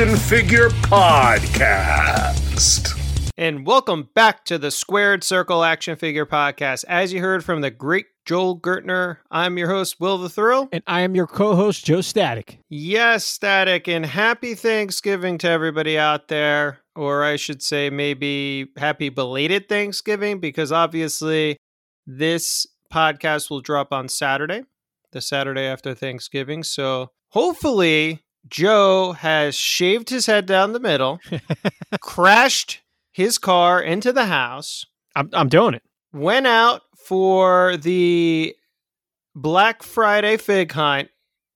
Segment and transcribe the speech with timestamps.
[0.00, 1.78] Action Figure Podcast.
[3.36, 6.86] And welcome back to the Squared Circle Action Figure Podcast.
[6.88, 10.70] As you heard from the great Joel Gertner, I'm your host, Will the Thrill.
[10.72, 12.60] And I am your co host, Joe Static.
[12.70, 16.78] Yes, Static, and happy Thanksgiving to everybody out there.
[16.96, 21.58] Or I should say, maybe happy belated Thanksgiving, because obviously
[22.06, 24.62] this podcast will drop on Saturday,
[25.12, 26.62] the Saturday after Thanksgiving.
[26.62, 31.20] So hopefully, Joe has shaved his head down the middle,
[32.00, 32.80] crashed
[33.12, 35.82] his car into the house, I'm, I'm doing it.
[36.12, 38.54] went out for the
[39.34, 41.08] Black Friday fig hunt,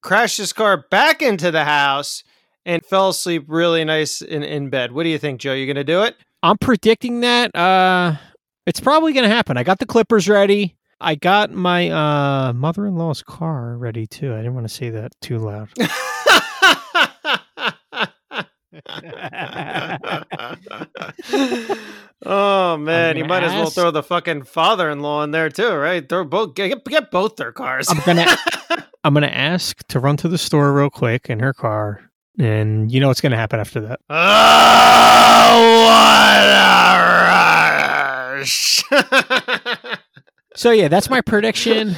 [0.03, 2.25] crashed his car back into the house,
[2.67, 4.93] and fell asleep really nice in, in bed.
[4.93, 5.53] What do you think, Joe?
[5.53, 6.17] You going to do it?
[6.43, 8.17] I'm predicting that uh,
[8.67, 9.57] it's probably going to happen.
[9.57, 10.77] I got the clippers ready.
[11.01, 14.33] I got my uh, mother in law's car ready too.
[14.33, 15.69] I didn't want to say that too loud.
[22.27, 26.07] oh man, you might as well throw the fucking father-in-law in there too, right?
[26.09, 27.89] Throw both get, get both their cars.
[27.89, 28.27] I'm gonna
[29.05, 33.01] I'm gonna ask to run to the store real quick in her car, and you
[33.01, 34.01] know what's gonna happen after that.
[34.11, 34.15] oh,
[35.87, 36.45] what
[38.33, 38.83] a rush!
[40.57, 41.97] So yeah, that's my prediction.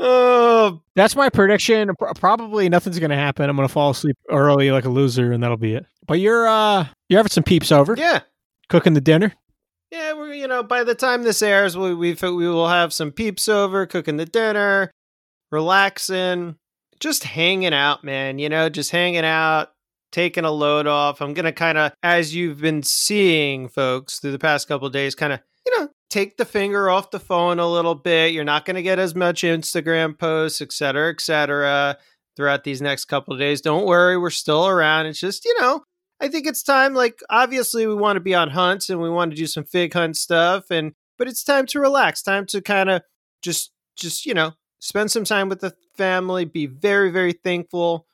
[0.00, 1.90] Oh, That's my prediction.
[2.16, 3.48] Probably nothing's gonna happen.
[3.48, 5.86] I'm gonna fall asleep early like a loser, and that'll be it.
[6.06, 8.20] But you're uh you're having some peeps over, yeah.
[8.68, 9.32] cooking the dinner.
[9.90, 13.12] Yeah, we're you know by the time this airs, we we we will have some
[13.12, 14.90] peeps over, cooking the dinner,
[15.52, 16.56] relaxing,
[17.00, 18.38] just hanging out, man.
[18.38, 19.72] You know, just hanging out,
[20.10, 21.20] taking a load off.
[21.20, 25.14] I'm gonna kind of, as you've been seeing, folks, through the past couple of days,
[25.14, 28.32] kind of you know take the finger off the phone a little bit.
[28.32, 31.98] You're not gonna get as much Instagram posts, et cetera, et cetera,
[32.36, 33.60] throughout these next couple of days.
[33.60, 35.06] Don't worry, we're still around.
[35.06, 35.84] It's just you know
[36.20, 36.94] I think it's time.
[36.94, 39.92] Like, obviously, we want to be on hunts and we want to do some fig
[39.92, 42.22] hunt stuff, and but it's time to relax.
[42.22, 43.02] Time to kind of
[43.42, 46.46] just, just you know, spend some time with the family.
[46.46, 48.06] Be very, very thankful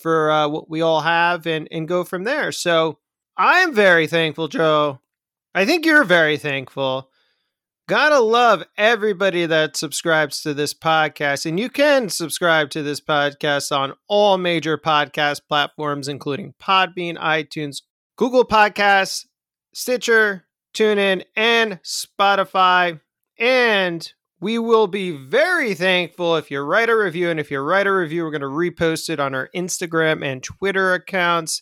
[0.00, 2.52] for uh, what we all have, and and go from there.
[2.52, 2.98] So
[3.36, 5.00] I am very thankful, Joe.
[5.54, 7.09] I think you're very thankful.
[7.90, 11.44] Gotta love everybody that subscribes to this podcast.
[11.44, 17.82] And you can subscribe to this podcast on all major podcast platforms, including Podbean, iTunes,
[18.14, 19.26] Google Podcasts,
[19.74, 23.00] Stitcher, TuneIn, and Spotify.
[23.40, 27.28] And we will be very thankful if you write a review.
[27.28, 30.44] And if you write a review, we're going to repost it on our Instagram and
[30.44, 31.60] Twitter accounts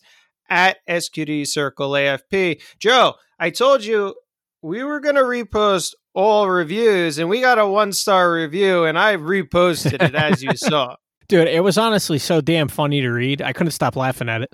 [0.50, 2.60] at SQD Circle AFP.
[2.78, 4.14] Joe, I told you
[4.60, 8.98] we were going to repost all reviews, and we got a one star review, and
[8.98, 10.96] I reposted it as you saw.
[11.28, 13.40] Dude, it was honestly so damn funny to read.
[13.40, 14.52] I couldn't stop laughing at it.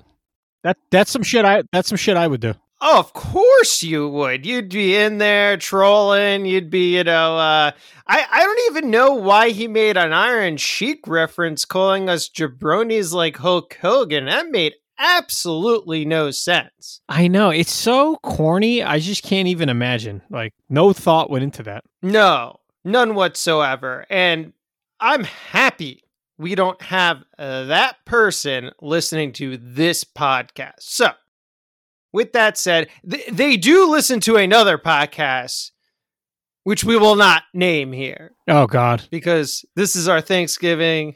[0.61, 2.53] That that's some shit I that's some shit I would do.
[2.81, 4.45] Oh, of course you would.
[4.45, 6.45] You'd be in there trolling.
[6.45, 7.71] You'd be, you know, uh,
[8.05, 13.13] I, I don't even know why he made an Iron Sheik reference calling us jabronis
[13.13, 14.25] like Hulk Hogan.
[14.25, 17.01] That made absolutely no sense.
[17.09, 17.49] I know.
[17.49, 18.83] It's so corny.
[18.83, 20.21] I just can't even imagine.
[20.29, 21.83] Like no thought went into that.
[22.01, 24.05] No, none whatsoever.
[24.09, 24.53] And
[24.99, 26.03] I'm happy
[26.37, 30.79] we don't have uh, that person listening to this podcast.
[30.79, 31.09] So,
[32.11, 35.71] with that said, th- they do listen to another podcast,
[36.63, 39.03] which we will not name here Oh god.
[39.11, 41.15] because this is our Thanksgiving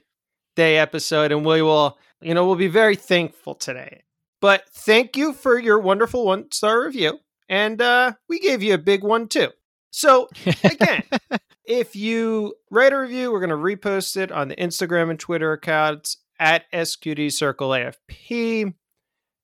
[0.55, 4.03] Day episode, and we will, you know, we'll be very thankful today.
[4.41, 7.19] But thank you for your wonderful one star review,
[7.49, 9.49] and uh, we gave you a big one too.
[9.91, 10.29] So
[10.63, 11.03] again,
[11.65, 15.51] if you write a review, we're going to repost it on the Instagram and Twitter
[15.51, 18.73] accounts at SQD Circle AFP.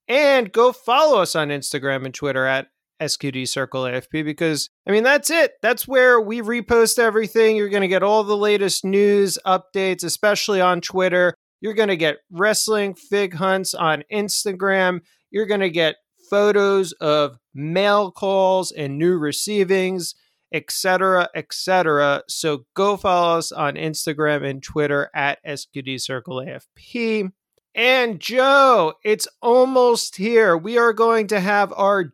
[0.08, 2.68] And go follow us on Instagram and Twitter at
[3.02, 5.54] SQD Circle AFP because, I mean, that's it.
[5.62, 7.56] That's where we repost everything.
[7.56, 11.34] You're going to get all the latest news updates, especially on Twitter.
[11.62, 15.02] You're going to get wrestling fig hunts on Instagram.
[15.32, 15.96] You're going to get
[16.30, 20.16] photos of mail calls and new receivings,
[20.52, 22.24] etc., etc.
[22.28, 27.32] So go follow us on Instagram and Twitter at SQD Circle AFP.
[27.74, 30.56] And Joe, it's almost here.
[30.56, 32.14] We are going to have our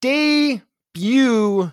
[0.00, 1.72] debut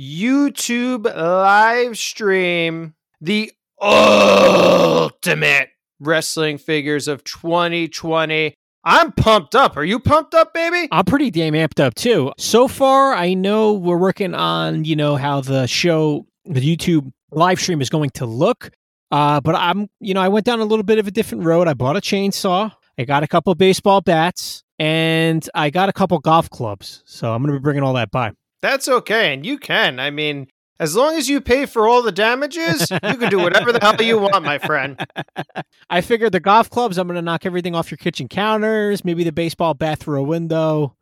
[0.00, 5.70] YouTube live stream, the ultimate
[6.00, 8.54] wrestling figures of 2020.
[8.84, 9.76] I'm pumped up.
[9.76, 10.88] Are you pumped up, baby?
[10.92, 12.32] I'm pretty damn amped up too.
[12.38, 17.60] So far, I know we're working on, you know, how the show, the YouTube live
[17.60, 18.70] stream is going to look.
[19.10, 21.68] Uh, but I'm, you know, I went down a little bit of a different road.
[21.68, 22.72] I bought a chainsaw.
[22.98, 27.02] I got a couple baseball bats and I got a couple golf clubs.
[27.06, 28.32] So I'm going to be bringing all that by.
[28.60, 29.32] That's okay.
[29.32, 30.00] And you can.
[30.00, 30.48] I mean,
[30.80, 34.00] as long as you pay for all the damages, you can do whatever the hell
[34.00, 35.04] you want, my friend.
[35.90, 39.24] I figured the golf clubs, I'm going to knock everything off your kitchen counters, maybe
[39.24, 40.96] the baseball bat through a window,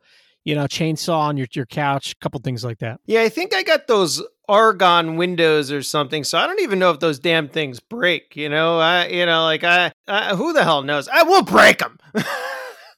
[0.44, 3.00] you know, chainsaw on your, your couch, a couple things like that.
[3.06, 6.25] Yeah, I think I got those argon windows or something.
[6.25, 8.37] So I don't even know if those damn things break.
[8.37, 11.08] You know, I you know like I, I who the hell knows?
[11.08, 11.99] I will break them.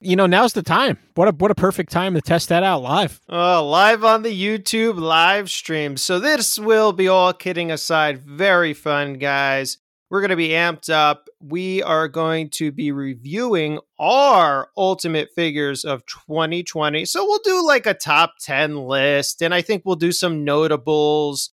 [0.01, 0.99] you know, now's the time.
[1.15, 3.21] What a what a perfect time to test that out live.
[3.29, 5.97] Uh, live on the YouTube live stream.
[5.97, 9.79] So this will be all kidding aside, very fun, guys.
[10.11, 11.29] We're going to be amped up.
[11.41, 17.05] We are going to be reviewing our ultimate figures of 2020.
[17.05, 21.51] So we'll do like a top 10 list, and I think we'll do some notables.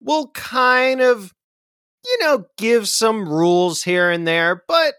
[0.00, 1.34] We'll kind of,
[2.04, 4.64] you know, give some rules here and there.
[4.66, 4.94] But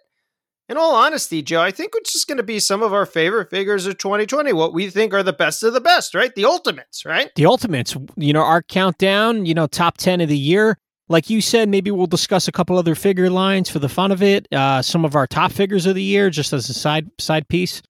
[0.73, 3.51] in all honesty, Joe, I think it's just going to be some of our favorite
[3.51, 6.33] figures of 2020, what we think are the best of the best, right?
[6.33, 7.29] The ultimates, right?
[7.35, 10.77] The ultimates, you know, our countdown, you know, top 10 of the year
[11.09, 14.23] like you said, maybe we'll discuss a couple other figure lines for the fun of
[14.23, 14.47] it.
[14.51, 17.81] Uh, some of our top figures of the year, just as a side side piece.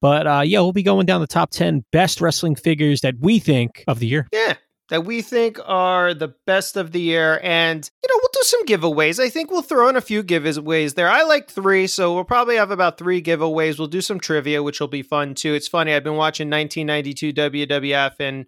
[0.00, 3.38] But uh, yeah, we'll be going down the top ten best wrestling figures that we
[3.38, 4.28] think of the year.
[4.32, 4.54] Yeah,
[4.88, 8.66] that we think are the best of the year, and you know we'll do some
[8.66, 9.22] giveaways.
[9.22, 11.08] I think we'll throw in a few giveaways there.
[11.08, 13.78] I like three, so we'll probably have about three giveaways.
[13.78, 15.54] We'll do some trivia, which will be fun too.
[15.54, 15.92] It's funny.
[15.92, 18.46] I've been watching 1992 WWF, and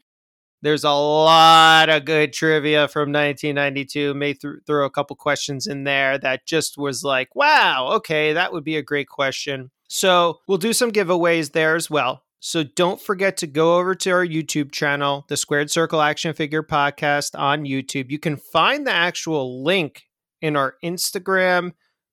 [0.63, 4.15] there's a lot of good trivia from 1992.
[4.15, 8.53] May th- throw a couple questions in there that just was like, wow, okay, that
[8.53, 9.71] would be a great question.
[9.89, 12.25] So we'll do some giveaways there as well.
[12.43, 16.63] So don't forget to go over to our YouTube channel, the Squared Circle Action Figure
[16.63, 18.11] Podcast on YouTube.
[18.11, 20.05] You can find the actual link
[20.41, 21.73] in our Instagram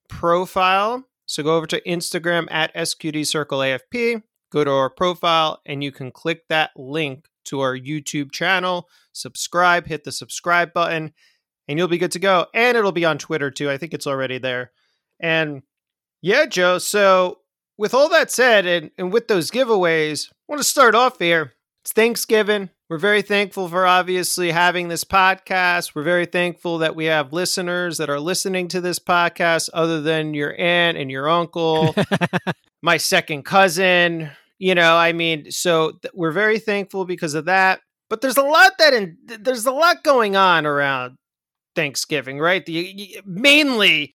[0.10, 1.06] profile.
[1.26, 4.22] So go over to Instagram at SQD Circle AFP,
[4.52, 9.88] go to our profile, and you can click that link to our YouTube channel, subscribe,
[9.88, 11.14] hit the subscribe button,
[11.70, 12.48] and you'll be good to go.
[12.54, 13.70] And it'll be on Twitter too.
[13.70, 14.72] I think it's already there.
[15.22, 15.64] And
[16.22, 16.80] yeah, Joe.
[16.80, 17.40] So,
[17.78, 21.54] with all that said, and, and with those giveaways, I want to start off here.
[21.84, 22.70] It's Thanksgiving.
[22.90, 25.94] We're very thankful for obviously having this podcast.
[25.94, 30.34] We're very thankful that we have listeners that are listening to this podcast, other than
[30.34, 31.94] your aunt and your uncle,
[32.82, 37.82] my second cousin, you know, I mean, so th- we're very thankful because of that.
[38.10, 41.18] But there's a lot that in, there's a lot going on around
[41.76, 42.66] Thanksgiving, right?
[42.66, 44.16] The mainly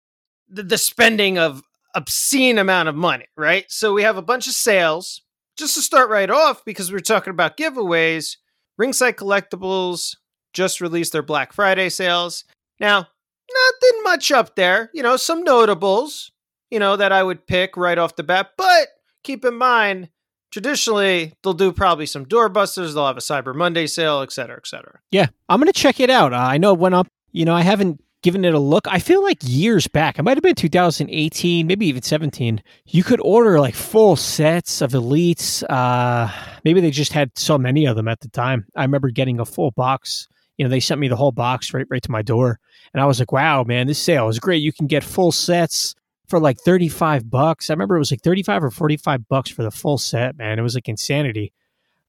[0.47, 1.63] the, the spending of
[1.95, 3.65] obscene amount of money, right?
[3.69, 5.21] So we have a bunch of sales.
[5.57, 8.37] Just to start right off, because we're talking about giveaways,
[8.77, 10.15] Ringside Collectibles
[10.53, 12.45] just released their Black Friday sales.
[12.79, 16.31] Now, nothing much up there, you know, some notables,
[16.71, 18.87] you know, that I would pick right off the bat, but
[19.23, 20.09] keep in mind
[20.51, 24.65] traditionally they'll do probably some doorbusters they'll have a cyber monday sale et cetera et
[24.65, 27.61] cetera yeah i'm gonna check it out i know it went up you know i
[27.61, 31.67] haven't given it a look i feel like years back it might have been 2018
[31.67, 36.29] maybe even 17 you could order like full sets of elites uh
[36.63, 39.45] maybe they just had so many of them at the time i remember getting a
[39.45, 42.59] full box you know they sent me the whole box right right to my door
[42.93, 45.95] and i was like wow man this sale is great you can get full sets
[46.29, 47.69] for like 35 bucks.
[47.69, 50.59] I remember it was like 35 or 45 bucks for the full set, man.
[50.59, 51.51] It was like insanity.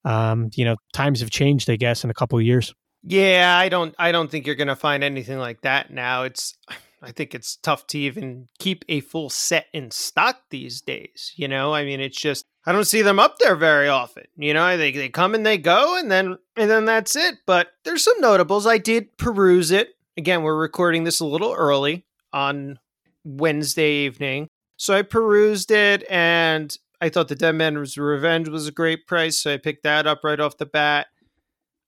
[0.04, 2.74] Um, you know, times have changed, I guess, in a couple of years.
[3.02, 6.24] Yeah, I don't I don't think you're going to find anything like that now.
[6.24, 6.56] It's
[7.02, 11.48] I think it's tough to even keep a full set in stock these days, you
[11.48, 11.72] know?
[11.72, 14.24] I mean, it's just I don't see them up there very often.
[14.36, 17.36] You know, they they come and they go and then and then that's it.
[17.46, 18.66] But there's some notables.
[18.66, 19.94] I did peruse it.
[20.18, 22.04] Again, we're recording this a little early
[22.34, 22.78] on
[23.24, 24.48] Wednesday evening.
[24.76, 29.38] So I perused it and I thought the Dead Man's Revenge was a great price,
[29.38, 31.06] so I picked that up right off the bat.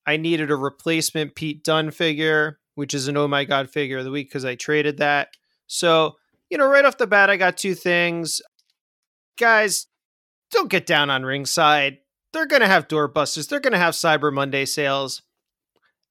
[0.05, 4.05] I needed a replacement Pete Dunne figure, which is an Oh My God figure of
[4.05, 5.29] the week because I traded that.
[5.67, 6.15] So,
[6.49, 8.41] you know, right off the bat, I got two things.
[9.37, 9.87] Guys,
[10.51, 11.97] don't get down on ringside.
[12.31, 15.21] They're going to have doorbusters, they're going to have Cyber Monday sales.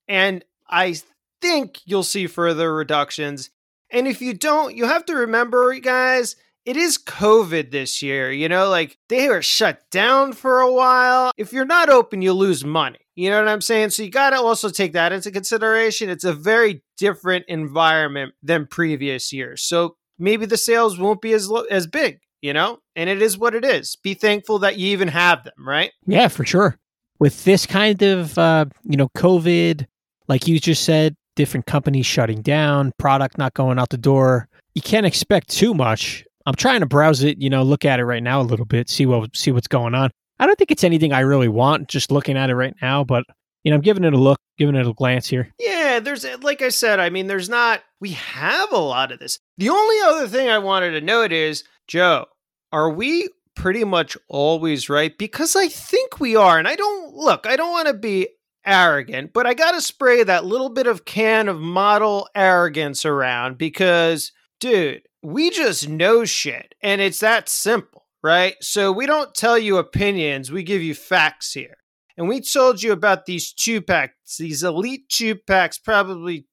[0.09, 0.97] And I
[1.41, 3.51] think you'll see further reductions.
[3.91, 8.33] And if you don't, you have to remember, guys, it is COVID this year.
[8.33, 11.33] You know, like they were shut down for a while.
[11.37, 13.02] If you're not open, you lose money.
[13.15, 13.91] You know what I'm saying?
[13.91, 16.09] So you got to also take that into consideration.
[16.09, 19.63] It's a very different environment than previous years.
[19.63, 22.79] So maybe the sales won't be as lo- as big, you know?
[22.97, 23.97] And it is what it is.
[24.03, 25.93] Be thankful that you even have them, right?
[26.07, 26.79] Yeah, for sure.
[27.19, 29.87] With this kind of uh, you know, COVID,
[30.29, 34.49] like you just said, different companies shutting down, product not going out the door.
[34.75, 38.05] You can't expect too much I'm trying to browse it, you know, look at it
[38.05, 40.11] right now a little bit, see what see what's going on.
[40.43, 43.23] I don't think it's anything I really want just looking at it right now, but
[43.63, 45.55] you know, I'm giving it a look, giving it a glance here.
[45.57, 49.21] Yeah, there's uh, like I said, I mean, there's not we have a lot of
[49.21, 49.39] this.
[49.59, 52.27] The only other thing I wanted to note is, Joe,
[52.73, 55.17] are we pretty much always right?
[55.17, 58.27] Because I think we are, and I don't look, I don't want to be
[58.67, 63.59] arrogant, but I got to spray that little bit of can of model arrogance around
[63.59, 68.55] because dude, we just know shit and it's that simple, right?
[68.61, 71.77] So we don't tell you opinions, we give you facts here.
[72.17, 76.47] And we told you about these two packs, these elite two packs, probably,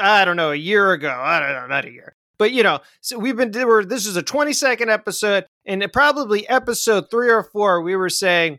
[0.00, 1.10] I don't know, a year ago.
[1.10, 2.16] I don't know, not a year.
[2.36, 6.48] But you know, so we've been, we're, this is a 20 second episode, and probably
[6.48, 8.58] episode three or four, we were saying,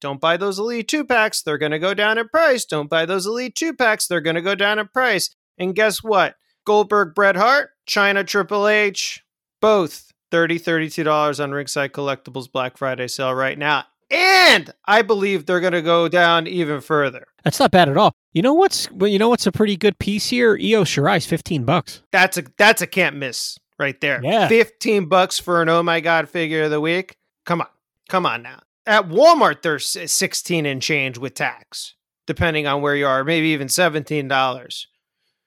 [0.00, 2.64] don't buy those elite two packs, they're going to go down in price.
[2.64, 5.34] Don't buy those elite two packs, they're going to go down in price.
[5.58, 6.36] And guess what?
[6.64, 9.24] Goldberg Bret Hart, Chyna Triple H,
[9.60, 13.84] both $30, $32 on Ringside Collectibles Black Friday sale right now.
[14.10, 17.26] And I believe they're going to go down even further.
[17.42, 18.12] That's not bad at all.
[18.32, 20.52] You know what's well, you know what's a pretty good piece here?
[20.52, 22.02] Io Shirai's 15 bucks.
[22.12, 24.20] That's a that's a can't miss right there.
[24.22, 24.46] Yeah.
[24.46, 27.16] 15 bucks for an oh my god figure of the week.
[27.44, 27.68] Come on.
[28.08, 28.60] Come on now.
[28.86, 31.94] At Walmart there's 16 and change with tax,
[32.26, 34.86] depending on where you are, maybe even $17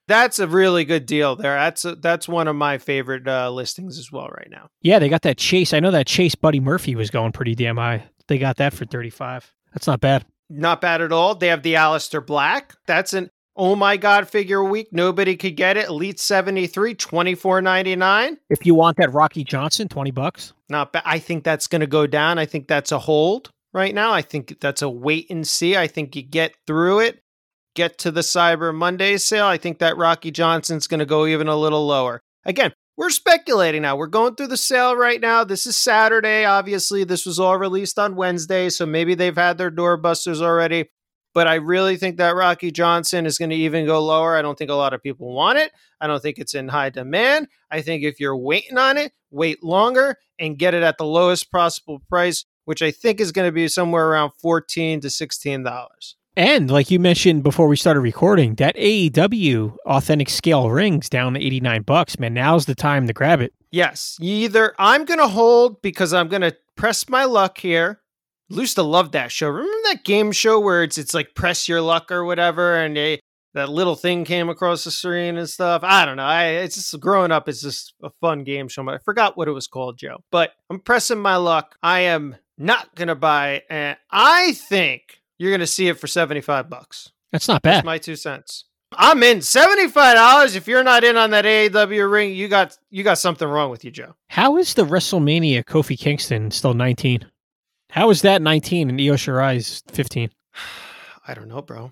[0.10, 1.56] that's a really good deal there.
[1.56, 4.70] That's a, that's one of my favorite uh, listings as well right now.
[4.82, 5.72] Yeah, they got that Chase.
[5.72, 8.04] I know that Chase Buddy Murphy was going pretty damn high.
[8.28, 9.54] They got that for 35.
[9.74, 10.26] That's not bad.
[10.50, 11.36] Not bad at all.
[11.36, 12.74] They have the Aleister Black.
[12.88, 14.88] That's an oh my god figure week.
[14.92, 15.88] Nobody could get it.
[15.88, 18.38] Elite 73 24.99.
[18.50, 20.54] If you want that Rocky Johnson 20 bucks.
[20.70, 21.04] Not bad.
[21.06, 22.40] I think that's going to go down.
[22.40, 24.12] I think that's a hold right now.
[24.12, 25.78] I think that's a wait and see.
[25.78, 27.22] I think you get through it
[27.80, 31.48] get to the Cyber Monday sale, I think that Rocky Johnson's going to go even
[31.48, 32.22] a little lower.
[32.44, 33.96] Again, we're speculating now.
[33.96, 35.46] We're going through the sale right now.
[35.46, 36.44] This is Saturday.
[36.44, 40.90] Obviously, this was all released on Wednesday, so maybe they've had their doorbusters already.
[41.34, 44.36] But I really think that Rocky Johnson is going to even go lower.
[44.36, 45.72] I don't think a lot of people want it.
[46.02, 47.48] I don't think it's in high demand.
[47.72, 51.50] I think if you're waiting on it, wait longer and get it at the lowest
[51.50, 56.16] possible price, which I think is going to be somewhere around 14 to $16.
[56.40, 61.40] And like you mentioned before we started recording, that AEW authentic scale rings down to
[61.42, 62.34] 89 bucks, man.
[62.34, 63.54] Now's the time to grab it.
[63.72, 64.18] Yes.
[64.22, 68.00] Either I'm going to hold because I'm going to press my luck here.
[68.48, 69.50] used to love that show.
[69.50, 73.20] Remember that game show where it's it's like press your luck or whatever and they,
[73.54, 75.82] that little thing came across the screen and stuff.
[75.84, 76.24] I don't know.
[76.24, 78.86] I it's just growing up it's just a fun game show.
[78.86, 80.24] but I forgot what it was called, Joe.
[80.32, 81.76] But I'm pressing my luck.
[81.84, 86.06] I am not going to buy and I think you're going to see it for
[86.06, 87.12] 75 bucks.
[87.32, 87.78] That's not bad.
[87.78, 88.66] That's my two cents.
[88.92, 93.20] I'm in $75 if you're not in on that AEW ring, you got you got
[93.20, 94.16] something wrong with you, Joe.
[94.30, 97.26] How is the WrestleMania Kofi Kingston still 19?
[97.92, 100.30] How is that 19 and Io Shirai's 15?
[101.28, 101.92] I don't know, bro.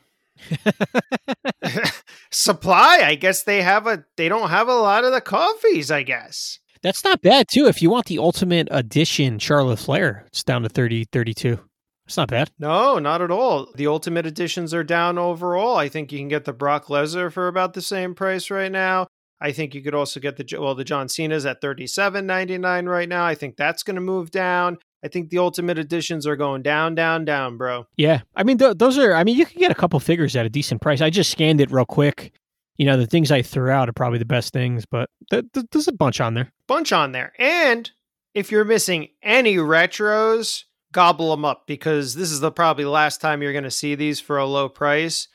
[2.32, 6.04] Supply, I guess they have a they don't have a lot of the Kofis, I
[6.04, 6.60] guess.
[6.82, 7.68] That's not bad too.
[7.68, 11.60] If you want the ultimate edition Charlotte Flair, it's down to 30 32.
[12.08, 12.50] It's not bad.
[12.58, 13.68] No, not at all.
[13.76, 15.76] The Ultimate Editions are down overall.
[15.76, 19.08] I think you can get the Brock Lesnar for about the same price right now.
[19.42, 22.58] I think you could also get the well the John Cena's at thirty seven ninety
[22.58, 23.26] nine right now.
[23.26, 24.78] I think that's going to move down.
[25.04, 27.86] I think the Ultimate Editions are going down, down, down, bro.
[27.98, 29.14] Yeah, I mean th- those are.
[29.14, 31.02] I mean you can get a couple figures at a decent price.
[31.02, 32.34] I just scanned it real quick.
[32.78, 35.66] You know the things I threw out are probably the best things, but th- th-
[35.72, 36.52] there's a bunch on there.
[36.68, 37.92] Bunch on there, and
[38.34, 43.42] if you're missing any retros, gobble them up because this is the probably last time
[43.42, 45.28] you're going to see these for a low price.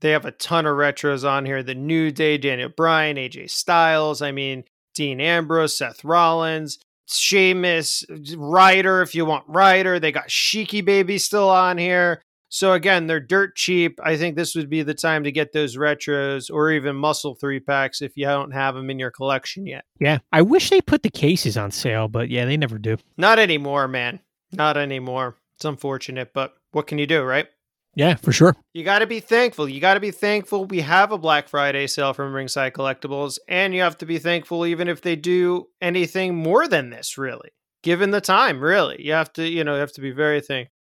[0.00, 1.62] They have a ton of retros on here.
[1.62, 8.04] The New Day, Daniel Bryan, AJ Styles, I mean, Dean Ambrose, Seth Rollins, Sheamus,
[8.36, 10.00] Ryder, if you want Ryder.
[10.00, 12.22] They got Sheiky Baby still on here.
[12.52, 14.00] So again, they're dirt cheap.
[14.02, 17.60] I think this would be the time to get those retros or even muscle three
[17.60, 19.84] packs if you don't have them in your collection yet.
[20.00, 20.18] Yeah.
[20.32, 22.96] I wish they put the cases on sale, but yeah, they never do.
[23.16, 24.18] Not anymore, man.
[24.52, 25.36] Not anymore.
[25.56, 27.46] It's unfortunate, but what can you do, right?
[27.94, 28.56] Yeah, for sure.
[28.72, 29.68] You got to be thankful.
[29.68, 33.74] You got to be thankful we have a Black Friday sale from Ringside Collectibles, and
[33.74, 37.50] you have to be thankful even if they do anything more than this, really.
[37.82, 39.04] Given the time, really.
[39.04, 40.74] You have to, you know, you have to be very thankful.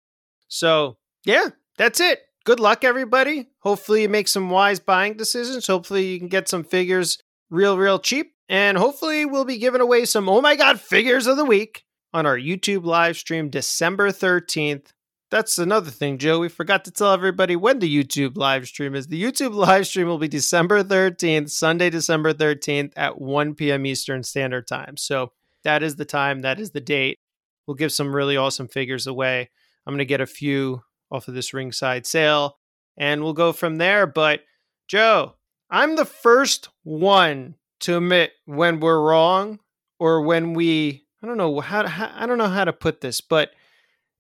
[0.48, 2.20] So, yeah, that's it.
[2.44, 3.48] Good luck, everybody.
[3.60, 5.66] Hopefully, you make some wise buying decisions.
[5.66, 7.18] Hopefully, you can get some figures
[7.50, 8.32] real, real cheap.
[8.48, 11.84] And hopefully, we'll be giving away some oh my god figures of the week
[12.18, 14.87] on our YouTube live stream December 13th.
[15.30, 16.40] That's another thing, Joe.
[16.40, 19.06] We forgot to tell everybody when the YouTube live stream is.
[19.06, 23.87] The YouTube live stream will be December 13th, Sunday, December 13th at 1 p.m.
[23.87, 24.96] Eastern Standard Time.
[24.96, 25.30] So
[25.62, 27.18] that is the time, that is the date.
[27.66, 29.48] We'll give some really awesome figures away.
[29.87, 30.82] I'm going to get a few
[31.12, 32.58] off of this ringside sale
[32.96, 34.08] and we'll go from there.
[34.08, 34.40] But,
[34.88, 35.34] Joe,
[35.70, 39.60] I'm the first one to admit when we're wrong
[40.00, 43.20] or when we I don't know how, how I don't know how to put this,
[43.20, 43.50] but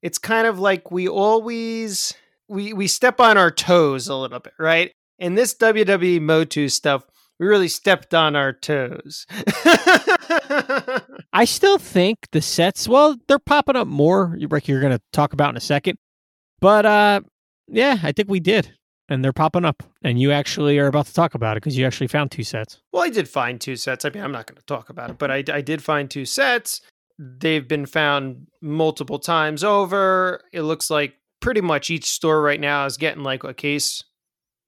[0.02, 2.14] it's kind of like we always
[2.48, 4.92] we we step on our toes a little bit, right?
[5.18, 7.04] In this WWE Motu stuff,
[7.38, 9.26] we really stepped on our toes.
[11.32, 15.32] I still think the sets, well, they're popping up more, Rick, you're going to talk
[15.32, 15.98] about in a second.
[16.60, 17.20] But uh
[17.68, 18.77] yeah, I think we did.
[19.08, 19.82] And they're popping up.
[20.02, 22.80] And you actually are about to talk about it because you actually found two sets.
[22.92, 24.04] Well, I did find two sets.
[24.04, 26.24] I mean, I'm not going to talk about it, but I, I did find two
[26.24, 26.82] sets.
[27.18, 30.42] They've been found multiple times over.
[30.52, 34.04] It looks like pretty much each store right now is getting like a case,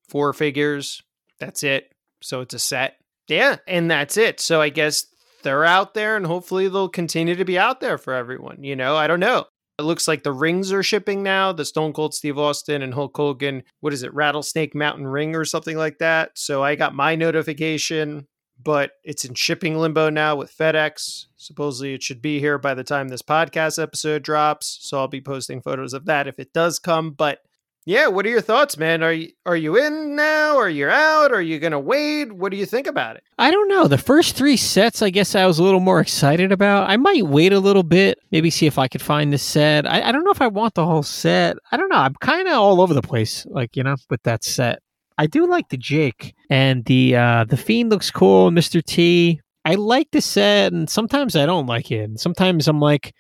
[0.08, 1.02] four figures.
[1.38, 1.92] That's it.
[2.22, 2.96] So it's a set.
[3.28, 3.56] Yeah.
[3.66, 4.40] And that's it.
[4.40, 5.06] So I guess
[5.42, 8.64] they're out there and hopefully they'll continue to be out there for everyone.
[8.64, 9.46] You know, I don't know.
[9.80, 11.52] It looks like the rings are shipping now.
[11.52, 15.46] The Stone Cold Steve Austin and Hulk Hogan, what is it, Rattlesnake Mountain Ring or
[15.46, 16.32] something like that.
[16.34, 18.28] So I got my notification,
[18.62, 21.26] but it's in shipping limbo now with FedEx.
[21.36, 24.78] Supposedly it should be here by the time this podcast episode drops.
[24.82, 27.12] So I'll be posting photos of that if it does come.
[27.12, 27.38] But
[27.86, 29.02] yeah, what are your thoughts, man?
[29.02, 30.56] Are you are you in now?
[30.58, 31.32] Are you out?
[31.32, 32.30] Are you gonna wait?
[32.30, 33.22] What do you think about it?
[33.38, 33.88] I don't know.
[33.88, 36.90] The first three sets, I guess I was a little more excited about.
[36.90, 39.90] I might wait a little bit, maybe see if I could find the set.
[39.90, 41.56] I, I don't know if I want the whole set.
[41.72, 41.96] I don't know.
[41.96, 44.80] I'm kind of all over the place, like you know, with that set.
[45.16, 48.50] I do like the Jake and the uh the Fiend looks cool.
[48.50, 48.84] Mr.
[48.84, 49.40] T.
[49.64, 52.04] I like the set, and sometimes I don't like it.
[52.04, 53.14] And sometimes I'm like,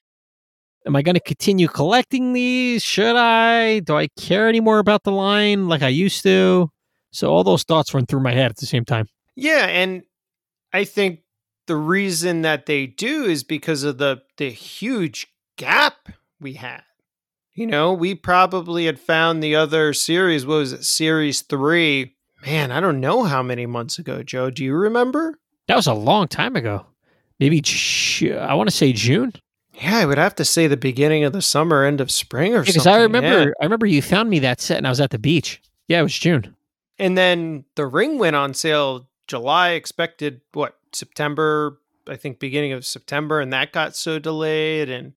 [0.90, 2.82] am I going to continue collecting these?
[2.82, 3.78] Should I?
[3.78, 6.68] Do I care anymore about the line like I used to?
[7.12, 9.06] So all those thoughts run through my head at the same time.
[9.36, 10.02] Yeah, and
[10.72, 11.20] I think
[11.66, 16.08] the reason that they do is because of the the huge gap
[16.40, 16.82] we had.
[17.54, 20.44] You know, we probably had found the other series.
[20.44, 20.84] What was it?
[20.84, 22.16] Series three.
[22.44, 24.50] Man, I don't know how many months ago, Joe.
[24.50, 25.38] Do you remember?
[25.68, 26.86] That was a long time ago.
[27.38, 27.62] Maybe
[28.36, 29.32] I want to say June.
[29.80, 32.60] Yeah, I would have to say the beginning of the summer, end of spring, or
[32.60, 32.92] because something.
[32.92, 33.52] I remember, yeah.
[33.60, 35.62] I remember you found me that set, and I was at the beach.
[35.88, 36.54] Yeah, it was June.
[36.98, 39.70] And then the ring went on sale July.
[39.70, 41.78] Expected what September?
[42.06, 44.90] I think beginning of September, and that got so delayed.
[44.90, 45.14] And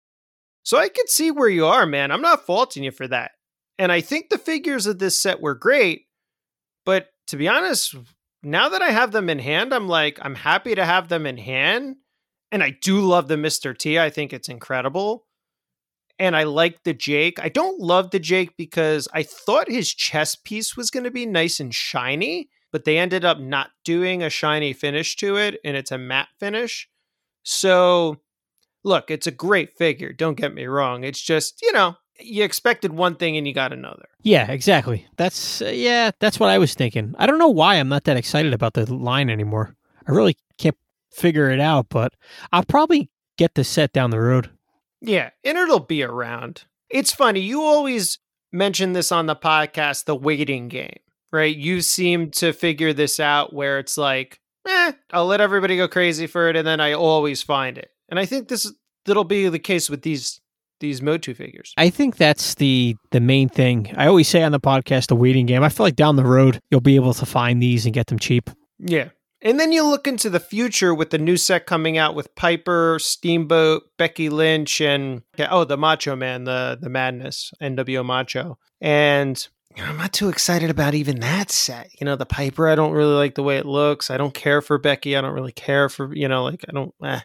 [0.63, 2.11] so I could see where you are, man.
[2.11, 3.31] I'm not faulting you for that.
[3.77, 6.05] And I think the figures of this set were great,
[6.85, 7.95] but to be honest,
[8.43, 11.37] now that I have them in hand, I'm like, I'm happy to have them in
[11.37, 11.95] hand
[12.53, 13.75] and I do love the Mr.
[13.75, 13.97] T.
[13.99, 15.25] I think it's incredible.
[16.19, 17.43] And I like the Jake.
[17.43, 21.25] I don't love the Jake because I thought his chest piece was going to be
[21.25, 25.75] nice and shiny, but they ended up not doing a shiny finish to it and
[25.75, 26.87] it's a matte finish.
[27.41, 28.21] So,
[28.83, 30.13] look, it's a great figure.
[30.13, 31.03] Don't get me wrong.
[31.03, 34.09] It's just, you know, you expected one thing and you got another.
[34.21, 35.07] Yeah, exactly.
[35.17, 37.15] That's, uh, yeah, that's what I was thinking.
[37.17, 39.75] I don't know why I'm not that excited about the line anymore.
[40.07, 40.37] I really
[41.13, 42.13] figure it out, but
[42.51, 44.49] I'll probably get the set down the road.
[45.01, 46.63] Yeah, and it'll be around.
[46.89, 48.19] It's funny, you always
[48.51, 50.99] mention this on the podcast the waiting game,
[51.31, 51.55] right?
[51.55, 56.27] You seem to figure this out where it's like, eh, I'll let everybody go crazy
[56.27, 57.89] for it, and then I always find it.
[58.09, 58.71] And I think this
[59.05, 60.39] that'll be the case with these
[60.79, 61.73] these Motu figures.
[61.77, 63.93] I think that's the the main thing.
[63.97, 65.63] I always say on the podcast the waiting game.
[65.63, 68.19] I feel like down the road you'll be able to find these and get them
[68.19, 68.49] cheap.
[68.79, 69.09] Yeah.
[69.45, 72.97] And then you look into the future with the new set coming out with Piper,
[72.97, 78.57] Steamboat, Becky Lynch, and oh, the Macho Man, the the Madness, NWO Macho.
[78.79, 79.45] And
[79.77, 81.89] I'm not too excited about even that set.
[81.99, 84.09] You know, the Piper, I don't really like the way it looks.
[84.09, 85.17] I don't care for Becky.
[85.17, 86.93] I don't really care for, you know, like I don't.
[87.03, 87.19] Eh.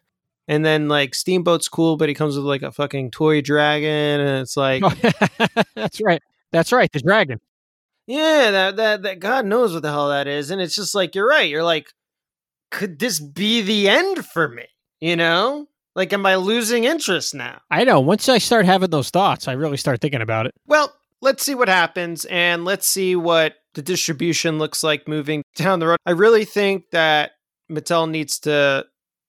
[0.49, 4.43] And then like Steamboat's cool, but he comes with like a fucking toy dragon, and
[4.43, 4.83] it's like,
[5.77, 6.23] That's right.
[6.51, 6.91] That's right.
[6.91, 7.39] The dragon.
[8.07, 11.15] yeah, that that that God knows what the hell that is, and it's just like
[11.15, 11.49] you're right.
[11.49, 11.93] You're like,
[12.71, 14.65] could this be the end for me?
[15.01, 17.61] You know, like, am I losing interest now?
[17.71, 18.01] I know.
[18.01, 20.55] Once I start having those thoughts, I really start thinking about it.
[20.67, 25.79] Well, let's see what happens and let's see what the distribution looks like moving down
[25.79, 25.99] the road.
[26.07, 27.33] I really think that
[27.71, 28.87] Mattel needs to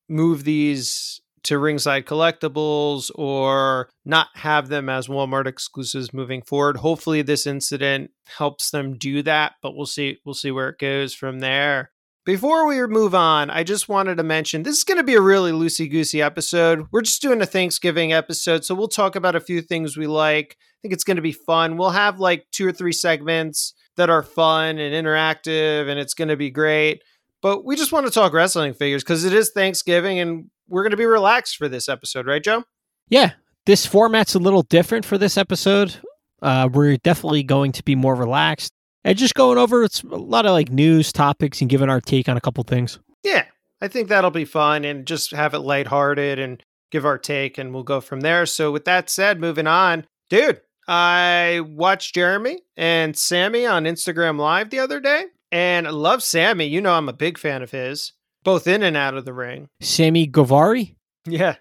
[0.07, 6.77] move these to ringside collectibles or not have them as Walmart exclusives moving forward.
[6.77, 11.13] Hopefully this incident helps them do that, but we'll see we'll see where it goes
[11.13, 11.91] from there.
[12.29, 15.19] Before we move on, I just wanted to mention this is going to be a
[15.19, 16.85] really loosey goosey episode.
[16.91, 20.55] We're just doing a Thanksgiving episode, so we'll talk about a few things we like.
[20.61, 21.75] I think it's going to be fun.
[21.75, 26.27] We'll have like two or three segments that are fun and interactive, and it's going
[26.27, 27.01] to be great.
[27.41, 30.91] But we just want to talk wrestling figures because it is Thanksgiving and we're going
[30.91, 32.63] to be relaxed for this episode, right, Joe?
[33.07, 33.31] Yeah,
[33.65, 35.95] this format's a little different for this episode.
[36.43, 38.71] Uh, we're definitely going to be more relaxed
[39.09, 42.29] and just going over it's a lot of like news topics and giving our take
[42.29, 42.99] on a couple things.
[43.23, 43.45] Yeah,
[43.81, 47.73] I think that'll be fun and just have it lighthearted and give our take and
[47.73, 48.45] we'll go from there.
[48.45, 54.69] So, with that said, moving on, dude, I watched Jeremy and Sammy on Instagram Live
[54.69, 56.65] the other day and I love Sammy.
[56.65, 59.69] You know, I'm a big fan of his, both in and out of the ring.
[59.81, 60.85] Sammy Guevara,
[61.25, 61.55] Yeah,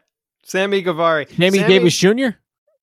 [0.44, 1.26] Sammy Guevara.
[1.28, 2.28] Sammy, Davis Jr.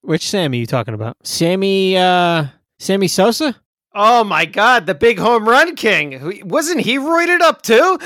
[0.02, 1.16] Which Sammy you talking about?
[1.24, 2.46] Sammy, uh,
[2.78, 3.56] Sammy Sosa.
[3.98, 6.42] Oh my God, the big home run king.
[6.46, 7.98] Wasn't he roided up too?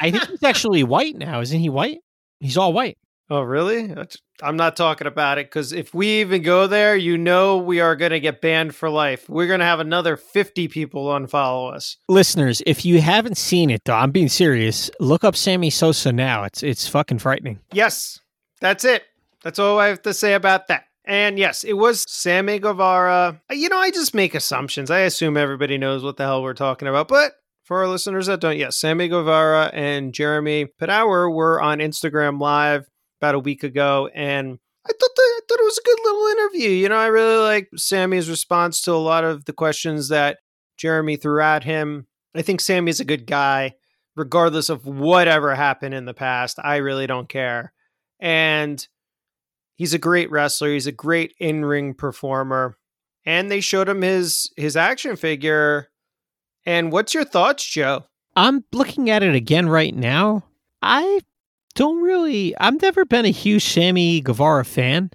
[0.00, 1.42] I think he's actually white now.
[1.42, 1.98] Isn't he white?
[2.40, 2.96] He's all white.
[3.28, 3.94] Oh, really?
[4.42, 7.94] I'm not talking about it because if we even go there, you know we are
[7.94, 9.28] going to get banned for life.
[9.28, 11.98] We're going to have another 50 people unfollow us.
[12.08, 14.90] Listeners, if you haven't seen it, though, I'm being serious.
[14.98, 16.44] Look up Sammy Sosa now.
[16.44, 17.60] It's it's fucking frightening.
[17.70, 18.18] Yes,
[18.62, 19.04] that's it.
[19.42, 20.84] That's all I have to say about that.
[21.04, 23.40] And yes, it was Sammy Guevara.
[23.50, 24.90] Uh, you know, I just make assumptions.
[24.90, 27.08] I assume everybody knows what the hell we're talking about.
[27.08, 27.32] But
[27.64, 32.88] for our listeners that don't, yes, Sammy Guevara and Jeremy Padawer were on Instagram Live
[33.20, 34.10] about a week ago.
[34.14, 36.70] And I thought that, I thought it was a good little interview.
[36.70, 40.38] You know, I really like Sammy's response to a lot of the questions that
[40.76, 42.06] Jeremy threw at him.
[42.34, 43.74] I think Sammy's a good guy,
[44.16, 46.58] regardless of whatever happened in the past.
[46.62, 47.72] I really don't care.
[48.20, 48.86] And
[49.82, 50.68] he's a great wrestler.
[50.68, 52.78] He's a great in-ring performer.
[53.26, 55.88] And they showed him his his action figure.
[56.64, 58.04] And what's your thoughts, Joe?
[58.36, 60.44] I'm looking at it again right now.
[60.82, 61.18] I
[61.74, 62.56] don't really.
[62.58, 65.10] I've never been a huge Sammy Guevara fan.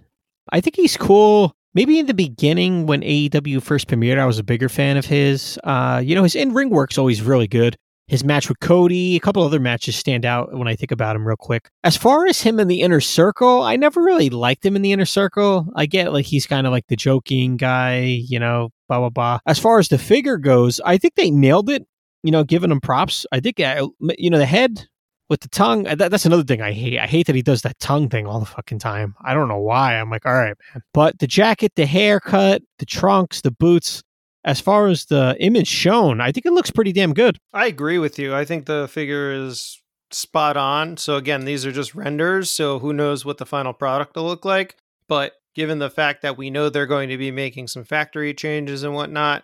[0.51, 1.53] I think he's cool.
[1.73, 5.57] Maybe in the beginning when AEW first premiered, I was a bigger fan of his.
[5.63, 7.77] Uh, you know, his in ring work's always really good.
[8.07, 11.27] His match with Cody, a couple other matches stand out when I think about him
[11.27, 11.69] real quick.
[11.83, 14.93] As far as him in the inner circle, I never really liked him in the
[14.93, 15.67] inner circle.
[15.75, 19.39] I get like he's kind of like the joking guy, you know, blah blah blah.
[19.45, 21.85] As far as the figure goes, I think they nailed it.
[22.23, 23.25] You know, giving him props.
[23.31, 24.87] I think uh, you know the head
[25.29, 25.85] with the tongue.
[25.87, 26.99] uh, That, that's another thing I hate.
[26.99, 29.15] I hate that he does that tongue thing all the fucking time.
[29.21, 29.99] I don't know why.
[29.99, 30.81] I'm like, all right, man.
[30.93, 34.01] But the jacket, the haircut, the trunks, the boots.
[34.43, 37.37] As far as the image shown, I think it looks pretty damn good.
[37.53, 38.33] I agree with you.
[38.33, 40.97] I think the figure is spot on.
[40.97, 44.45] So again, these are just renders, so who knows what the final product will look
[44.45, 44.77] like.
[45.07, 48.83] But given the fact that we know they're going to be making some factory changes
[48.83, 49.43] and whatnot,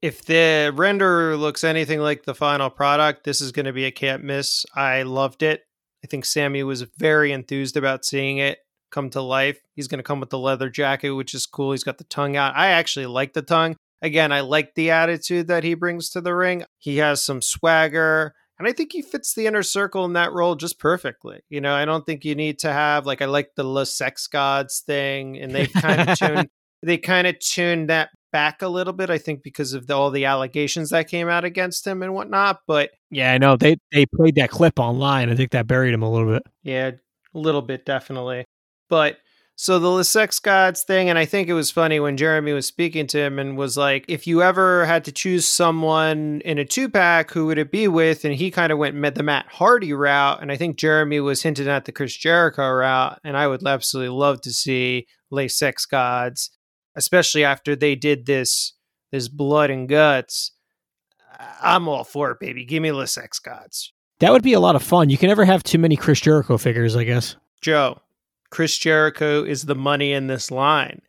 [0.00, 3.92] if the render looks anything like the final product, this is going to be a
[3.92, 4.66] can't miss.
[4.74, 5.62] I loved it.
[6.04, 8.58] I think Sammy was very enthused about seeing it
[8.90, 9.60] come to life.
[9.74, 11.72] He's going to come with the leather jacket, which is cool.
[11.72, 12.56] He's got the tongue out.
[12.56, 13.76] I actually like the tongue.
[14.02, 16.64] Again, I like the attitude that he brings to the ring.
[16.78, 20.56] He has some swagger, and I think he fits the inner circle in that role
[20.56, 21.40] just perfectly.
[21.48, 24.26] You know, I don't think you need to have like I like the Le Sex
[24.26, 26.48] Gods thing, and they kind of tuned
[26.82, 29.08] they kind of tuned that back a little bit.
[29.08, 32.60] I think because of the, all the allegations that came out against him and whatnot.
[32.66, 33.56] But Yeah, I know.
[33.56, 35.30] They they played that clip online.
[35.30, 36.42] I think that buried him a little bit.
[36.64, 36.90] Yeah,
[37.34, 38.44] a little bit, definitely.
[38.88, 39.18] But
[39.54, 43.06] so the Lesex Gods thing, and I think it was funny when Jeremy was speaking
[43.08, 46.88] to him and was like, if you ever had to choose someone in a two
[46.88, 48.24] pack, who would it be with?
[48.24, 50.40] And he kind of went met the Matt Hardy route.
[50.40, 53.20] And I think Jeremy was hinting at the Chris Jericho route.
[53.24, 56.50] And I would absolutely love to see Lesex Gods,
[56.96, 58.74] especially after they did this
[59.10, 60.52] this blood and guts.
[61.60, 62.64] I'm all for it, baby.
[62.64, 63.92] Give me Lesex Gods.
[64.20, 65.10] That would be a lot of fun.
[65.10, 67.36] You can never have too many Chris Jericho figures, I guess.
[67.60, 68.00] Joe,
[68.52, 71.00] Chris Jericho is the money in this line.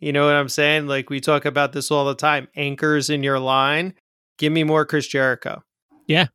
[0.00, 0.86] You know what I'm saying?
[0.86, 2.46] Like we talk about this all the time.
[2.54, 3.94] Anchors in your line.
[4.36, 5.62] Give me more Chris Jericho.
[6.06, 6.26] Yeah.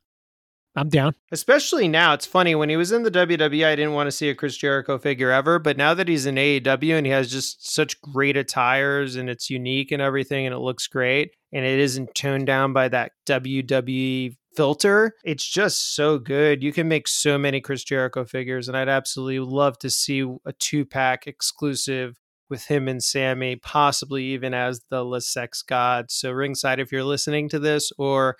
[0.74, 1.14] I'm down.
[1.30, 4.28] Especially now, it's funny when he was in the WWE, I didn't want to see
[4.28, 7.72] a Chris Jericho figure ever, but now that he's in AEW and he has just
[7.72, 12.14] such great attires and it's unique and everything and it looks great and it isn't
[12.14, 16.62] toned down by that WWE filter, it's just so good.
[16.62, 20.52] You can make so many Chris Jericho figures and I'd absolutely love to see a
[20.52, 26.10] two-pack exclusive with him and Sammy, possibly even as the Le Sex God.
[26.10, 28.36] So ringside if you're listening to this or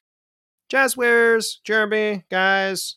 [0.73, 2.97] Jazzwares, Jeremy, guys,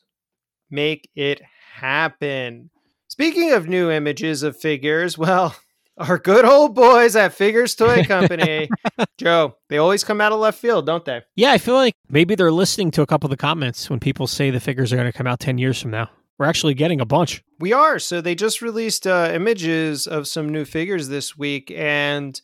[0.69, 1.41] make it
[1.75, 2.69] happen.
[3.07, 5.55] Speaking of new images of figures, well,
[5.99, 8.69] our good old boys at Figures Toy Company,
[9.17, 11.21] Joe, they always come out of left field, don't they?
[11.35, 14.25] Yeah, I feel like maybe they're listening to a couple of the comments when people
[14.25, 16.09] say the figures are going to come out 10 years from now.
[16.37, 17.43] We're actually getting a bunch.
[17.59, 17.99] We are.
[17.99, 22.39] So they just released uh, images of some new figures this week, and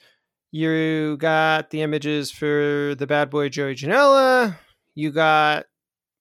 [0.51, 4.57] you got the images for the bad boy Joey Janela,
[4.95, 5.65] you got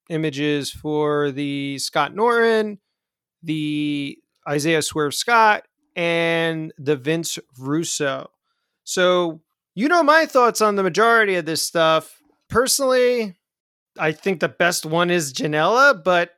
[0.09, 2.79] images for the Scott Norton,
[3.42, 4.18] the
[4.49, 5.64] Isaiah Swerve Scott,
[5.96, 8.30] and the Vince Russo.
[8.85, 9.40] So,
[9.74, 12.20] you know my thoughts on the majority of this stuff.
[12.48, 13.37] Personally,
[13.98, 16.30] I think the best one is Janela, but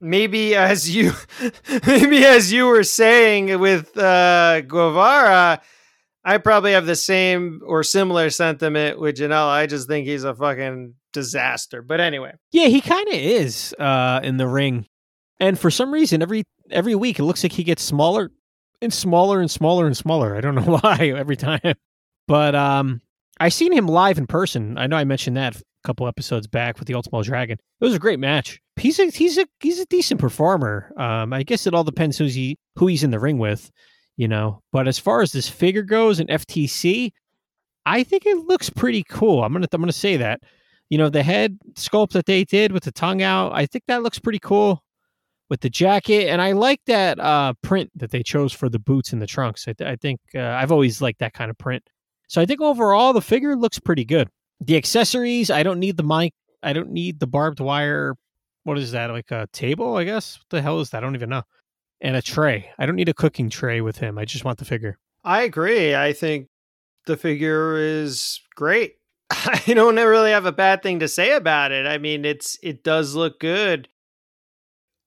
[0.00, 1.12] maybe as you
[1.86, 5.62] maybe as you were saying with uh Guevara,
[6.24, 9.48] I probably have the same or similar sentiment with Janela.
[9.48, 11.82] I just think he's a fucking disaster.
[11.82, 12.32] But anyway.
[12.52, 14.86] Yeah, he kind of is uh, in the ring.
[15.40, 18.30] And for some reason, every every week it looks like he gets smaller
[18.82, 20.36] and smaller and smaller and smaller.
[20.36, 21.74] I don't know why every time.
[22.28, 23.00] But um
[23.40, 24.78] I seen him live in person.
[24.78, 27.58] I know I mentioned that a couple episodes back with the Ultimate Dragon.
[27.80, 28.60] It was a great match.
[28.76, 30.92] He's a he's a he's a decent performer.
[30.96, 33.70] Um I guess it all depends who's he who he's in the ring with,
[34.16, 34.60] you know.
[34.72, 37.12] But as far as this figure goes in FTC,
[37.86, 39.42] I think it looks pretty cool.
[39.42, 40.42] I'm gonna I'm gonna say that
[40.92, 44.02] you know, the head sculpt that they did with the tongue out, I think that
[44.02, 44.84] looks pretty cool
[45.52, 46.30] with the jacket.
[46.30, 49.68] And I like that uh, print that they chose for the boots and the trunks.
[49.68, 51.82] I, th- I think uh, I've always liked that kind of print.
[52.26, 54.30] So I think overall the figure looks pretty good.
[54.62, 56.32] The accessories, I don't need the mic.
[56.62, 58.14] I don't need the barbed wire.
[58.64, 59.10] What is that?
[59.10, 60.38] Like a table, I guess?
[60.38, 60.98] What the hell is that?
[60.98, 61.42] I don't even know.
[62.00, 62.70] And a tray.
[62.78, 64.16] I don't need a cooking tray with him.
[64.16, 64.96] I just want the figure.
[65.22, 65.94] I agree.
[65.94, 66.48] I think
[67.04, 68.94] the figure is great.
[69.30, 71.86] I don't really have a bad thing to say about it.
[71.86, 73.88] I mean, it's it does look good.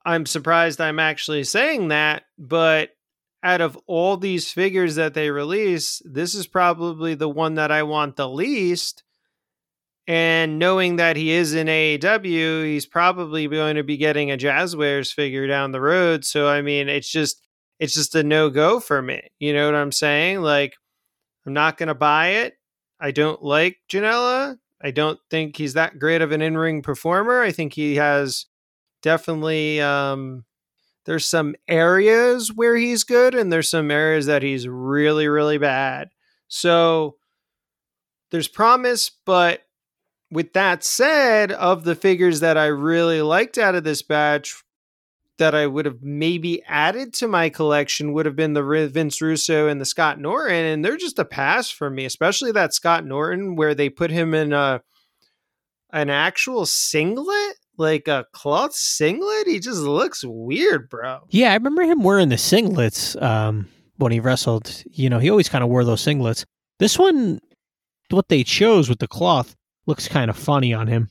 [0.06, 2.92] I'm surprised I'm actually saying that, but
[3.44, 7.84] out of all these figures that they release, this is probably the one that I
[7.84, 9.04] want the least.
[10.08, 15.12] And knowing that he is in AEW, he's probably going to be getting a Jazzwares
[15.12, 16.24] figure down the road.
[16.24, 17.42] So I mean, it's just
[17.80, 19.22] it's just a no go for me.
[19.40, 20.42] You know what I'm saying?
[20.42, 20.76] Like,
[21.46, 22.54] I'm not going to buy it.
[23.00, 24.58] I don't like Janela.
[24.82, 27.42] I don't think he's that great of an in ring performer.
[27.42, 28.46] I think he has
[29.06, 30.44] definitely um,
[31.06, 36.10] there's some areas where he's good and there's some areas that he's really really bad.
[36.48, 37.18] So
[38.32, 39.62] there's promise, but
[40.32, 44.56] with that said, of the figures that I really liked out of this batch,
[45.38, 49.68] that I would have maybe added to my collection would have been the Vince Russo
[49.68, 53.56] and the Scott Norton, and they're just a pass for me, especially that Scott Norton
[53.56, 54.82] where they put him in a
[55.94, 59.48] an actual singlet, like a cloth singlet.
[59.48, 61.22] He just looks weird, bro.
[61.30, 64.84] Yeah, I remember him wearing the singlets um, when he wrestled.
[64.92, 66.46] You know, he always kind of wore those singlets.
[66.80, 67.40] This one,
[68.10, 71.10] what they chose with the cloth, looks kind of funny on him.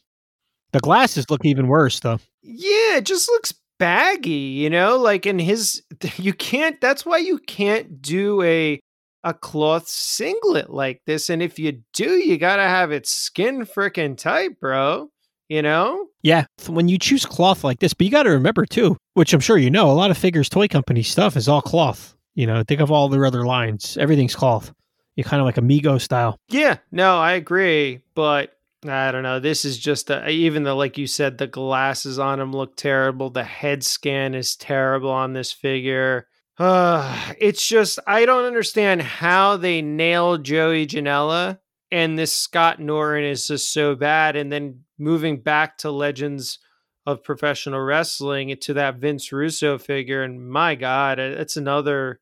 [0.73, 2.19] The glasses look even worse, though.
[2.43, 5.83] Yeah, it just looks baggy, you know, like in his
[6.17, 8.81] you can't that's why you can't do a
[9.23, 13.63] a cloth singlet like this and if you do you got to have it skin
[13.65, 15.09] freaking tight, bro.
[15.49, 16.07] You know?
[16.23, 19.41] Yeah, when you choose cloth like this, but you got to remember too, which I'm
[19.41, 22.17] sure you know, a lot of figures toy company stuff is all cloth.
[22.35, 23.97] You know, think of all their other lines.
[23.99, 24.73] Everything's cloth.
[25.17, 26.37] You kind of like a Mego style.
[26.49, 29.39] Yeah, no, I agree, but I don't know.
[29.39, 33.31] This is just a, even though, like you said, the glasses on him look terrible.
[33.31, 36.27] The head scan is terrible on this figure.
[36.59, 41.59] Uh, it's just I don't understand how they nailed Joey Janela
[41.91, 44.37] and this Scott Norton is just so bad.
[44.37, 46.59] And then moving back to Legends
[47.07, 52.21] of Professional Wrestling to that Vince Russo figure, and my God, it's another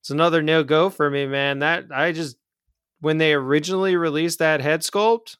[0.00, 1.58] it's another no go for me, man.
[1.60, 2.36] That I just
[3.00, 5.36] when they originally released that head sculpt,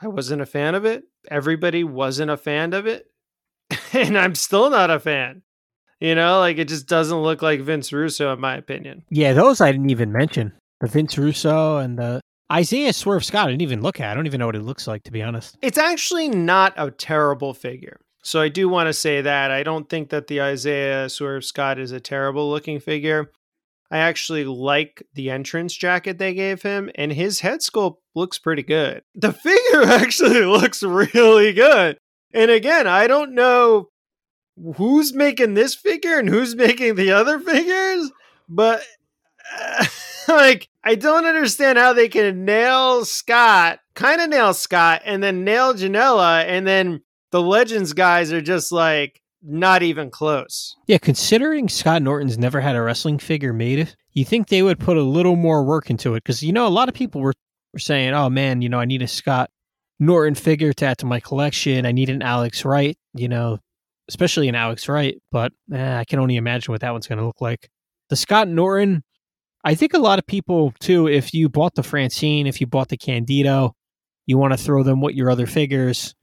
[0.00, 1.04] I wasn't a fan of it.
[1.30, 3.10] Everybody wasn't a fan of it.
[3.92, 5.42] and I'm still not a fan.
[5.98, 9.02] You know, like it just doesn't look like Vince Russo, in my opinion.
[9.10, 10.52] Yeah, those I didn't even mention.
[10.82, 12.20] Vince Russo and the
[12.52, 14.10] Isaiah Swerve Scott, I didn't even look at.
[14.10, 15.56] I don't even know what it looks like, to be honest.
[15.62, 18.00] It's actually not a terrible figure.
[18.22, 21.78] So I do want to say that I don't think that the Isaiah Swerve Scott
[21.78, 23.30] is a terrible looking figure.
[23.90, 28.64] I actually like the entrance jacket they gave him, and his head sculpt looks pretty
[28.64, 29.02] good.
[29.14, 31.98] The figure actually looks really good.
[32.32, 33.88] And again, I don't know
[34.76, 38.10] who's making this figure and who's making the other figures,
[38.48, 38.82] but
[40.28, 45.44] like I don't understand how they can nail Scott, kind of nail Scott, and then
[45.44, 50.76] nail Janela, and then the Legends guys are just like not even close.
[50.86, 54.96] Yeah, considering Scott Norton's never had a wrestling figure made, you think they would put
[54.96, 56.24] a little more work into it?
[56.24, 57.34] Because you know, a lot of people were
[57.72, 59.50] were saying, "Oh man, you know, I need a Scott
[59.98, 61.86] Norton figure to add to my collection.
[61.86, 63.58] I need an Alex Wright, you know,
[64.08, 67.26] especially an Alex Wright." But eh, I can only imagine what that one's going to
[67.26, 67.68] look like.
[68.08, 69.04] The Scott Norton,
[69.66, 71.06] I think a lot of people too.
[71.06, 73.74] If you bought the Francine, if you bought the Candido,
[74.24, 76.14] you want to throw them with your other figures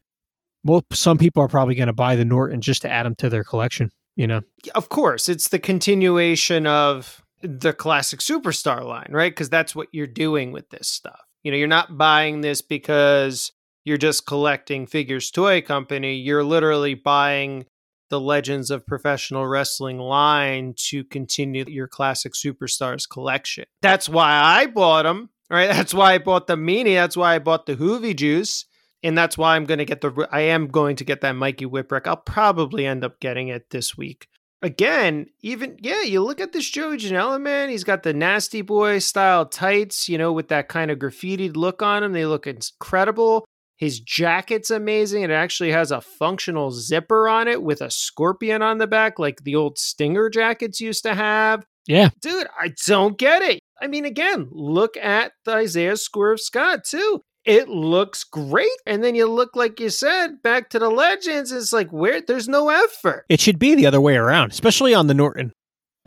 [0.64, 3.30] well, some people are probably going to buy the Norton just to add them to
[3.30, 3.92] their collection.
[4.16, 4.42] You know,
[4.76, 9.32] of course, it's the continuation of the classic superstar line, right?
[9.32, 11.20] Because that's what you're doing with this stuff.
[11.44, 13.52] You know, you're not buying this because
[13.84, 16.16] you're just collecting figures toy company.
[16.16, 17.66] You're literally buying
[18.14, 23.66] the Legends of Professional Wrestling line to continue your classic superstars collection.
[23.82, 25.68] That's why I bought them, right?
[25.72, 26.94] That's why I bought the Meanie.
[26.94, 28.66] That's why I bought the Hoovy Juice
[29.02, 30.28] and that's why I'm going to get the.
[30.32, 32.06] I am going to get that Mikey Whipwreck.
[32.06, 34.28] I'll probably end up getting it this week.
[34.62, 37.70] Again, even yeah, you look at this Joey Janela man.
[37.70, 41.82] He's got the nasty boy style tights, you know, with that kind of graffitied look
[41.82, 42.14] on him.
[42.14, 43.44] They look incredible.
[43.78, 45.24] His jacket's amazing.
[45.24, 49.44] It actually has a functional zipper on it with a scorpion on the back, like
[49.44, 51.66] the old Stinger jackets used to have.
[51.86, 52.10] Yeah.
[52.22, 53.60] Dude, I don't get it.
[53.82, 58.70] I mean, again, look at the Isaiah Swerve Scott, too it looks great.
[58.86, 61.52] And then you look, like you said, back to the legends.
[61.52, 63.26] It's like, where there's no effort.
[63.30, 65.52] It should be the other way around, especially on the Norton.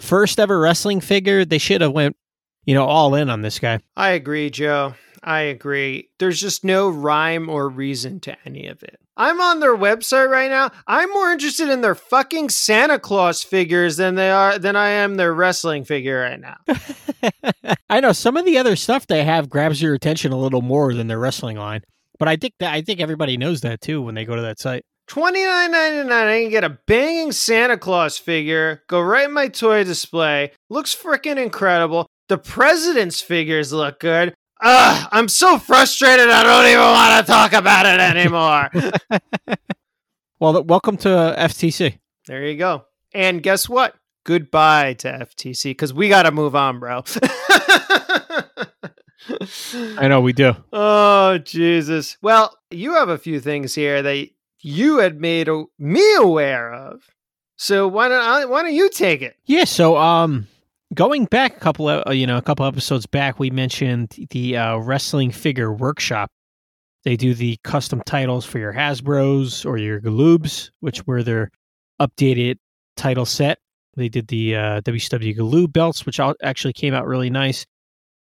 [0.00, 2.16] First ever wrestling figure, they should have went,
[2.64, 3.80] you know, all in on this guy.
[3.96, 4.94] I agree, Joe.
[5.26, 6.10] I agree.
[6.20, 9.00] There's just no rhyme or reason to any of it.
[9.16, 10.70] I'm on their website right now.
[10.86, 15.16] I'm more interested in their fucking Santa Claus figures than they are than I am
[15.16, 16.58] their wrestling figure right now.
[17.90, 20.94] I know some of the other stuff they have grabs your attention a little more
[20.94, 21.80] than their wrestling line.
[22.20, 24.60] But I think that I think everybody knows that too when they go to that
[24.60, 24.84] site.
[25.08, 26.28] Twenty nine ninety nine.
[26.28, 28.82] I can get a banging Santa Claus figure.
[28.86, 30.52] Go right in my toy display.
[30.70, 32.06] Looks freaking incredible.
[32.28, 34.34] The president's figures look good.
[34.62, 36.30] Ugh, I'm so frustrated.
[36.30, 38.70] I don't even want to talk about it anymore.
[40.40, 41.98] well, welcome to FTC.
[42.26, 42.86] There you go.
[43.12, 43.94] And guess what?
[44.24, 47.04] Goodbye to FTC because we got to move on, bro.
[49.98, 50.54] I know we do.
[50.72, 52.16] Oh, Jesus.
[52.22, 54.28] Well, you have a few things here that
[54.60, 57.02] you had made me aware of.
[57.56, 59.36] So why don't I, why don't you take it?
[59.44, 59.64] Yeah.
[59.64, 60.46] So um,
[60.94, 64.56] going back a couple of uh, you know a couple episodes back we mentioned the
[64.56, 66.30] uh, wrestling figure workshop.
[67.04, 71.50] They do the custom titles for your hasbros or your galoobs which were their
[72.00, 72.56] updated
[72.96, 73.58] title set.
[73.96, 77.64] They did the uh, wcw galoob belts which actually came out really nice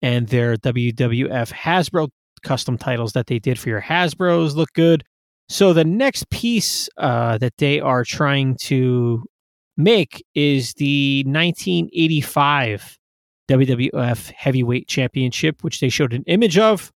[0.03, 2.09] and their wwf hasbro
[2.42, 5.03] custom titles that they did for your hasbros look good.
[5.48, 9.24] So the next piece uh, that they are trying to
[9.78, 12.98] Mick is the 1985
[13.48, 16.92] WWF Heavyweight Championship, which they showed an image of.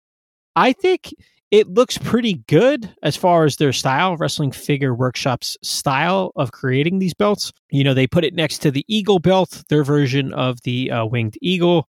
[0.55, 1.13] I think
[1.49, 6.99] it looks pretty good as far as their style, Wrestling Figure Workshop's style of creating
[6.99, 7.51] these belts.
[7.71, 11.05] You know, they put it next to the Eagle belt, their version of the uh,
[11.05, 11.87] Winged Eagle,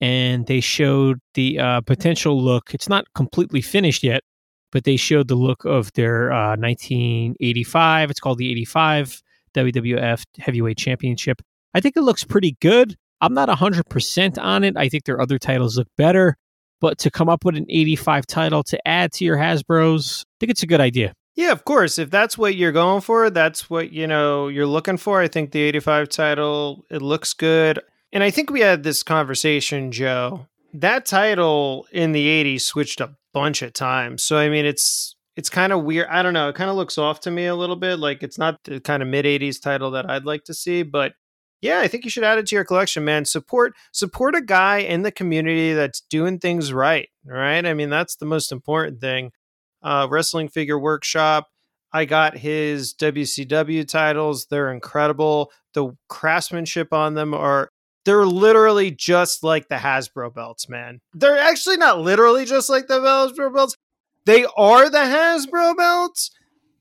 [0.00, 2.72] and they showed the uh, potential look.
[2.72, 4.22] It's not completely finished yet,
[4.70, 8.10] but they showed the look of their uh, 1985.
[8.10, 9.22] It's called the 85
[9.54, 11.42] WWF Heavyweight Championship.
[11.74, 12.96] I think it looks pretty good.
[13.20, 14.76] I'm not 100% on it.
[14.76, 16.36] I think their other titles look better.
[16.80, 20.50] But to come up with an 85 title to add to your Hasbro's, I think
[20.50, 21.12] it's a good idea.
[21.34, 21.98] Yeah, of course.
[21.98, 25.20] If that's what you're going for, that's what, you know, you're looking for.
[25.20, 27.80] I think the 85 title, it looks good.
[28.12, 30.46] And I think we had this conversation, Joe.
[30.72, 34.22] That title in the 80s switched a bunch of times.
[34.22, 36.06] So I mean, it's it's kind of weird.
[36.10, 36.50] I don't know.
[36.50, 37.98] It kind of looks off to me a little bit.
[37.98, 41.14] Like it's not the kind of mid 80s title that I'd like to see, but
[41.62, 43.24] yeah, I think you should add it to your collection, man.
[43.24, 47.64] Support support a guy in the community that's doing things right, right?
[47.64, 49.32] I mean, that's the most important thing.
[49.82, 51.48] Uh, Wrestling Figure Workshop.
[51.90, 54.46] I got his WCW titles.
[54.50, 55.52] They're incredible.
[55.72, 57.70] The craftsmanship on them are
[58.04, 61.00] they're literally just like the Hasbro belts, man.
[61.14, 63.74] They're actually not literally just like the Hasbro belts,
[64.30, 66.30] they are the Hasbro belts,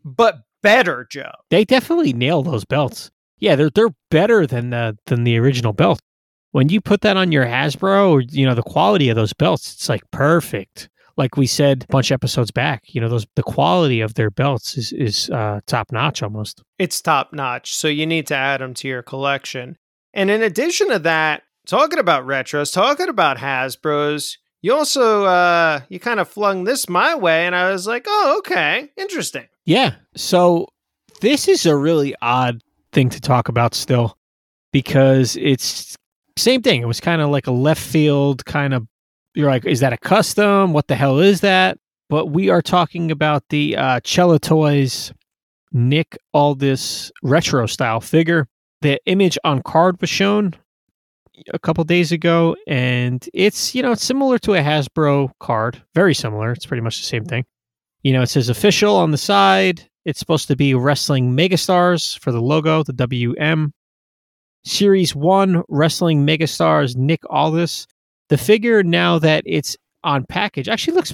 [0.05, 1.31] but better, Joe.
[1.49, 3.09] They definitely nail those belts.
[3.39, 5.99] Yeah, they're they're better than the than the original belt.
[6.51, 9.73] When you put that on your Hasbro, or you know the quality of those belts,
[9.73, 10.89] it's like perfect.
[11.17, 14.29] Like we said a bunch of episodes back, you know those the quality of their
[14.29, 16.61] belts is is uh, top notch almost.
[16.77, 17.73] It's top notch.
[17.73, 19.77] So you need to add them to your collection.
[20.13, 25.99] And in addition to that, talking about retros, talking about Hasbro's, you also uh you
[25.99, 28.91] kind of flung this my way and I was like, "Oh, okay.
[28.97, 29.95] Interesting." Yeah.
[30.15, 30.67] So
[31.21, 34.17] this is a really odd thing to talk about still
[34.71, 35.95] because it's
[36.37, 36.81] same thing.
[36.81, 38.87] It was kind of like a left field kind of
[39.35, 40.73] you're like, is that a custom?
[40.73, 41.77] What the hell is that?
[42.09, 45.13] But we are talking about the uh Cello Toys
[45.71, 48.47] Nick Aldis retro style figure.
[48.81, 50.55] The image on card was shown
[51.53, 56.13] a couple days ago, and it's you know it's similar to a Hasbro card, very
[56.13, 56.51] similar.
[56.51, 57.45] It's pretty much the same thing.
[58.03, 59.87] You know, it says official on the side.
[60.05, 63.73] It's supposed to be wrestling megastars for the logo, the WM.
[64.63, 67.87] Series one wrestling megastars Nick Aldis.
[68.29, 71.13] The figure now that it's on package actually looks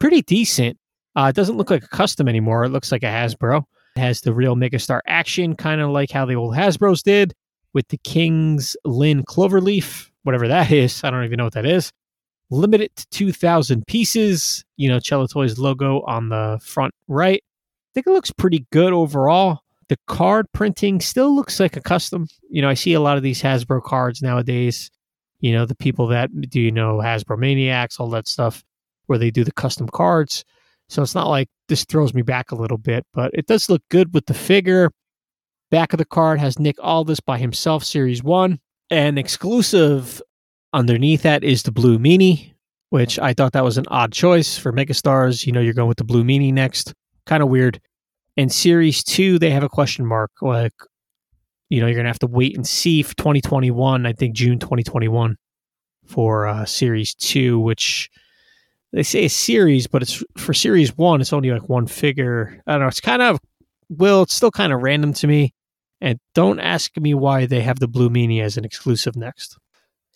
[0.00, 0.76] pretty decent.
[1.16, 2.64] Uh, it doesn't look like a custom anymore.
[2.64, 3.62] It looks like a Hasbro.
[3.96, 7.34] It has the real megastar action, kind of like how the old Hasbro's did
[7.74, 11.02] with the King's Lynn Cloverleaf, whatever that is.
[11.04, 11.92] I don't even know what that is.
[12.50, 14.64] Limited to 2,000 pieces.
[14.76, 17.42] You know, Cello Toys logo on the front right.
[17.42, 19.60] I think it looks pretty good overall.
[19.88, 22.26] The card printing still looks like a custom.
[22.50, 24.90] You know, I see a lot of these Hasbro cards nowadays.
[25.40, 28.64] You know, the people that do you know Hasbro Maniacs, all that stuff,
[29.06, 30.44] where they do the custom cards.
[30.88, 33.82] So it's not like this throws me back a little bit, but it does look
[33.90, 34.90] good with the figure.
[35.70, 38.58] Back of the card has Nick Aldis by himself, Series 1.
[38.90, 40.22] And exclusive
[40.72, 42.54] underneath that is the Blue Meanie,
[42.88, 45.46] which I thought that was an odd choice for Megastars.
[45.46, 46.94] You know, you're going with the Blue Meanie next.
[47.26, 47.80] Kind of weird.
[48.38, 50.30] And Series 2, they have a question mark.
[50.40, 50.72] Like,
[51.68, 54.58] you know, you're going to have to wait and see for 2021, I think June
[54.58, 55.36] 2021
[56.06, 58.08] for uh, Series 2, which
[58.92, 62.62] they say a series, but it's for Series 1, it's only like one figure.
[62.66, 62.86] I don't know.
[62.86, 63.38] It's kind of,
[63.90, 65.52] well, it's still kind of random to me.
[66.00, 69.58] And don't ask me why they have the Blue Meanie as an exclusive next.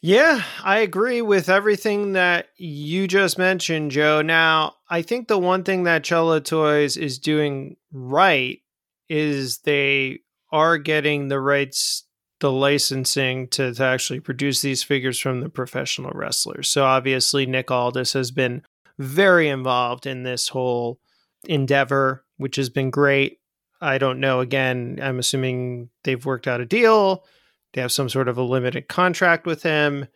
[0.04, 4.20] Yeah, I agree with everything that you just mentioned, Joe.
[4.20, 8.60] Now, I think the one thing that Cello Toys is doing right
[9.08, 10.20] is they
[10.50, 12.04] are getting the rights,
[12.40, 16.68] the licensing to, to actually produce these figures from the professional wrestlers.
[16.68, 18.62] So obviously, Nick Aldis has been
[18.98, 20.98] very involved in this whole
[21.44, 23.38] endeavor, which has been great.
[23.82, 24.40] I don't know.
[24.40, 27.24] Again, I'm assuming they've worked out a deal.
[27.72, 30.06] They have some sort of a limited contract with him.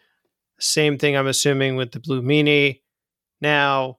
[0.60, 2.80] Same thing, I'm assuming, with the Blue Meanie.
[3.40, 3.98] Now,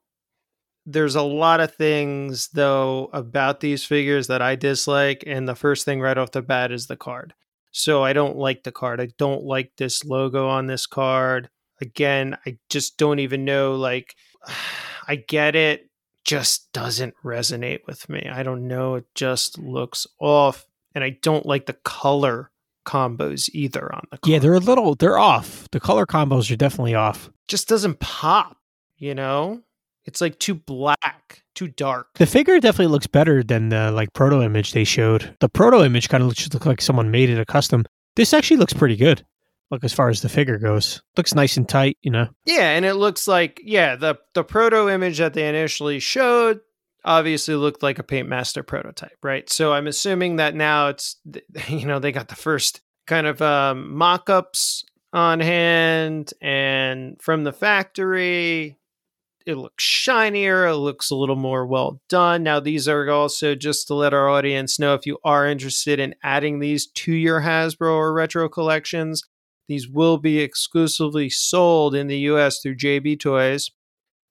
[0.86, 5.24] there's a lot of things, though, about these figures that I dislike.
[5.28, 7.34] And the first thing right off the bat is the card.
[7.72, 9.02] So I don't like the card.
[9.02, 11.50] I don't like this logo on this card.
[11.82, 13.76] Again, I just don't even know.
[13.76, 14.16] Like,
[15.10, 15.87] I get it
[16.28, 18.30] just doesn't resonate with me.
[18.32, 18.96] I don't know.
[18.96, 20.68] It just looks off.
[20.94, 22.52] And I don't like the color
[22.86, 24.20] combos either on the.
[24.26, 25.68] Yeah, they're a little, they're off.
[25.72, 27.30] The color combos are definitely off.
[27.48, 28.58] Just doesn't pop,
[28.98, 29.62] you know?
[30.06, 32.08] It's like too black, too dark.
[32.16, 35.36] The figure definitely looks better than the like proto image they showed.
[35.40, 37.86] The proto image kind of looks look like someone made it a custom.
[38.16, 39.26] This actually looks pretty good.
[39.70, 42.28] Like as far as the figure goes, looks nice and tight, you know.
[42.46, 46.62] Yeah, and it looks like yeah, the the proto image that they initially showed
[47.04, 49.50] obviously looked like a paint master prototype, right?
[49.50, 51.18] So I'm assuming that now it's
[51.68, 57.54] you know, they got the first kind of um, mock-ups on hand and from the
[57.54, 58.78] factory
[59.46, 63.88] it looks shinier it looks a little more well done now these are also just
[63.88, 67.94] to let our audience know if you are interested in adding these to your hasbro
[67.94, 69.24] or retro collections
[69.68, 73.72] these will be exclusively sold in the US through JB Toys.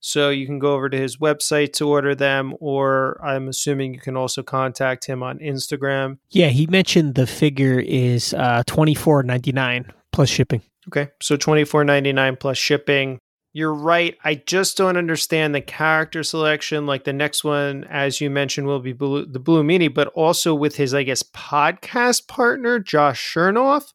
[0.01, 4.01] So you can go over to his website to order them, or I'm assuming you
[4.01, 6.19] can also contact him on Instagram.
[6.31, 10.63] Yeah, he mentioned the figure is uh, twenty four ninety nine plus shipping.
[10.89, 13.19] Okay, so twenty four ninety nine plus shipping.
[13.53, 14.15] You're right.
[14.23, 16.85] I just don't understand the character selection.
[16.85, 20.55] Like the next one, as you mentioned, will be Blue, the Blue Meanie, but also
[20.55, 23.95] with his, I guess, podcast partner, Josh Chernoff.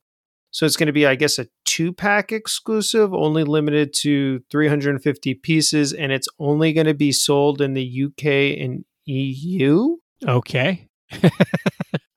[0.52, 5.34] So it's going to be, I guess, a two pack exclusive, only limited to 350
[5.36, 9.96] pieces, and it's only going to be sold in the UK and EU.
[10.28, 10.90] Okay.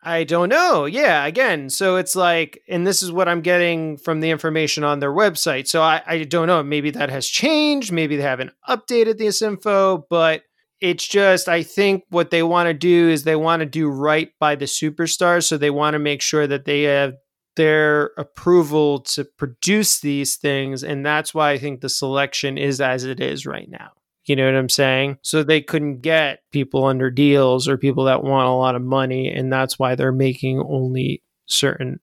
[0.03, 0.85] I don't know.
[0.85, 4.99] Yeah, again, so it's like, and this is what I'm getting from the information on
[4.99, 5.67] their website.
[5.67, 6.63] So I, I don't know.
[6.63, 7.91] Maybe that has changed.
[7.91, 10.43] Maybe they haven't updated this info, but
[10.81, 14.31] It's just, I think what they want to do is they want to do right
[14.39, 15.45] by the superstars.
[15.45, 17.15] So they want to make sure that they have
[17.57, 20.83] their approval to produce these things.
[20.83, 23.93] And that's why I think the selection is as it is right now.
[24.25, 25.19] You know what I'm saying?
[25.23, 29.29] So they couldn't get people under deals or people that want a lot of money.
[29.29, 32.01] And that's why they're making only certain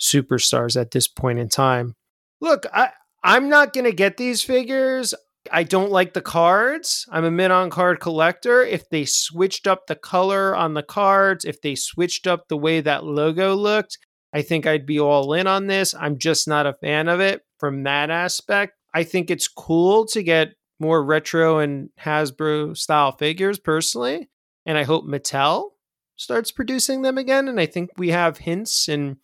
[0.00, 1.96] superstars at this point in time.
[2.40, 2.90] Look, I,
[3.24, 5.14] I'm not going to get these figures.
[5.50, 7.06] I don't like the cards.
[7.10, 8.62] I'm a mid on card collector.
[8.62, 12.80] If they switched up the color on the cards, if they switched up the way
[12.80, 13.98] that logo looked,
[14.34, 15.94] I think I'd be all in on this.
[15.94, 18.74] I'm just not a fan of it from that aspect.
[18.92, 24.28] I think it's cool to get more retro and Hasbro style figures personally.
[24.66, 25.70] And I hope Mattel
[26.16, 27.46] starts producing them again.
[27.46, 29.18] And I think we have hints and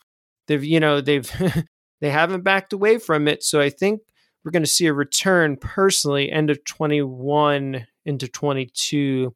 [0.47, 1.31] they've, you know, they've,
[2.01, 3.43] they haven't backed away from it.
[3.43, 4.03] So I think
[4.45, 9.35] we're going to see a return personally end of 21 into 22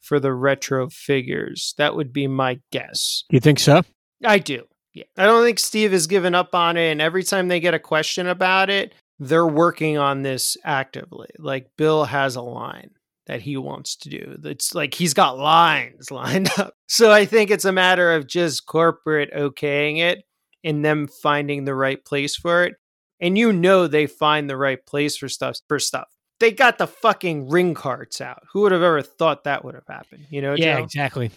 [0.00, 1.74] for the retro figures.
[1.78, 3.24] That would be my guess.
[3.30, 3.84] You think so?
[4.22, 4.66] I do.
[4.94, 5.04] Yeah.
[5.16, 6.90] I don't think Steve has given up on it.
[6.90, 11.28] And every time they get a question about it, they're working on this actively.
[11.38, 12.90] Like Bill has a line
[13.26, 14.38] that he wants to do.
[14.44, 16.74] It's like he's got lines lined up.
[16.88, 20.22] So I think it's a matter of just corporate okaying it
[20.62, 22.74] and them finding the right place for it.
[23.20, 26.08] And you know they find the right place for stuff for stuff.
[26.40, 28.42] They got the fucking ring carts out.
[28.52, 30.26] Who would have ever thought that would have happened?
[30.30, 30.54] You know?
[30.54, 30.84] Yeah, Joe?
[30.84, 31.30] exactly.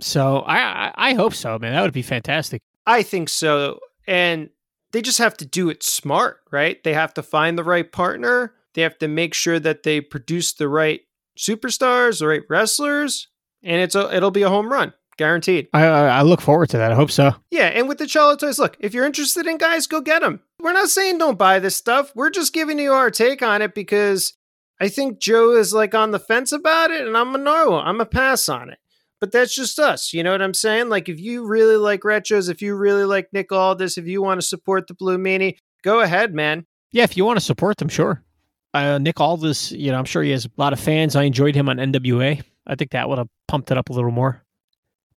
[0.00, 1.72] So I, I I hope so, man.
[1.72, 2.62] That would be fantastic.
[2.86, 3.80] I think so.
[4.06, 4.50] And
[4.92, 6.82] they just have to do it smart, right?
[6.82, 8.54] They have to find the right partner.
[8.74, 11.00] They have to make sure that they produce the right
[11.38, 13.28] superstars, the right wrestlers,
[13.62, 15.68] and it's a, it'll be a home run, guaranteed.
[15.72, 16.92] I I look forward to that.
[16.92, 17.34] I hope so.
[17.50, 20.40] Yeah, and with the Cholo toys, look, if you're interested in guys, go get them.
[20.60, 22.12] We're not saying don't buy this stuff.
[22.14, 24.34] We're just giving you our take on it because
[24.80, 28.00] I think Joe is like on the fence about it, and I'm a no, I'm
[28.00, 28.78] a pass on it.
[29.20, 30.12] But that's just us.
[30.12, 30.88] You know what I'm saying?
[30.88, 34.40] Like, if you really like retros, if you really like Nick Aldis, if you want
[34.40, 36.66] to support the Blue Meanie, go ahead, man.
[36.92, 38.24] Yeah, if you want to support them, sure.
[38.72, 41.16] Uh, Nick Aldis, you know, I'm sure he has a lot of fans.
[41.16, 42.42] I enjoyed him on NWA.
[42.66, 44.42] I think that would have pumped it up a little more.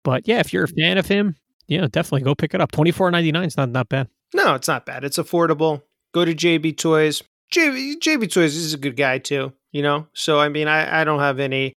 [0.05, 1.37] But yeah, if you're a fan of him,
[1.69, 2.73] yeah, definitely go pick it up.
[2.73, 4.09] Twenty four ninety nine is not not bad.
[4.35, 5.05] No, it's not bad.
[5.05, 5.83] It's affordable.
[6.13, 7.23] Go to JB Toys.
[7.53, 10.07] JB, JB Toys is a good guy too, you know?
[10.15, 11.75] So, I mean, I, I don't have any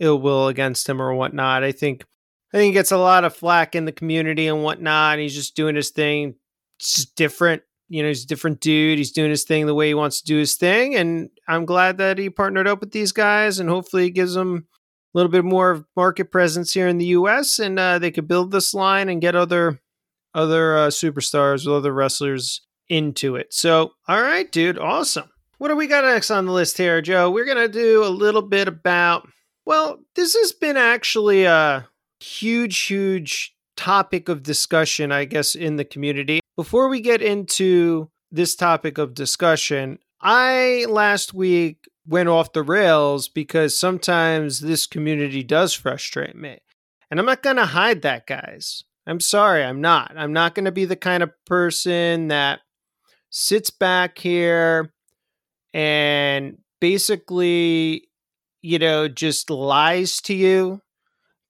[0.00, 1.64] ill will against him or whatnot.
[1.64, 2.04] I think
[2.52, 5.18] I think he gets a lot of flack in the community and whatnot.
[5.18, 6.34] He's just doing his thing.
[6.78, 7.62] It's just different.
[7.88, 8.98] You know, he's a different dude.
[8.98, 10.94] He's doing his thing the way he wants to do his thing.
[10.94, 14.66] And I'm glad that he partnered up with these guys and hopefully it gives them
[15.14, 18.50] a little bit more market presence here in the US and uh, they could build
[18.50, 19.80] this line and get other
[20.34, 23.52] other uh, superstars or other wrestlers into it.
[23.52, 25.30] So, all right, dude, awesome.
[25.58, 27.30] What do we got next on the list here, Joe?
[27.30, 29.28] We're going to do a little bit about
[29.68, 31.86] well, this has been actually a
[32.20, 36.40] huge, huge topic of discussion, I guess, in the community.
[36.56, 43.28] Before we get into this topic of discussion, I last week went off the rails
[43.28, 46.60] because sometimes this community does frustrate me.
[47.10, 48.84] And I'm not going to hide that, guys.
[49.06, 50.12] I'm sorry, I'm not.
[50.16, 52.60] I'm not going to be the kind of person that
[53.28, 54.94] sits back here
[55.74, 58.07] and basically
[58.62, 60.80] you know, just lies to you,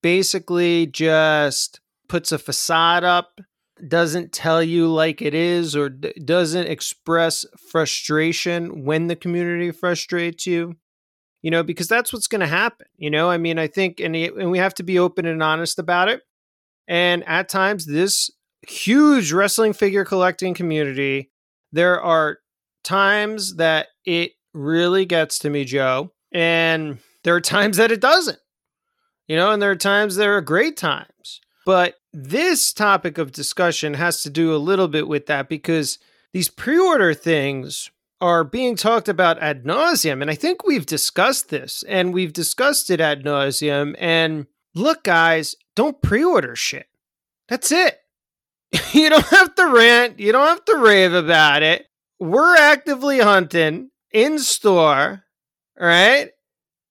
[0.02, 3.40] basically just puts a facade up,
[3.86, 10.46] doesn't tell you like it is, or d- doesn't express frustration when the community frustrates
[10.46, 10.76] you.
[11.40, 12.88] You know, because that's what's going to happen.
[12.96, 15.78] You know, I mean, I think, and, and we have to be open and honest
[15.78, 16.22] about it.
[16.88, 18.28] And at times, this
[18.66, 21.30] huge wrestling figure collecting community,
[21.70, 22.38] there are
[22.82, 26.12] times that it really gets to me, Joe.
[26.32, 28.38] And there are times that it doesn't,
[29.26, 31.40] you know, and there are times there are great times.
[31.64, 35.98] But this topic of discussion has to do a little bit with that because
[36.32, 40.22] these pre order things are being talked about ad nauseum.
[40.22, 43.94] And I think we've discussed this and we've discussed it ad nauseum.
[43.98, 46.86] And look, guys, don't pre order shit.
[47.48, 47.98] That's it.
[48.92, 51.86] you don't have to rant, you don't have to rave about it.
[52.20, 55.24] We're actively hunting in store,
[55.78, 56.30] right?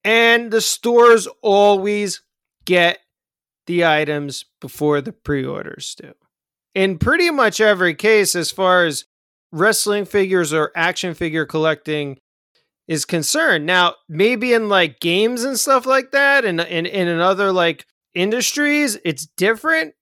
[0.04, 2.22] And the stores always
[2.66, 3.00] get
[3.66, 6.14] the items before the pre orders do.
[6.74, 9.06] In pretty much every case, as far as
[9.52, 12.20] wrestling figures or action figure collecting
[12.88, 13.66] is concerned.
[13.66, 17.86] Now, maybe in like games and stuff like that, and, and, and in other like
[18.14, 19.94] industries, it's different.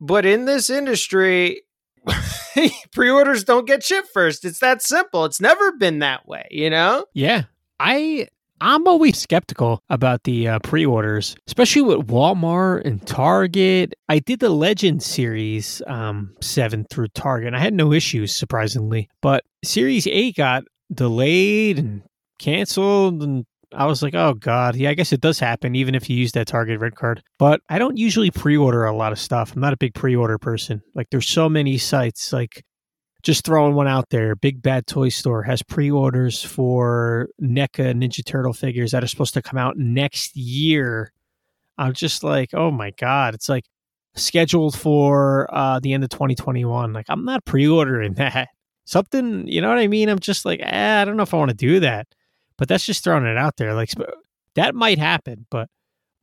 [0.00, 1.62] But in this industry,
[2.92, 4.44] pre orders don't get shipped first.
[4.44, 5.24] It's that simple.
[5.24, 7.06] It's never been that way, you know?
[7.14, 7.44] Yeah.
[7.80, 8.28] I
[8.60, 13.94] I'm always skeptical about the uh, pre orders, especially with Walmart and Target.
[14.08, 19.10] I did the Legend series um, 7 through Target, and I had no issues, surprisingly.
[19.20, 22.02] But Series 8 got delayed and
[22.38, 24.74] canceled, and I was like, oh, God.
[24.76, 27.22] Yeah, I guess it does happen, even if you use that Target red card.
[27.38, 29.52] But I don't usually pre order a lot of stuff.
[29.54, 30.80] I'm not a big pre order person.
[30.94, 32.32] Like, there's so many sites.
[32.32, 32.64] Like,
[33.26, 34.36] just throwing one out there.
[34.36, 39.42] Big Bad Toy Store has pre-orders for NECA Ninja Turtle figures that are supposed to
[39.42, 41.12] come out next year.
[41.76, 43.64] I'm just like, oh my god, it's like
[44.14, 46.92] scheduled for uh, the end of 2021.
[46.92, 48.48] Like I'm not pre-ordering that.
[48.84, 50.08] Something, you know what I mean?
[50.08, 52.06] I'm just like, eh, I don't know if I want to do that.
[52.56, 53.74] But that's just throwing it out there.
[53.74, 53.90] Like
[54.54, 55.68] that might happen, but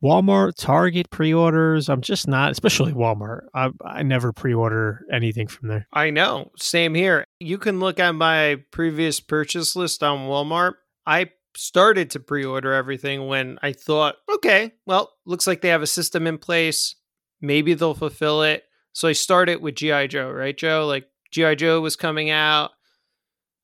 [0.04, 1.88] Walmart, Target pre-orders.
[1.88, 3.46] I'm just not, especially Walmart.
[3.54, 5.88] I, I never pre-order anything from there.
[5.94, 6.50] I know.
[6.58, 7.24] Same here.
[7.40, 10.74] You can look at my previous purchase list on Walmart.
[11.06, 15.86] I started to pre-order everything when I thought, okay, well, looks like they have a
[15.86, 16.96] system in place.
[17.40, 18.64] Maybe they'll fulfill it.
[18.92, 20.86] So I started with GI Joe, right, Joe?
[20.86, 22.72] Like GI Joe was coming out.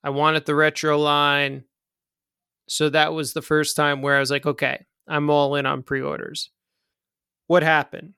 [0.03, 1.65] I wanted the retro line.
[2.67, 5.83] So that was the first time where I was like, okay, I'm all in on
[5.83, 6.51] pre orders.
[7.47, 8.15] What happened?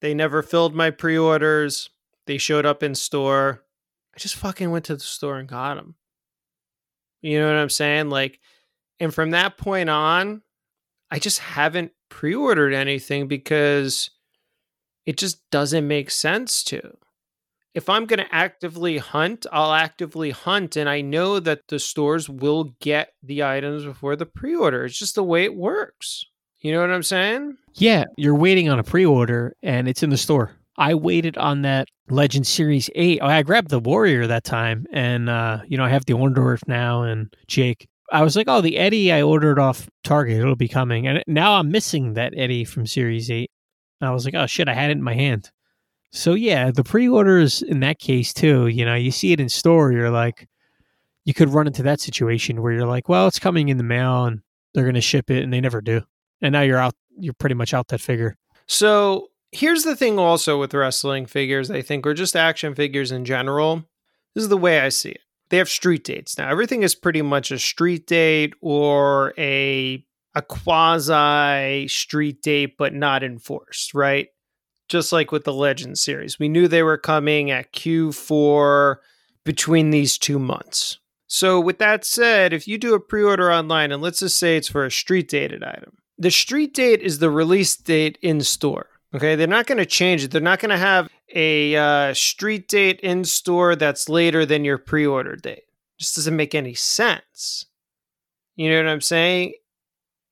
[0.00, 1.90] They never filled my pre orders.
[2.26, 3.64] They showed up in store.
[4.14, 5.94] I just fucking went to the store and got them.
[7.22, 8.10] You know what I'm saying?
[8.10, 8.40] Like,
[8.98, 10.42] and from that point on,
[11.10, 14.10] I just haven't pre ordered anything because
[15.06, 16.96] it just doesn't make sense to.
[17.72, 22.28] If I'm going to actively hunt, I'll actively hunt, and I know that the stores
[22.28, 24.84] will get the items before the pre order.
[24.84, 26.24] It's just the way it works.
[26.60, 27.56] You know what I'm saying?
[27.74, 30.52] Yeah, you're waiting on a pre order and it's in the store.
[30.76, 33.22] I waited on that Legend Series 8.
[33.22, 37.02] I grabbed the Warrior that time, and, uh, you know, I have the Orndorff now
[37.02, 37.86] and Jake.
[38.12, 41.06] I was like, oh, the Eddie I ordered off Target, it'll be coming.
[41.06, 43.50] And now I'm missing that Eddie from Series 8.
[44.00, 45.50] I was like, oh, shit, I had it in my hand.
[46.12, 49.92] So yeah, the pre-orders in that case too, you know, you see it in store,
[49.92, 50.48] you're like
[51.24, 54.24] you could run into that situation where you're like, well, it's coming in the mail
[54.24, 54.40] and
[54.74, 56.02] they're going to ship it and they never do.
[56.42, 58.36] And now you're out you're pretty much out that figure.
[58.66, 63.24] So, here's the thing also with wrestling figures, I think or just action figures in
[63.24, 63.84] general.
[64.34, 65.22] This is the way I see it.
[65.50, 66.38] They have street dates.
[66.38, 70.04] Now, everything is pretty much a street date or a
[70.34, 74.28] a quasi street date but not enforced, right?
[74.90, 76.38] Just like with the Legend series.
[76.38, 78.96] We knew they were coming at Q4
[79.44, 80.98] between these two months.
[81.26, 84.56] So, with that said, if you do a pre order online, and let's just say
[84.56, 88.88] it's for a street dated item, the street date is the release date in store.
[89.14, 90.32] Okay, they're not going to change it.
[90.32, 94.78] They're not going to have a uh, street date in store that's later than your
[94.78, 95.62] pre order date.
[95.98, 97.66] Just doesn't make any sense.
[98.56, 99.54] You know what I'm saying?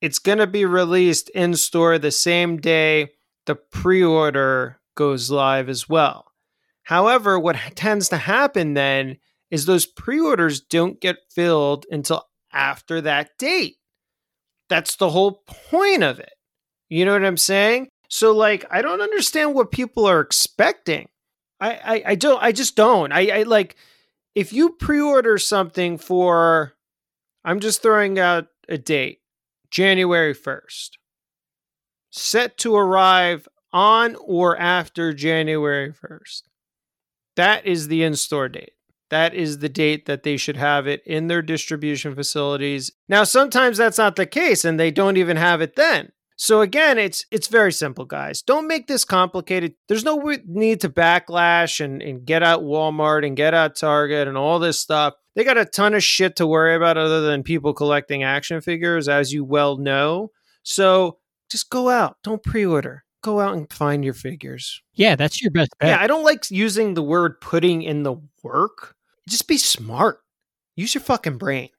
[0.00, 3.11] It's going to be released in store the same day
[3.49, 6.26] the pre order goes live as well.
[6.84, 9.16] However, what tends to happen then
[9.51, 13.78] is those pre orders don't get filled until after that date.
[14.68, 16.34] That's the whole point of it.
[16.90, 17.88] You know what I'm saying?
[18.11, 21.09] So, like, I don't understand what people are expecting.
[21.61, 23.12] I, I, I don't, I just don't.
[23.12, 23.76] I, I like,
[24.34, 26.74] if you pre order something for,
[27.44, 29.20] I'm just throwing out a date,
[29.70, 30.90] January 1st
[32.11, 36.42] set to arrive on or after January 1st.
[37.36, 38.72] That is the in store date.
[39.11, 42.90] That is the date that they should have it in their distribution facilities.
[43.09, 46.12] Now, sometimes that's not the case and they don't even have it then.
[46.40, 48.42] So again, it's it's very simple, guys.
[48.42, 49.74] Don't make this complicated.
[49.88, 54.36] There's no need to backlash and, and get out Walmart and get out Target and
[54.36, 55.14] all this stuff.
[55.34, 59.09] They got a ton of shit to worry about other than people collecting action figures,
[59.09, 60.30] as you well know.
[60.62, 61.18] So
[61.51, 62.16] just go out.
[62.22, 63.05] Don't pre-order.
[63.22, 64.82] Go out and find your figures.
[64.94, 65.88] Yeah, that's your best bet.
[65.88, 68.94] Yeah, I don't like using the word putting in the work.
[69.28, 70.20] Just be smart.
[70.76, 71.70] Use your fucking brain.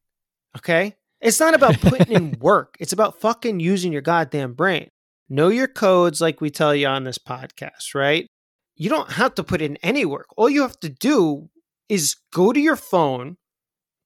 [0.58, 0.96] Okay?
[1.22, 2.76] It's not about putting in work.
[2.80, 4.90] It's about fucking using your goddamn brain.
[5.30, 8.28] Know your codes like we tell you on this podcast, right?
[8.76, 10.28] You don't have to put in any work.
[10.36, 11.50] All you have to do
[11.88, 13.38] is go to your phone,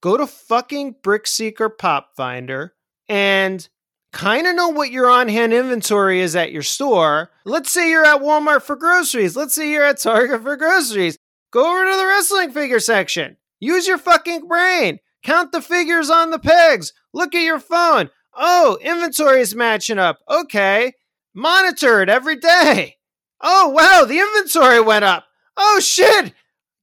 [0.02, 2.74] go to fucking Brickseeker Pop Finder,
[3.08, 3.68] and
[4.14, 7.32] kind of know what your on hand inventory is at your store.
[7.44, 9.36] Let's say you're at Walmart for groceries.
[9.36, 11.18] Let's say you're at Target for groceries.
[11.52, 13.38] Go over to the wrestling figure section.
[13.60, 15.00] Use your fucking brain.
[15.24, 16.94] Count the figures on the pegs.
[17.14, 18.10] Look at your phone.
[18.36, 20.20] Oh, inventory is matching up.
[20.30, 20.94] Okay.
[21.34, 22.98] Monitor it every day.
[23.42, 25.26] Oh, wow, the inventory went up.
[25.58, 26.34] Oh, shit.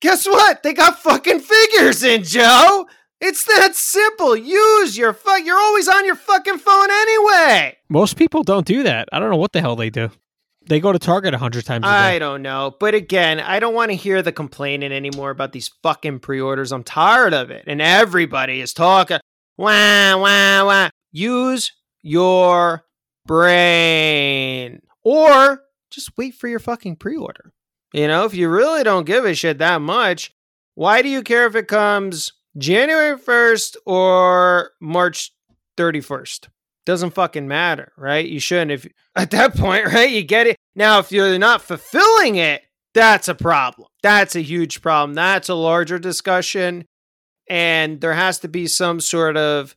[0.00, 0.62] Guess what?
[0.62, 2.86] They got fucking figures in, Joe.
[3.20, 4.34] It's that simple.
[4.34, 5.44] Use your fuck.
[5.44, 7.76] You're always on your fucking phone anyway.
[7.88, 9.08] Most people don't do that.
[9.12, 10.10] I don't know what the hell they do.
[10.66, 11.94] They go to Target a hundred times a day.
[11.94, 12.76] I don't know.
[12.78, 16.72] But again, I don't want to hear the complaining anymore about these fucking pre orders.
[16.72, 17.64] I'm tired of it.
[17.66, 19.18] And everybody is talking.
[19.56, 20.88] Wah, wah, wah.
[21.12, 22.84] Use your
[23.26, 24.80] brain.
[25.02, 27.52] Or just wait for your fucking pre order.
[27.92, 30.32] You know, if you really don't give a shit that much,
[30.74, 35.32] why do you care if it comes January 1st or March
[35.76, 36.48] 31st?
[36.86, 38.26] Doesn't fucking matter, right?
[38.26, 38.86] You shouldn't if
[39.16, 40.10] at that point, right?
[40.10, 40.56] You get it.
[40.74, 42.62] Now, if you're not fulfilling it,
[42.94, 43.88] that's a problem.
[44.02, 45.14] That's a huge problem.
[45.14, 46.86] That's a larger discussion.
[47.48, 49.74] And there has to be some sort of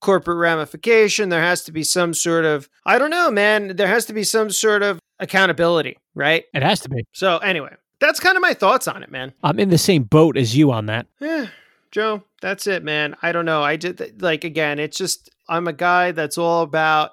[0.00, 1.30] corporate ramification.
[1.30, 4.24] There has to be some sort of, I don't know, man, there has to be
[4.24, 6.44] some sort of accountability, right?
[6.52, 7.04] It has to be.
[7.12, 9.32] So, anyway, that's kind of my thoughts on it, man.
[9.42, 11.06] I'm in the same boat as you on that.
[11.20, 11.46] Yeah,
[11.94, 13.14] Joe, that's it, man.
[13.22, 13.62] I don't know.
[13.62, 17.12] I did, like, again, it's just, I'm a guy that's all about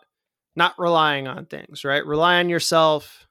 [0.55, 2.03] not relying on things, right?
[2.03, 3.27] Rely on yourself,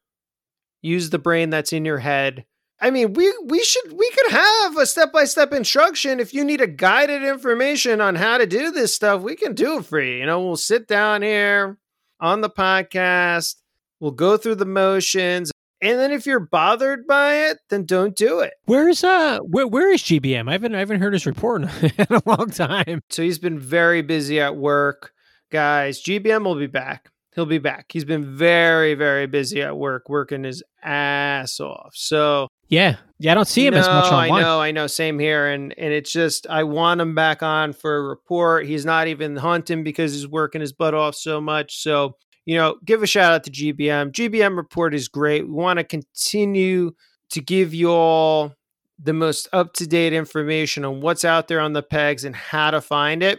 [0.81, 2.45] use the brain that's in your head.
[2.81, 6.67] I mean, we we should we could have a step-by-step instruction if you need a
[6.69, 10.19] guided information on how to do this stuff, we can do it for you.
[10.19, 11.79] You know, we'll sit down here
[12.21, 13.57] on the podcast,
[13.99, 15.51] we'll go through the motions,
[15.83, 18.55] and then if you're bothered by it, then don't do it.
[18.67, 20.49] Where is uh where where is GBM?
[20.49, 23.03] I haven't I haven't heard his report in a long time.
[23.11, 25.13] So he's been very busy at work.
[25.51, 27.11] Guys, GBM will be back.
[27.35, 27.87] He'll be back.
[27.93, 31.93] He's been very, very busy at work, working his ass off.
[31.95, 32.97] So Yeah.
[33.19, 34.33] Yeah, I don't see him as much online.
[34.33, 34.87] I know, I know.
[34.87, 35.47] Same here.
[35.49, 38.67] And and it's just I want him back on for a report.
[38.67, 41.83] He's not even hunting because he's working his butt off so much.
[41.83, 42.17] So,
[42.51, 44.11] you know, give a shout out to GBM.
[44.11, 45.47] GBM report is great.
[45.47, 46.91] We want to continue
[47.31, 48.55] to give you all
[48.99, 53.23] the most up-to-date information on what's out there on the pegs and how to find
[53.23, 53.39] it.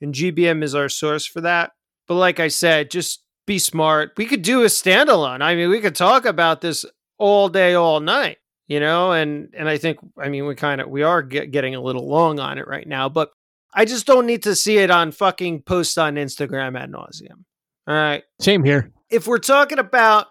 [0.00, 1.72] And GBM is our source for that.
[2.06, 4.12] But like I said, just be smart.
[4.16, 5.42] We could do a standalone.
[5.42, 6.84] I mean, we could talk about this
[7.18, 10.88] all day, all night you know and and i think i mean we kind of
[10.88, 13.30] we are get, getting a little long on it right now but
[13.74, 17.44] i just don't need to see it on fucking posts on instagram ad nauseum
[17.86, 18.90] all right Same here.
[19.10, 20.26] if we're talking about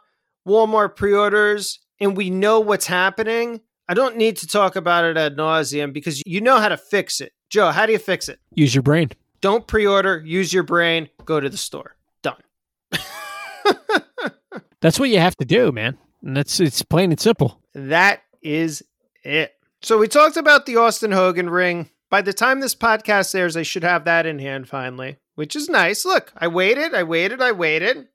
[0.48, 5.38] walmart pre-orders and we know what's happening i don't need to talk about it ad
[5.38, 8.74] nauseum because you know how to fix it joe how do you fix it Use
[8.76, 9.10] your brain.
[9.42, 12.36] don't pre-order use your brain go to the store done
[14.82, 15.98] That's what you have to do, man.
[16.22, 17.62] And that's it's plain and simple.
[17.74, 18.84] That is
[19.24, 19.54] it.
[19.82, 21.90] So we talked about the Austin Hogan ring.
[22.14, 25.68] By the time this podcast airs, I should have that in hand finally, which is
[25.68, 26.06] nice.
[26.06, 28.06] Look, I waited, I waited, I waited.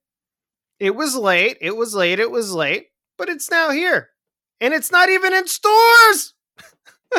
[0.78, 4.11] It was late, it was late, it was late, but it's now here.
[4.61, 6.34] And it's not even in stores.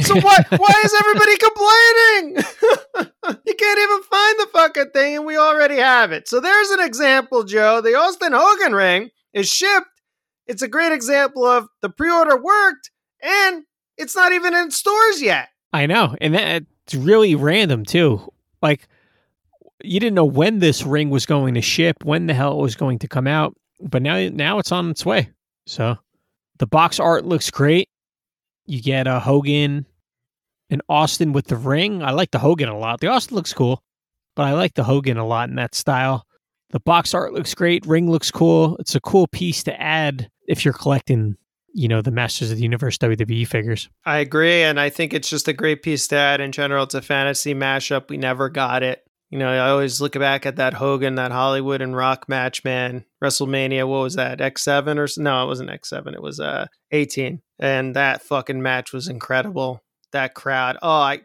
[0.00, 2.44] so why why is everybody complaining?
[3.46, 6.28] you can't even find the fucking thing and we already have it.
[6.28, 7.80] So there's an example, Joe.
[7.80, 9.86] The Austin Hogan ring is shipped
[10.46, 12.90] it's a great example of the pre-order worked
[13.22, 13.64] and
[13.96, 15.48] it's not even in stores yet.
[15.72, 18.32] I know, and that it's really random too.
[18.60, 18.88] Like
[19.82, 22.76] you didn't know when this ring was going to ship, when the hell it was
[22.76, 25.30] going to come out, but now now it's on its way.
[25.66, 25.96] So
[26.58, 27.88] the box art looks great.
[28.66, 29.86] You get a Hogan
[30.70, 32.02] and Austin with the ring.
[32.02, 33.00] I like the Hogan a lot.
[33.00, 33.82] The Austin looks cool,
[34.36, 36.26] but I like the Hogan a lot in that style.
[36.70, 37.84] The box art looks great.
[37.84, 38.76] Ring looks cool.
[38.78, 41.36] It's a cool piece to add if you're collecting,
[41.72, 43.88] you know, the Masters of the Universe WWE figures.
[44.04, 46.84] I agree, and I think it's just a great piece to add in general.
[46.84, 48.08] It's a fantasy mashup.
[48.08, 49.04] We never got it.
[49.32, 53.06] You know, I always look back at that Hogan, that Hollywood and Rock match, man.
[53.24, 54.40] WrestleMania, what was that?
[54.40, 56.12] X7 or no, it wasn't X7.
[56.12, 57.40] It was uh 18.
[57.58, 59.82] And that fucking match was incredible.
[60.12, 60.76] That crowd.
[60.82, 61.20] Oh, I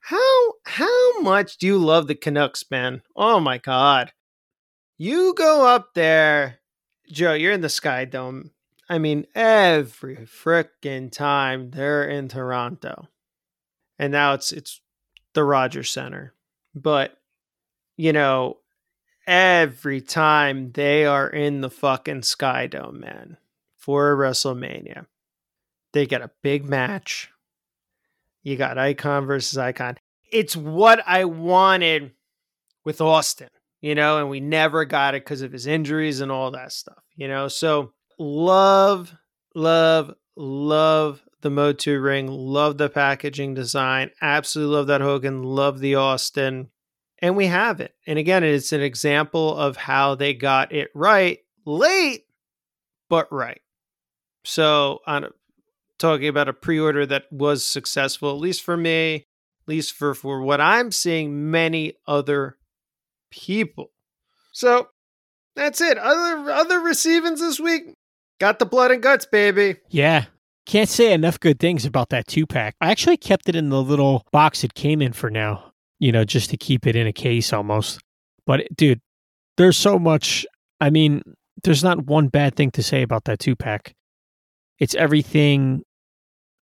[0.00, 3.02] how how much do you love the Canucks, man?
[3.14, 4.12] Oh my god.
[4.96, 6.60] You go up there,
[7.12, 8.52] Joe, you're in the Sky Dome.
[8.90, 13.06] I mean, every frickin' time they're in Toronto.
[14.00, 14.80] And now it's it's
[15.32, 16.34] the Rogers Center.
[16.74, 17.16] But
[17.96, 18.56] you know,
[19.28, 23.36] every time they are in the fucking Sky Dome, man,
[23.76, 25.06] for WrestleMania,
[25.92, 27.30] they get a big match.
[28.42, 29.98] You got Icon versus Icon.
[30.32, 32.10] It's what I wanted
[32.84, 36.50] with Austin, you know, and we never got it because of his injuries and all
[36.52, 37.46] that stuff, you know.
[37.46, 39.16] So love,
[39.54, 42.28] love, love the Motu ring.
[42.28, 44.10] Love the packaging design.
[44.20, 45.42] Absolutely love that Hogan.
[45.42, 46.68] Love the Austin.
[47.18, 47.94] And we have it.
[48.06, 52.26] And again, it's an example of how they got it right late,
[53.08, 53.60] but right.
[54.44, 55.26] So on
[55.98, 60.42] talking about a pre-order that was successful, at least for me, at least for, for
[60.42, 62.56] what I'm seeing, many other
[63.30, 63.92] people.
[64.52, 64.88] So
[65.56, 65.98] that's it.
[65.98, 67.94] Other other receivings this week.
[68.40, 69.76] Got the blood and guts, baby.
[69.90, 70.24] Yeah.
[70.64, 72.74] Can't say enough good things about that two pack.
[72.80, 76.24] I actually kept it in the little box it came in for now, you know,
[76.24, 78.00] just to keep it in a case almost.
[78.46, 79.00] But dude,
[79.58, 80.46] there's so much.
[80.80, 81.22] I mean,
[81.64, 83.94] there's not one bad thing to say about that two pack.
[84.78, 85.82] It's everything,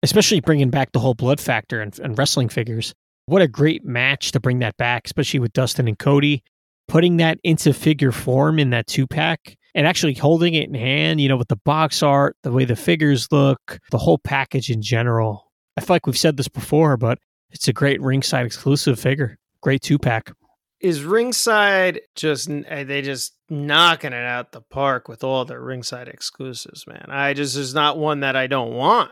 [0.04, 2.94] especially bringing back the whole blood factor and, and wrestling figures.
[3.26, 6.44] What a great match to bring that back, especially with Dustin and Cody.
[6.86, 11.20] Putting that into figure form in that two pack and actually holding it in hand,
[11.20, 14.82] you know, with the box art, the way the figures look, the whole package in
[14.82, 15.50] general.
[15.76, 17.18] I feel like we've said this before, but
[17.50, 19.38] it's a great ringside exclusive figure.
[19.60, 20.32] Great two pack.
[20.80, 26.08] Is ringside just eh, they just knocking it out the park with all their ringside
[26.08, 27.06] exclusives, man?
[27.08, 29.10] I just is not one that I don't want.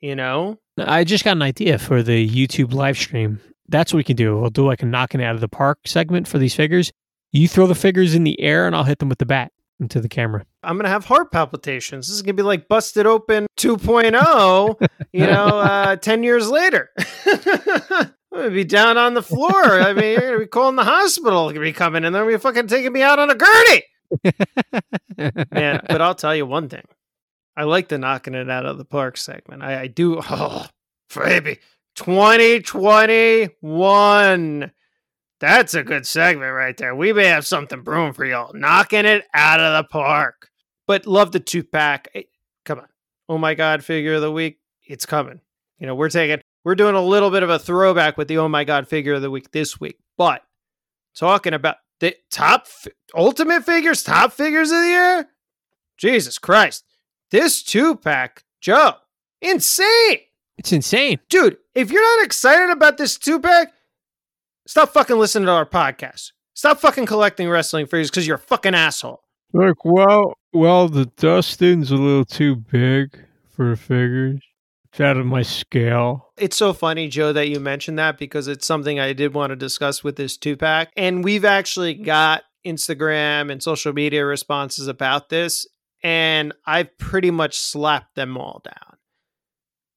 [0.00, 3.40] You know, I just got an idea for the YouTube live stream.
[3.68, 4.38] That's what we can do.
[4.38, 6.92] We'll do like a knocking out of the park segment for these figures.
[7.30, 9.51] You throw the figures in the air and I'll hit them with the bat
[9.82, 10.46] into the camera.
[10.62, 12.06] I'm gonna have heart palpitations.
[12.06, 14.88] This is gonna be like busted open 2.0.
[15.12, 16.90] you know, uh, ten years later.
[17.26, 19.50] I'm gonna be down on the floor.
[19.52, 21.46] I mean, you're gonna be calling the hospital.
[21.46, 23.82] You're gonna be coming, and then you're fucking taking me out on a gurney.
[25.50, 26.84] Man, but I'll tell you one thing.
[27.56, 29.62] I like the knocking it out of the park segment.
[29.62, 30.22] I, I do.
[30.30, 30.64] Oh,
[31.14, 31.58] baby,
[31.96, 34.72] 2021.
[35.42, 36.94] That's a good segment right there.
[36.94, 38.52] We may have something brewing for y'all.
[38.54, 40.52] Knocking it out of the park.
[40.86, 42.06] But love the two pack.
[42.12, 42.28] Hey,
[42.64, 42.86] come on.
[43.28, 44.60] Oh my God, figure of the week.
[44.86, 45.40] It's coming.
[45.80, 48.46] You know, we're taking, we're doing a little bit of a throwback with the oh
[48.46, 49.98] my God figure of the week this week.
[50.16, 50.42] But
[51.16, 52.68] talking about the top
[53.12, 55.28] ultimate figures, top figures of the year.
[55.98, 56.84] Jesus Christ.
[57.32, 58.92] This two pack, Joe,
[59.40, 60.20] insane.
[60.56, 61.18] It's insane.
[61.28, 63.72] Dude, if you're not excited about this two pack,
[64.72, 66.32] stop fucking listening to our podcast.
[66.54, 69.20] Stop fucking collecting wrestling figures because you're a fucking asshole.
[69.52, 74.40] Look, well, well, the Dustin's a little too big for figures.
[74.90, 76.30] It's out of my scale.
[76.38, 79.56] It's so funny, Joe, that you mentioned that because it's something I did want to
[79.56, 80.90] discuss with this two pack.
[80.96, 85.66] And we've actually got Instagram and social media responses about this.
[86.02, 88.96] And I've pretty much slapped them all down.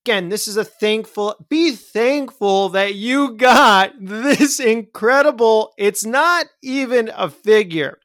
[0.05, 7.09] Again, this is a thankful, be thankful that you got this incredible, it's not even
[7.17, 7.97] a figure.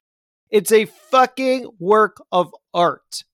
[0.48, 3.24] It's a fucking work of art.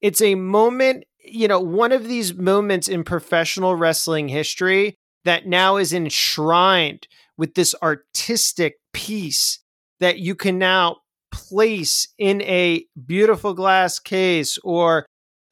[0.00, 4.96] It's a moment, you know, one of these moments in professional wrestling history
[5.26, 7.06] that now is enshrined
[7.36, 9.58] with this artistic piece
[10.00, 10.96] that you can now
[11.30, 15.04] place in a beautiful glass case or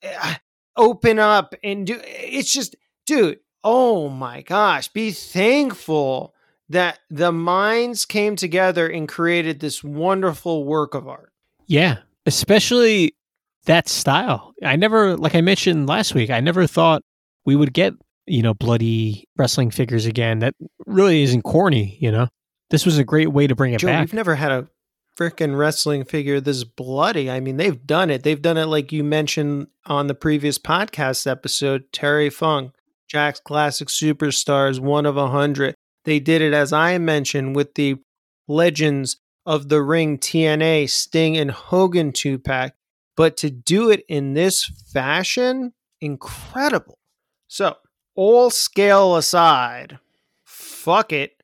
[0.03, 0.37] uh,
[0.77, 6.35] open up and do it's just dude oh my gosh be thankful
[6.69, 11.31] that the minds came together and created this wonderful work of art
[11.67, 13.15] Yeah, especially
[13.67, 14.53] that style.
[14.65, 17.03] I never, like I mentioned last week, I never thought
[17.45, 17.95] we would get,
[18.27, 20.41] you know, bloody wrestling figures again.
[20.41, 20.55] That
[20.87, 22.29] really isn't corny, you know?
[22.71, 24.01] This was a great way to bring it Joe, back.
[24.01, 24.69] we've never had a
[25.17, 27.31] freaking wrestling figure this bloody.
[27.31, 28.23] I mean, they've done it.
[28.23, 31.85] They've done it like you mentioned on the previous podcast episode.
[31.93, 32.75] Terry Funk,
[33.13, 35.75] Jakks Classic Superstars, one of a hundred.
[36.05, 37.97] They did it as I mentioned with the
[38.49, 42.75] Legends of the Ring TNA, Sting and Hogan two pack.
[43.17, 46.99] But to do it in this fashion, incredible.
[47.47, 47.77] So,
[48.15, 49.99] all scale aside,
[50.45, 51.37] fuck it.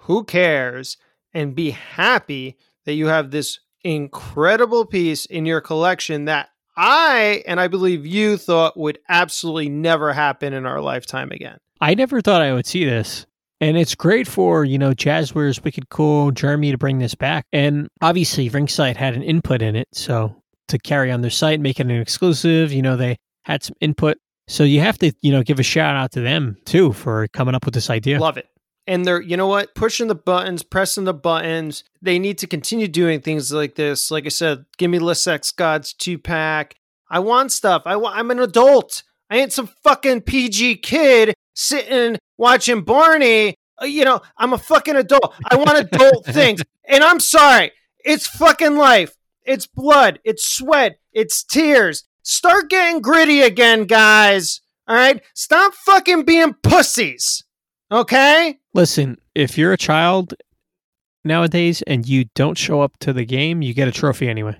[0.00, 0.98] Who cares?
[1.32, 2.56] And be happy
[2.86, 8.36] that you have this incredible piece in your collection that I and I believe you
[8.36, 11.58] thought would absolutely never happen in our lifetime again.
[11.80, 13.26] I never thought I would see this.
[13.60, 17.46] And it's great for, you know, Jazwares, Wicked Cool, Jeremy to bring this back.
[17.52, 19.88] And obviously, Ringside had an input in it.
[19.92, 23.76] So to carry on their site, make it an exclusive, you know, they had some
[23.80, 24.18] input.
[24.46, 27.54] So you have to, you know, give a shout out to them too for coming
[27.54, 28.20] up with this idea.
[28.20, 28.48] Love it.
[28.86, 31.82] And they're, you know what, pushing the buttons, pressing the buttons.
[32.00, 34.10] They need to continue doing things like this.
[34.12, 36.74] Like I said, give me Le Sex Gods two pack.
[37.10, 37.82] I want stuff.
[37.86, 38.16] I want.
[38.16, 39.02] I'm an adult.
[39.28, 43.54] I ain't some fucking PG kid sitting watching Barney.
[43.82, 45.34] Uh, You know, I'm a fucking adult.
[45.50, 46.62] I want adult things.
[46.88, 47.72] And I'm sorry.
[48.04, 49.16] It's fucking life.
[49.44, 50.20] It's blood.
[50.24, 50.98] It's sweat.
[51.12, 52.04] It's tears.
[52.22, 54.60] Start getting gritty again, guys.
[54.86, 55.20] All right?
[55.34, 57.42] Stop fucking being pussies.
[57.90, 58.58] Okay?
[58.76, 60.34] Listen, if you're a child
[61.24, 64.54] nowadays and you don't show up to the game, you get a trophy anyway.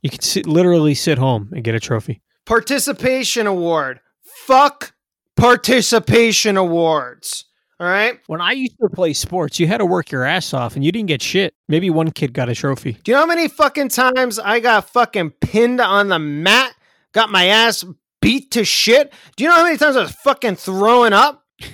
[0.00, 2.22] You can sit, literally sit home and get a trophy.
[2.46, 4.00] Participation award.
[4.46, 4.94] Fuck
[5.36, 7.44] participation awards.
[7.78, 8.18] All right.
[8.28, 10.90] When I used to play sports, you had to work your ass off and you
[10.90, 11.52] didn't get shit.
[11.68, 12.92] Maybe one kid got a trophy.
[13.04, 16.74] Do you know how many fucking times I got fucking pinned on the mat,
[17.12, 17.84] got my ass
[18.22, 19.12] beat to shit?
[19.36, 21.44] Do you know how many times I was fucking throwing up?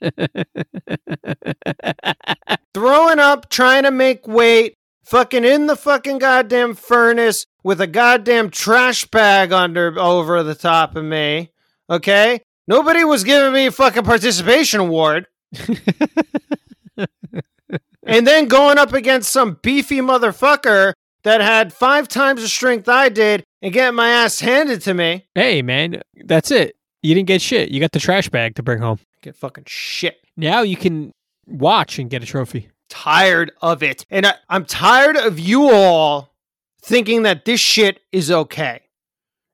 [2.74, 8.50] throwing up, trying to make weight, fucking in the fucking goddamn furnace with a goddamn
[8.50, 11.50] trash bag under over the top of me.
[11.88, 12.40] Okay?
[12.66, 15.26] Nobody was giving me a fucking participation award.
[18.06, 20.92] and then going up against some beefy motherfucker
[21.24, 25.26] that had five times the strength I did and getting my ass handed to me.
[25.34, 26.76] Hey, man, that's it.
[27.02, 27.70] You didn't get shit.
[27.70, 28.98] You got the trash bag to bring home.
[29.22, 30.18] Get fucking shit.
[30.36, 31.12] Now you can
[31.46, 32.70] watch and get a trophy.
[32.88, 34.06] Tired of it.
[34.10, 36.34] And I, I'm tired of you all
[36.82, 38.80] thinking that this shit is okay.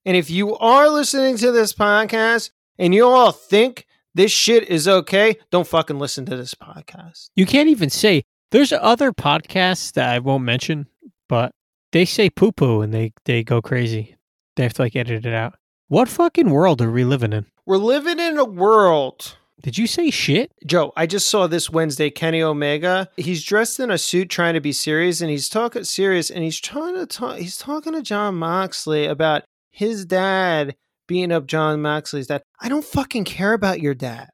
[0.05, 4.87] And if you are listening to this podcast and you all think this shit is
[4.87, 7.31] okay, don't fucking listen to this podcast.
[7.35, 10.87] You can't even say there's other podcasts that I won't mention,
[11.29, 11.51] but
[11.93, 14.17] they say poo poo and they, they go crazy.
[14.55, 15.55] They have to like edit it out.
[15.89, 17.47] What fucking world are we living in?
[17.67, 19.37] We're living in a world.
[19.63, 20.53] Did you say shit?
[20.67, 23.09] Joe, I just saw this Wednesday Kenny Omega.
[23.17, 26.61] He's dressed in a suit trying to be serious and he's talking serious and he's
[26.61, 30.77] trying to talk he's talking to Jon Moxley about his dad
[31.09, 32.43] beating up Jon Moxley's dad.
[32.61, 34.29] I don't fucking care about your dad.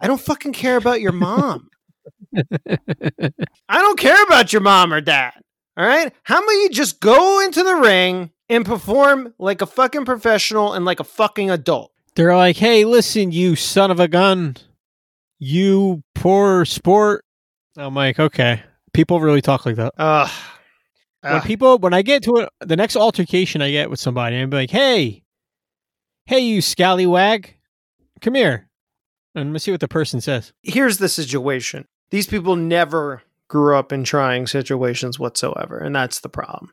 [0.00, 1.68] I don't fucking care about your mom.
[2.68, 5.34] I don't care about your mom or dad.
[5.76, 6.12] All right?
[6.24, 10.84] How about you just go into the ring and perform like a fucking professional and
[10.84, 11.91] like a fucking adult?
[12.14, 14.56] They're like, hey, listen, you son of a gun.
[15.38, 17.24] You poor sport.
[17.76, 18.62] I'm like, okay.
[18.92, 19.94] People really talk like that.
[19.96, 20.30] Ugh.
[21.22, 24.50] When people, when I get to it, the next altercation I get with somebody, I'm
[24.50, 25.22] like, hey,
[26.26, 27.56] hey, you scallywag,
[28.20, 28.68] come here.
[29.34, 30.52] And let's see what the person says.
[30.62, 31.86] here's the situation.
[32.10, 36.72] These people never grew up in trying situations whatsoever, and that's the problem.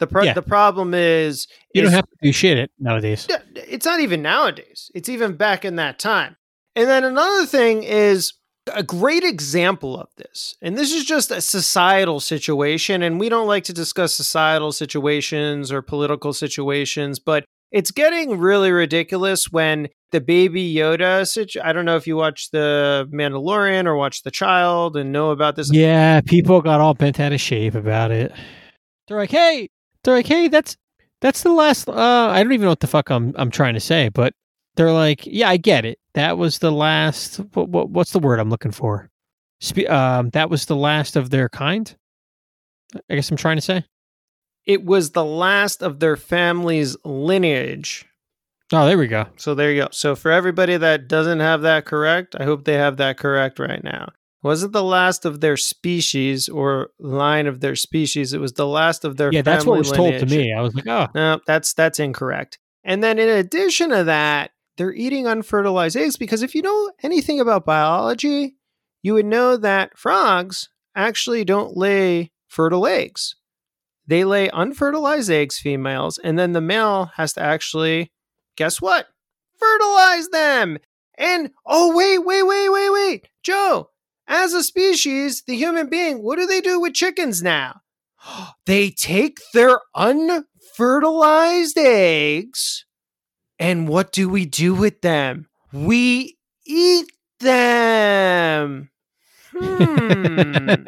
[0.00, 0.32] The pro- Yeah.
[0.32, 3.28] the problem is You is- don't have to do shit it nowadays.
[3.54, 4.90] It's not even nowadays.
[4.94, 6.36] It's even back in that time.
[6.74, 8.32] And then another thing is
[8.74, 10.56] a great example of this.
[10.62, 15.70] And this is just a societal situation and we don't like to discuss societal situations
[15.72, 21.84] or political situations, but it's getting really ridiculous when the baby Yoda situ- I don't
[21.84, 25.70] know if you watch the Mandalorian or watch The Child and know about this.
[25.72, 28.32] Yeah, people got all bent out of shape about it.
[29.06, 29.68] They're like, hey,
[30.04, 30.76] they're like, hey, that's
[31.20, 31.88] that's the last.
[31.88, 34.34] Uh, I don't even know what the fuck I'm I'm trying to say, but
[34.76, 35.98] they're like, yeah, I get it.
[36.14, 37.36] That was the last.
[37.54, 39.10] What, what what's the word I'm looking for?
[39.60, 41.94] Spe- um, that was the last of their kind.
[43.10, 43.84] I guess I'm trying to say.
[44.66, 48.06] It was the last of their family's lineage.
[48.72, 49.26] Oh, there we go.
[49.36, 49.88] So there you go.
[49.90, 53.82] So for everybody that doesn't have that correct, I hope they have that correct right
[53.82, 54.10] now.
[54.42, 58.32] Was it the last of their species or line of their species?
[58.32, 60.52] It was the last of their Yeah, that's what was told to me.
[60.52, 62.58] I was like, oh, No, that's that's incorrect.
[62.82, 67.38] And then in addition to that, they're eating unfertilized eggs because if you know anything
[67.38, 68.56] about biology,
[69.02, 73.36] you would know that frogs actually don't lay fertile eggs.
[74.06, 78.10] They lay unfertilized eggs, females, and then the male has to actually,
[78.56, 79.06] guess what?
[79.58, 80.78] Fertilize them.
[81.16, 83.28] And oh, wait, wait, wait, wait, wait.
[83.42, 83.89] Joe,
[84.30, 87.80] as a species, the human being, what do they do with chickens now?
[88.66, 92.84] They take their unfertilized eggs,
[93.58, 95.48] and what do we do with them?
[95.72, 97.10] We eat
[97.40, 98.90] them.
[99.52, 100.74] Hmm.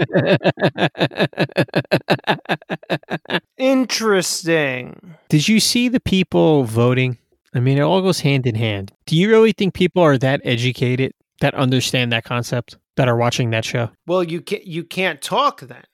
[3.59, 5.16] Interesting.
[5.28, 7.18] Did you see the people voting?
[7.55, 8.93] I mean, it all goes hand in hand.
[9.07, 13.51] Do you really think people are that educated that understand that concept that are watching
[13.51, 13.90] that show?
[14.07, 15.84] Well, you can't you can't talk then.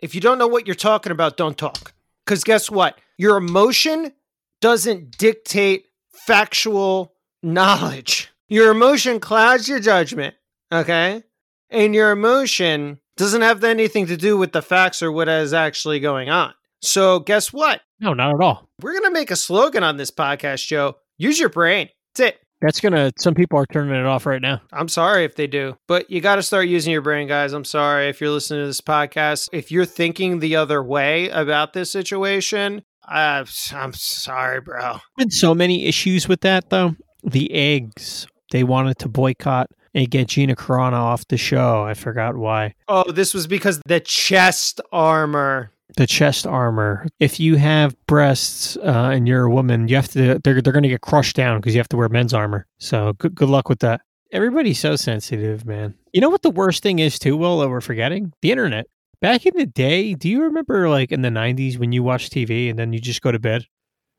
[0.00, 1.92] If you don't know what you're talking about, don't talk.
[2.24, 2.98] Because guess what?
[3.16, 4.12] Your emotion
[4.60, 8.30] doesn't dictate factual knowledge.
[8.48, 10.34] Your emotion clouds your judgment.
[10.72, 11.22] Okay,
[11.70, 16.00] and your emotion doesn't have anything to do with the facts or what is actually
[16.00, 16.54] going on.
[16.80, 17.80] So guess what?
[18.00, 18.68] No, not at all.
[18.80, 20.96] We're gonna make a slogan on this podcast, Joe.
[21.16, 21.88] Use your brain.
[22.14, 22.40] That's it.
[22.60, 23.12] That's gonna.
[23.18, 24.60] Some people are turning it off right now.
[24.72, 27.52] I'm sorry if they do, but you got to start using your brain, guys.
[27.52, 29.48] I'm sorry if you're listening to this podcast.
[29.52, 34.98] If you're thinking the other way about this situation, uh, I'm sorry, bro.
[35.16, 36.96] Been so many issues with that though.
[37.22, 41.82] The eggs they wanted to boycott and get Gina Carano off the show.
[41.84, 42.74] I forgot why.
[42.88, 45.70] Oh, this was because the chest armor.
[45.96, 47.06] The chest armor.
[47.18, 50.38] If you have breasts uh, and you're a woman, you have to.
[50.38, 52.66] They're they're going to get crushed down because you have to wear men's armor.
[52.78, 54.02] So good good luck with that.
[54.30, 55.94] Everybody's so sensitive, man.
[56.12, 58.32] You know what the worst thing is too, Will, that we're forgetting?
[58.42, 58.86] The internet.
[59.20, 62.70] Back in the day, do you remember like in the 90s when you watch TV
[62.70, 63.64] and then you just go to bed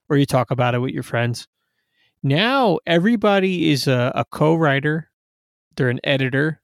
[0.10, 1.48] or you talk about it with your friends?
[2.24, 5.10] Now everybody is a, a co-writer.
[5.76, 6.62] They're an editor.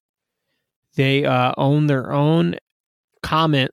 [0.96, 2.56] They uh, own their own
[3.22, 3.70] comment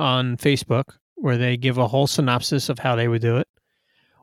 [0.00, 3.46] on Facebook where they give a whole synopsis of how they would do it.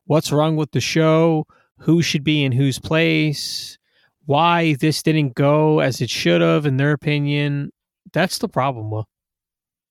[0.06, 1.46] What's wrong with the show?
[1.80, 3.78] Who should be in whose place?
[4.26, 7.72] Why this didn't go as it should have, in their opinion.
[8.14, 9.08] That's the problem, Will.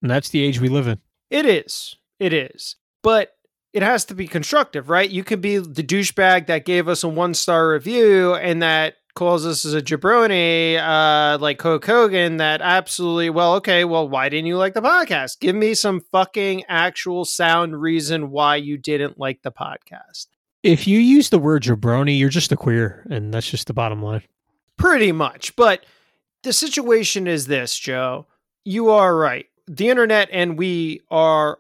[0.03, 0.99] And that's the age we live in.
[1.31, 1.97] It is.
[2.19, 2.77] It is.
[3.03, 3.31] But
[3.73, 5.09] it has to be constructive, right?
[5.09, 9.45] You could be the douchebag that gave us a one star review and that calls
[9.45, 14.47] us as a jabroni, uh, like Coke Hogan, that absolutely, well, okay, well, why didn't
[14.47, 15.41] you like the podcast?
[15.41, 20.27] Give me some fucking actual sound reason why you didn't like the podcast.
[20.63, 24.03] If you use the word jabroni, you're just a queer, and that's just the bottom
[24.03, 24.23] line.
[24.77, 25.57] Pretty much.
[25.57, 25.85] But
[26.43, 28.27] the situation is this, Joe.
[28.65, 29.47] You are right.
[29.67, 31.59] The internet and we are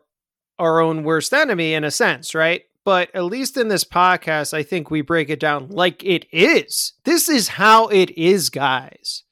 [0.58, 2.64] our own worst enemy in a sense, right?
[2.86, 6.92] But at least in this podcast, I think we break it down like it is.
[7.04, 9.24] This is how it is, guys.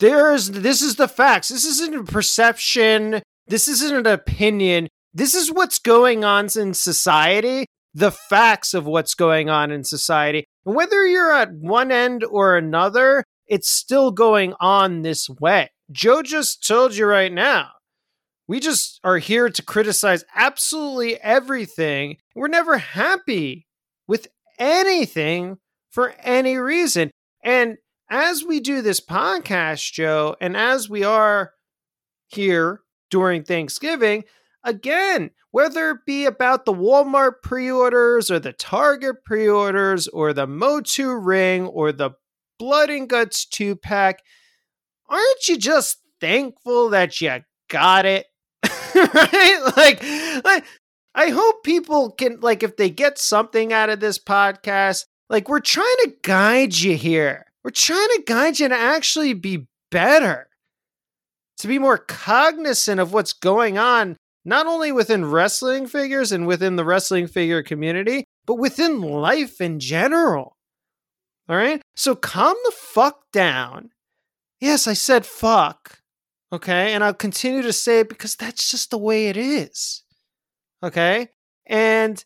[0.00, 1.48] There's this is the facts.
[1.48, 3.22] This isn't a perception.
[3.46, 4.88] This isn't an opinion.
[5.14, 10.44] This is what's going on in society, the facts of what's going on in society.
[10.66, 15.70] And whether you're at one end or another, it's still going on this way.
[15.92, 17.75] Joe just told you right now
[18.48, 22.18] we just are here to criticize absolutely everything.
[22.34, 23.66] We're never happy
[24.06, 24.28] with
[24.58, 25.58] anything
[25.90, 27.10] for any reason.
[27.42, 27.78] And
[28.10, 31.52] as we do this podcast, Joe, and as we are
[32.28, 32.80] here
[33.10, 34.24] during Thanksgiving,
[34.62, 40.32] again, whether it be about the Walmart pre orders or the Target pre orders or
[40.32, 42.10] the Motu ring or the
[42.58, 44.20] Blood and Guts two pack,
[45.08, 48.26] aren't you just thankful that you got it?
[49.14, 49.72] right?
[49.76, 50.02] Like,
[50.44, 50.64] like,
[51.14, 55.60] I hope people can, like, if they get something out of this podcast, like, we're
[55.60, 57.46] trying to guide you here.
[57.64, 60.48] We're trying to guide you to actually be better,
[61.58, 66.76] to be more cognizant of what's going on, not only within wrestling figures and within
[66.76, 70.56] the wrestling figure community, but within life in general.
[71.48, 71.82] All right?
[71.96, 73.90] So calm the fuck down.
[74.60, 75.98] Yes, I said fuck.
[76.52, 76.92] Okay.
[76.92, 80.04] And I'll continue to say it because that's just the way it is.
[80.82, 81.28] Okay.
[81.66, 82.24] And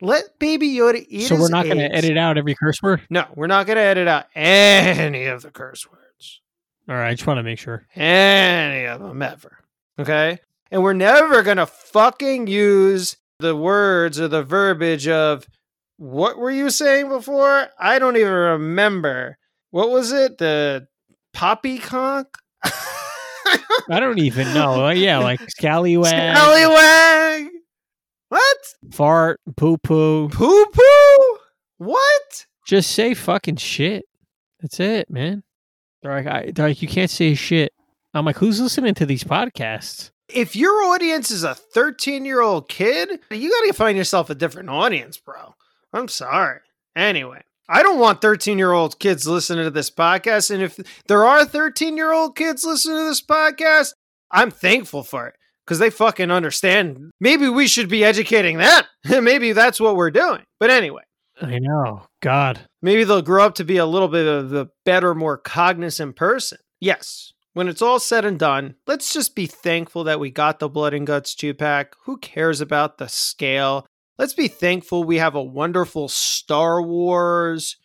[0.00, 1.26] let Baby Yoda eat.
[1.28, 3.02] So we're not going to edit out every curse word?
[3.08, 6.40] No, we're not going to edit out any of the curse words.
[6.88, 7.08] All right.
[7.08, 7.86] I just want to make sure.
[7.94, 9.58] Any of them ever.
[9.98, 10.38] Okay.
[10.70, 15.46] And we're never going to fucking use the words or the verbiage of
[15.96, 17.68] what were you saying before?
[17.78, 19.38] I don't even remember.
[19.70, 20.38] What was it?
[20.38, 20.88] The
[21.32, 22.38] poppycock?
[23.90, 24.86] I don't even know.
[24.86, 27.48] Uh, yeah, like scallywag, Scallywag.
[28.28, 28.56] What?
[28.92, 30.28] fart, poo poo.
[30.28, 31.38] Poo poo?
[31.78, 32.46] What?
[32.66, 34.04] Just say fucking shit.
[34.60, 35.42] That's it, man.
[36.02, 37.72] They're like, I, they're like, you can't say shit.
[38.14, 40.10] I'm like, who's listening to these podcasts?
[40.28, 44.34] If your audience is a 13 year old kid, you got to find yourself a
[44.34, 45.54] different audience, bro.
[45.92, 46.60] I'm sorry.
[46.96, 50.50] Anyway, I don't want 13 year old kids listening to this podcast.
[50.50, 53.94] And if there are 13 year old kids listening to this podcast,
[54.30, 55.34] I'm thankful for it
[55.64, 57.10] because they fucking understand.
[57.20, 58.84] Maybe we should be educating them.
[59.24, 60.42] Maybe that's what we're doing.
[60.58, 61.02] But anyway,
[61.40, 62.06] I know.
[62.20, 62.60] God.
[62.82, 66.58] maybe they'll grow up to be a little bit of a better, more cognizant person.
[66.80, 67.32] Yes.
[67.54, 70.94] When it's all said and done, let's just be thankful that we got the Blood
[70.94, 71.94] and Guts 2 pack.
[72.04, 73.86] Who cares about the scale?
[74.18, 77.76] Let's be thankful we have a wonderful Star Wars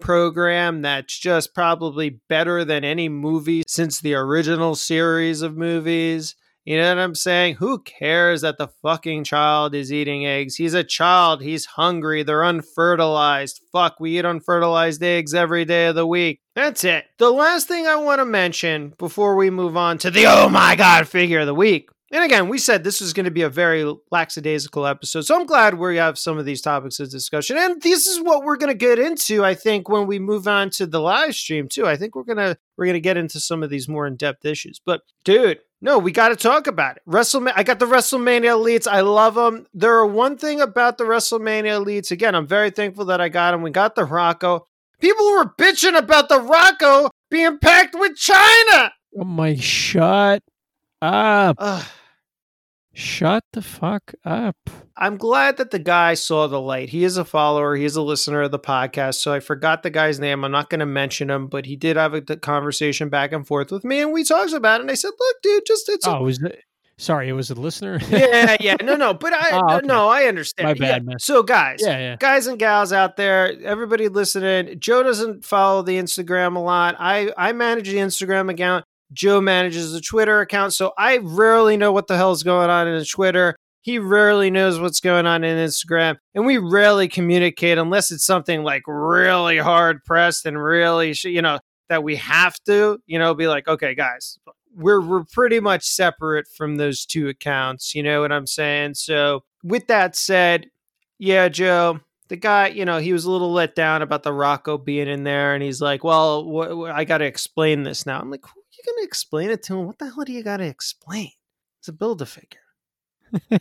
[0.00, 6.34] program that's just probably better than any movie since the original series of movies.
[6.64, 7.54] You know what I'm saying?
[7.54, 10.56] Who cares that the fucking child is eating eggs?
[10.56, 11.42] He's a child.
[11.42, 12.22] He's hungry.
[12.22, 13.60] They're unfertilized.
[13.72, 16.40] Fuck, we eat unfertilized eggs every day of the week.
[16.54, 17.06] That's it.
[17.18, 20.76] The last thing I want to mention before we move on to the oh my
[20.76, 21.88] god figure of the week.
[22.12, 25.20] And again, we said this was going to be a very lackadaisical episode.
[25.22, 27.56] So I'm glad we have some of these topics of discussion.
[27.56, 30.70] And this is what we're going to get into, I think, when we move on
[30.70, 31.86] to the live stream too.
[31.86, 34.44] I think we're going to we're going to get into some of these more in-depth
[34.44, 34.80] issues.
[34.84, 37.02] But dude, no, we got to talk about it.
[37.08, 37.52] WrestleMania.
[37.54, 38.88] I got the WrestleMania elites.
[38.88, 39.66] I love them.
[39.72, 42.10] There are one thing about the WrestleMania elites.
[42.10, 43.62] Again, I'm very thankful that I got them.
[43.62, 44.66] We got the Rocco.
[45.00, 48.90] People were bitching about the Rocco being packed with Chyna.
[49.16, 50.42] Oh my, shut
[51.00, 51.56] up.
[51.58, 51.84] Ugh.
[52.92, 54.56] Shut the fuck up.
[54.96, 56.90] I'm glad that the guy saw the light.
[56.90, 59.14] He is a follower, he is a listener of the podcast.
[59.16, 60.44] So I forgot the guy's name.
[60.44, 63.70] I'm not going to mention him, but he did have a conversation back and forth
[63.70, 64.82] with me, and we talked about it.
[64.82, 66.64] And I said, "Look, dude, just it's oh, was it?
[66.98, 67.98] Sorry, it was a listener.
[68.10, 69.86] yeah, yeah, no, no, but I Oh, okay.
[69.86, 70.66] no, I understand.
[70.68, 71.08] My bad, Yeah.
[71.08, 71.18] man.
[71.18, 72.16] So, guys, yeah, yeah.
[72.18, 76.96] guys and gals out there, everybody listening, Joe doesn't follow the Instagram a lot.
[76.98, 78.84] I I manage the Instagram account.
[79.12, 83.04] Joe manages the Twitter account, so I rarely know what the hell's going on in
[83.04, 83.56] Twitter.
[83.82, 88.62] He rarely knows what's going on in Instagram, and we rarely communicate unless it's something
[88.62, 91.58] like really hard pressed and really, you know,
[91.88, 94.38] that we have to, you know, be like, okay, guys,
[94.74, 97.94] we're we're pretty much separate from those two accounts.
[97.94, 98.94] You know what I'm saying?
[98.94, 100.66] So, with that said,
[101.18, 104.78] yeah, Joe, the guy, you know, he was a little let down about the Rocco
[104.78, 108.20] being in there, and he's like, "Well, wh- wh- I got to explain this now."
[108.20, 109.86] I'm like, "Who are you gonna explain it to him?
[109.86, 111.32] What the hell do you got to explain?"
[111.80, 112.60] It's a build a figure.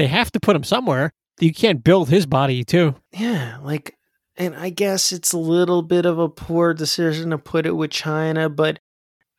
[0.00, 1.12] They have to put him somewhere.
[1.40, 2.94] You can't build his body too.
[3.12, 3.98] Yeah, like,
[4.38, 7.90] and I guess it's a little bit of a poor decision to put it with
[7.90, 8.78] Chyna, but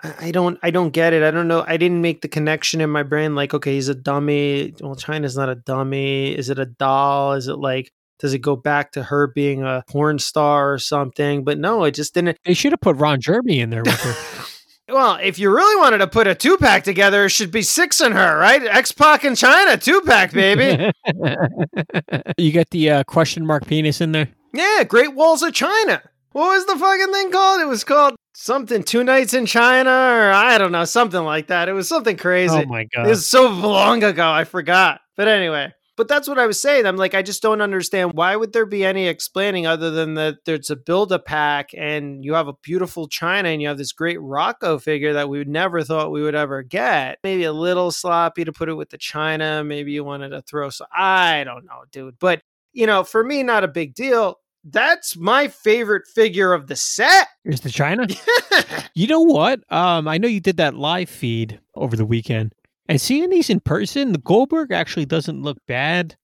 [0.03, 1.23] I I don't, I don't get it.
[1.23, 1.64] I don't know.
[1.65, 3.34] I didn't make the connection in my brain.
[3.34, 4.76] Like, okay, he's a dummy.
[4.80, 6.38] Well, Chyna's not a dummy.
[6.38, 7.34] Is it a doll?
[7.34, 11.43] Is it like, does it go back to her being a porn star or something?
[11.43, 12.38] But no, it just didn't.
[12.45, 14.14] They should have put Ron Jeremy in there with her.
[14.91, 18.01] Well, if you really wanted to put a two pack together, it should be six
[18.01, 18.63] in her, right?
[18.63, 20.91] X Pac and Chyna, two pack, baby.
[22.38, 24.30] you got the uh, question mark penis in there.
[24.53, 26.01] Yeah, Great Walls of China.
[26.34, 27.61] What was the fucking thing called?
[27.61, 31.69] It was called something Two Nights in China, or I don't know, something like that.
[31.69, 32.55] It was something crazy.
[32.55, 35.01] Oh my god, it was so long ago, I forgot.
[35.15, 36.87] But anyway, but that's what I was saying.
[36.87, 40.45] I'm like, I just don't understand why would there be any explaining other than that
[40.45, 43.91] there's a build a pack and you have a beautiful Chyna and you have this
[43.91, 47.19] great Rocco figure that we would never thought we would ever get.
[47.23, 49.63] Maybe a little sloppy to put it with the Chyna.
[49.63, 52.17] Maybe you wanted to throw so I don't know, dude.
[52.17, 52.41] But
[52.73, 54.39] you know, for me, not a big deal.
[54.63, 57.27] That's my favorite figure of the set.
[57.45, 58.07] Is the China?
[58.93, 59.61] You know what?
[59.71, 62.53] Um, I know you did that live feed over the weekend,
[62.91, 66.18] and seeing these in person, the Goldberg actually doesn't look bad.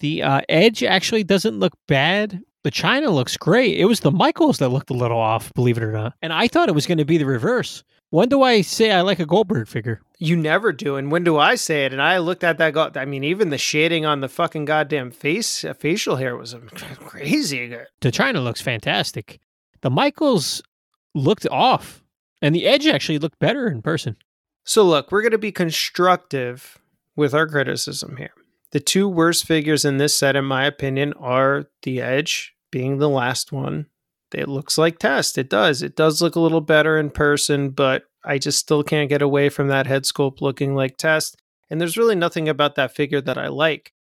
[0.00, 2.42] The uh, Edge actually doesn't look bad.
[2.64, 3.78] The Chyna looks great.
[3.78, 6.14] It was the Michaels that looked a little off, believe it or not.
[6.20, 7.84] And I thought it was going to be the reverse.
[8.10, 10.00] When do I say I like a Goldberg figure?
[10.18, 10.96] You never do.
[10.96, 11.92] And when do I say it?
[11.92, 12.72] And I looked at that.
[12.74, 16.52] Go- I mean, even the shading on the fucking goddamn face, uh, facial hair was
[16.96, 17.76] crazy.
[18.00, 19.38] The Chyna looks fantastic.
[19.82, 20.64] The Michaels
[21.14, 22.02] looked off,
[22.42, 24.16] and the Edge actually looked better in person.
[24.68, 26.78] So look, we're going to be constructive
[27.16, 28.34] with our criticism here.
[28.72, 33.08] The two worst figures in this set, in my opinion, are the Edge being the
[33.08, 33.86] last one.
[34.34, 35.38] It looks like Test.
[35.38, 35.80] It does.
[35.80, 39.48] It does look a little better in person, but I just still can't get away
[39.48, 41.38] from that head sculpt looking like Test.
[41.70, 43.94] And there's really nothing about that figure that I like.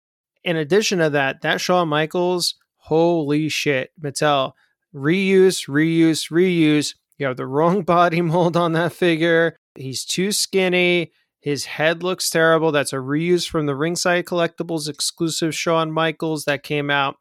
[0.44, 4.52] In addition to that, that Shawn Michaels, holy shit, Mattel,
[4.94, 6.94] reuse, reuse, reuse.
[7.18, 9.58] You have the wrong body mold on that figure.
[9.74, 11.12] He's too skinny.
[11.40, 12.72] His head looks terrible.
[12.72, 17.16] That's a reuse from the Ringside Collectibles exclusive Shawn Michaels that came out,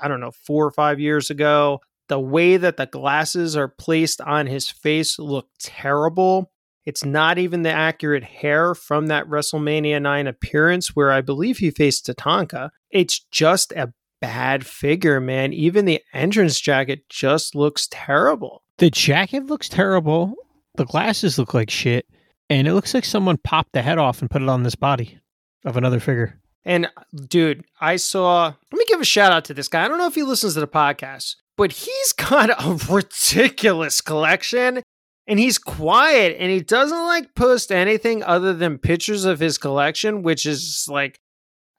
[0.00, 1.80] I don't know, four or five years ago.
[2.08, 6.52] The way that the glasses are placed on his face look terrible.
[6.86, 11.70] It's not even the accurate hair from that WrestleMania 9 appearance where I believe he
[11.70, 12.70] faced Tatanka.
[12.90, 15.52] It's just a bad figure, man.
[15.52, 18.62] Even the entrance jacket just looks terrible.
[18.78, 20.34] The jacket looks terrible.
[20.78, 22.06] The glasses look like shit.
[22.48, 25.18] And it looks like someone popped the head off and put it on this body
[25.64, 26.40] of another figure.
[26.64, 26.88] And
[27.28, 29.84] dude, I saw, let me give a shout out to this guy.
[29.84, 34.82] I don't know if he listens to the podcast, but he's got a ridiculous collection
[35.26, 40.22] and he's quiet and he doesn't like post anything other than pictures of his collection,
[40.22, 41.18] which is like,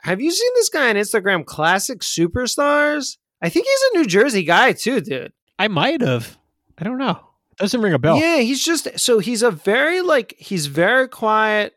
[0.02, 3.18] have you seen this guy on Instagram, Classic Superstars?
[3.42, 5.32] I think he's a New Jersey guy too, dude.
[5.58, 6.38] I might have.
[6.78, 7.29] I don't know.
[7.60, 8.18] Doesn't ring a bell.
[8.18, 11.74] Yeah, he's just so he's a very like he's very quiet.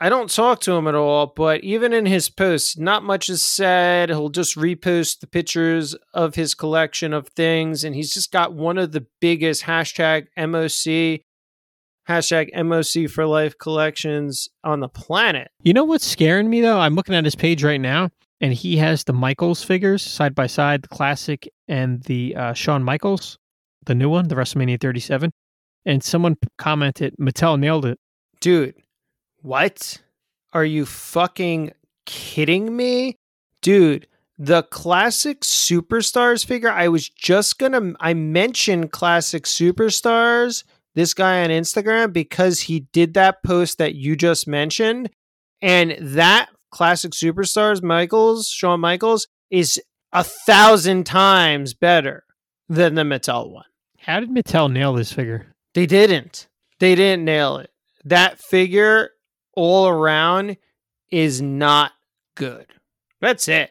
[0.00, 3.40] I don't talk to him at all, but even in his posts, not much is
[3.40, 4.08] said.
[4.08, 8.78] He'll just repost the pictures of his collection of things, and he's just got one
[8.78, 11.22] of the biggest hashtag MOC
[12.08, 15.50] hashtag MOC for life collections on the planet.
[15.62, 16.78] You know what's scaring me though?
[16.78, 18.10] I'm looking at his page right now,
[18.40, 22.82] and he has the Michaels figures side by side, the classic and the uh, Shawn
[22.82, 23.38] Michaels,
[23.86, 25.30] the new one, the WrestleMania 37.
[25.84, 27.98] And someone commented, Mattel nailed it.
[28.40, 28.74] Dude,
[29.40, 30.00] what?
[30.52, 31.72] Are you fucking
[32.06, 33.16] kidding me?
[33.62, 34.06] Dude,
[34.38, 40.64] the classic superstars figure, I was just gonna, I mentioned classic superstars,
[40.94, 45.10] this guy on Instagram, because he did that post that you just mentioned.
[45.60, 49.80] And that classic superstars, Michaels, Shawn Michaels, is
[50.12, 52.24] a thousand times better
[52.68, 53.64] than the Mattel one.
[54.02, 55.46] How did Mattel nail this figure?
[55.74, 56.48] They didn't.
[56.80, 57.70] They didn't nail it.
[58.04, 59.10] That figure
[59.54, 60.56] all around
[61.12, 61.92] is not
[62.34, 62.66] good.
[63.20, 63.70] That's it.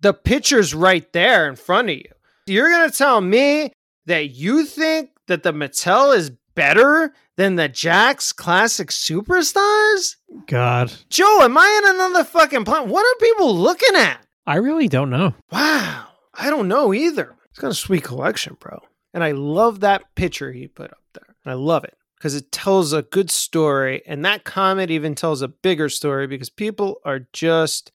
[0.00, 2.10] The picture's right there in front of you.
[2.46, 3.72] You're going to tell me
[4.04, 10.14] that you think that the Mattel is better than the Jakks Classic Superstars?
[10.46, 12.88] God, Joe, am I in another fucking planet?
[12.88, 14.20] What are people looking at?
[14.46, 15.34] I really don't know.
[15.50, 16.06] Wow.
[16.34, 17.34] I don't know either.
[17.50, 18.80] It's got a sweet collection, bro.
[19.16, 21.34] And I love that picture he put up there.
[21.46, 24.02] I love it because it tells a good story.
[24.06, 27.92] And that comment even tells a bigger story because people are just.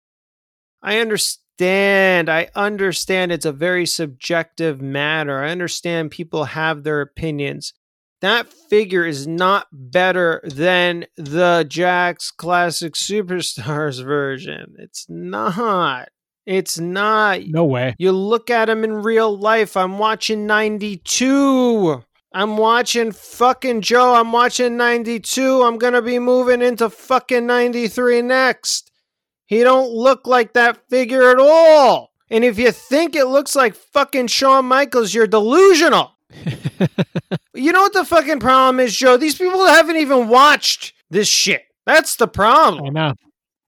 [0.81, 2.27] I understand.
[2.27, 5.43] I understand it's a very subjective matter.
[5.43, 7.73] I understand people have their opinions.
[8.21, 14.73] That figure is not better than the Jakks Classic Superstars version.
[14.79, 16.09] It's not.
[16.45, 17.41] It's not.
[17.45, 17.95] No way.
[17.97, 19.77] You look at him in real life.
[19.77, 22.03] I'm watching 92.
[22.33, 24.15] I'm watching fucking Joe.
[24.15, 25.63] I'm watching 92.
[25.63, 28.91] I'm going to be moving into fucking 93 next.
[29.45, 32.11] He don't look like that figure at all.
[32.29, 36.13] And if you think it looks like fucking Shawn Michaels, you're delusional.
[37.53, 39.17] You know what the fucking problem is, Joe?
[39.17, 41.63] These people haven't even watched this shit.
[41.85, 42.85] That's the problem.
[42.85, 43.13] I know.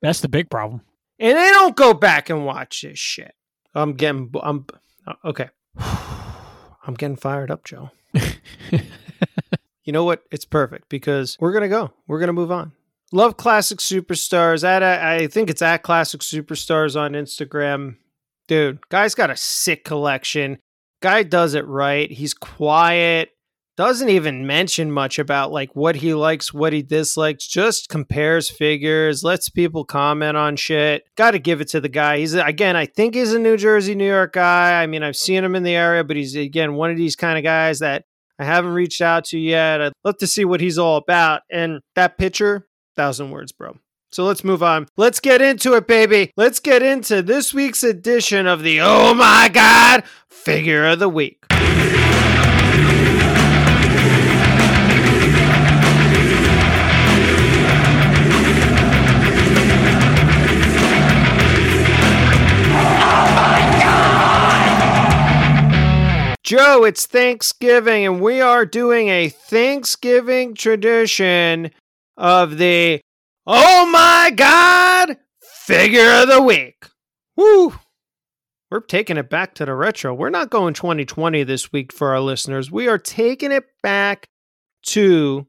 [0.01, 0.81] That's the big problem.
[1.19, 3.35] And they don't go back and watch this shit.
[3.75, 4.65] I'm getting, I'm,
[5.07, 5.49] uh, okay.
[5.77, 7.91] I'm getting fired up, Joe.
[9.83, 10.23] You know what?
[10.31, 11.91] It's perfect because we're gonna go.
[12.07, 12.71] We're gonna move on.
[13.11, 14.63] Love classic superstars.
[14.63, 17.97] At I think it's at classic superstars on Instagram.
[18.47, 20.59] Dude, guy's got a sick collection.
[21.01, 22.09] Guy does it right.
[22.09, 23.31] He's quiet.
[23.75, 27.47] Doesn't even mention much about like what he likes, what he dislikes.
[27.47, 29.23] Just compares figures.
[29.23, 31.03] Lets people comment on shit.
[31.15, 32.19] Got to give it to the guy.
[32.19, 32.75] He's again.
[32.75, 34.81] I think he's a New Jersey, New York guy.
[34.81, 37.37] I mean, I've seen him in the area, but he's again one of these kind
[37.37, 38.05] of guys that
[38.37, 39.81] I haven't reached out to yet.
[39.81, 41.41] I'd love to see what he's all about.
[41.51, 43.77] And that picture, thousand words, bro.
[44.11, 44.87] So let's move on.
[44.97, 46.31] Let's get into it, baby.
[46.37, 51.43] Let's get into this week's edition of the Oh My God Figure of the Week.
[66.43, 71.71] Joe, it's Thanksgiving, and we are doing a Thanksgiving tradition
[72.17, 72.99] of the
[73.47, 76.85] Oh my God Figure of the Week.
[77.37, 77.75] Woo!
[78.69, 80.13] We're taking it back to the retro.
[80.13, 82.69] We're not going 2020 this week for our listeners.
[82.69, 84.25] We are taking it back
[84.87, 85.47] to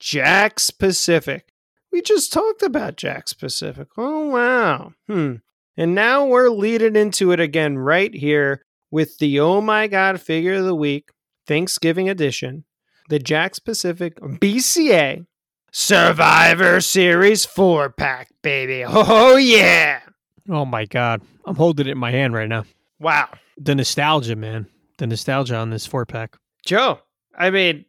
[0.00, 1.52] Jakks Pacific.
[1.92, 3.86] We just talked about Jakks Pacific.
[3.96, 4.94] Oh, wow.
[5.06, 5.34] Hmm.
[5.76, 10.54] And now we're leading into it again right here with the Oh My God Figure
[10.54, 11.10] of the Week
[11.48, 12.64] Thanksgiving edition,
[13.08, 15.26] the Jakks Pacific BCA
[15.72, 18.84] Survivor Series 4 pack, baby.
[18.86, 20.00] Oh, yeah.
[20.48, 21.22] Oh my god.
[21.44, 22.64] I'm holding it in my hand right now.
[23.00, 23.28] Wow.
[23.58, 24.66] The nostalgia, man.
[24.98, 26.36] The nostalgia on this four pack.
[26.64, 27.00] Joe,
[27.36, 27.84] I mean,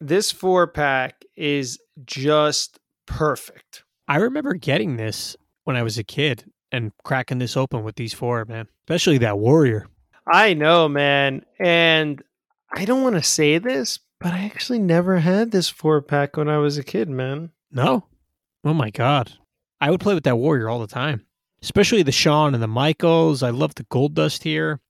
[0.00, 3.84] this four pack is just perfect.
[4.08, 8.14] I remember getting this when I was a kid and cracking this open with these
[8.14, 8.66] four, man.
[8.84, 9.86] Especially that warrior.
[10.30, 11.44] I know, man.
[11.58, 12.22] And
[12.72, 16.48] I don't want to say this, but I actually never had this four pack when
[16.48, 17.50] I was a kid, man.
[17.72, 18.06] No.
[18.64, 19.32] Oh my god.
[19.80, 21.26] I would play with that warrior all the time.
[21.62, 23.42] Especially the Shawn and the Michaels.
[23.42, 24.80] I love the Goldust here.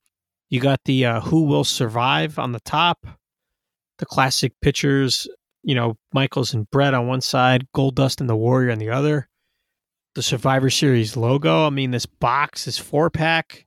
[0.50, 3.06] You got the uh, Who Will Survive on the top.
[3.98, 5.28] The classic pictures,
[5.62, 9.28] you know, Michaels and Bret on one side, Goldust and the Warrior on the other.
[10.14, 11.66] The Survivor Series logo.
[11.66, 13.66] I mean, this box, this four pack.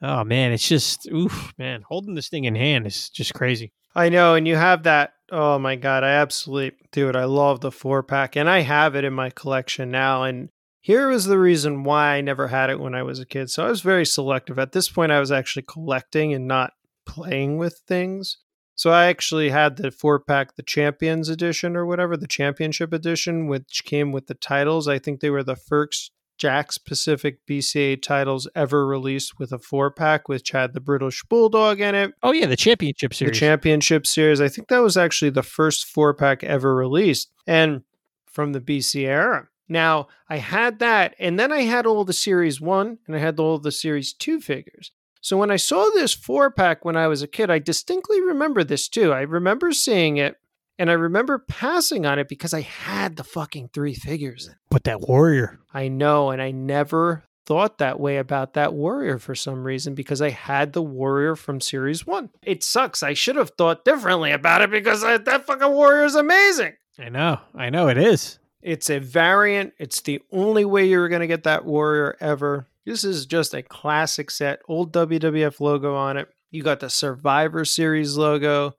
[0.00, 1.82] Oh man, it's just oof, man.
[1.82, 3.72] Holding this thing in hand is just crazy.
[3.94, 5.14] I know, and you have that.
[5.30, 7.16] Oh my god, I absolutely do it.
[7.16, 10.22] I love the four pack, and I have it in my collection now.
[10.22, 10.50] And
[10.80, 13.50] here was the reason why I never had it when I was a kid.
[13.50, 14.58] So I was very selective.
[14.58, 16.72] At this point, I was actually collecting and not
[17.04, 18.38] playing with things.
[18.76, 23.48] So I actually had the four pack, the Champions Edition or whatever, the Championship Edition,
[23.48, 24.86] which came with the titles.
[24.86, 29.90] I think they were the first Jakks Pacific BCA titles ever released with a four
[29.90, 32.14] pack, which had the British Bulldog in it.
[32.22, 33.34] Oh yeah, the championship Series.
[33.34, 34.40] The championship series.
[34.40, 37.82] I think that was actually the first four pack ever released and
[38.26, 39.48] from the BCA era.
[39.68, 43.38] Now, I had that, and then I had all the series one and I had
[43.38, 44.92] all the series two figures.
[45.20, 48.64] So when I saw this four pack when I was a kid, I distinctly remember
[48.64, 49.12] this too.
[49.12, 50.36] I remember seeing it
[50.78, 54.50] And I remember passing on it because I had the fucking three figures.
[54.70, 55.58] But that warrior.
[55.74, 60.20] I know, and I never thought that way about that warrior for some reason because
[60.20, 62.28] I had the warrior from series one.
[62.42, 63.02] It sucks.
[63.02, 66.74] I should have thought differently about it because I, that fucking warrior is amazing.
[66.98, 67.40] I know.
[67.54, 68.38] I know it is.
[68.60, 69.72] It's a variant.
[69.78, 72.66] It's the only way you're going to get that warrior ever.
[72.84, 76.28] This is just a classic set, old WWF logo on it.
[76.50, 78.74] You got the Survivor Series logo.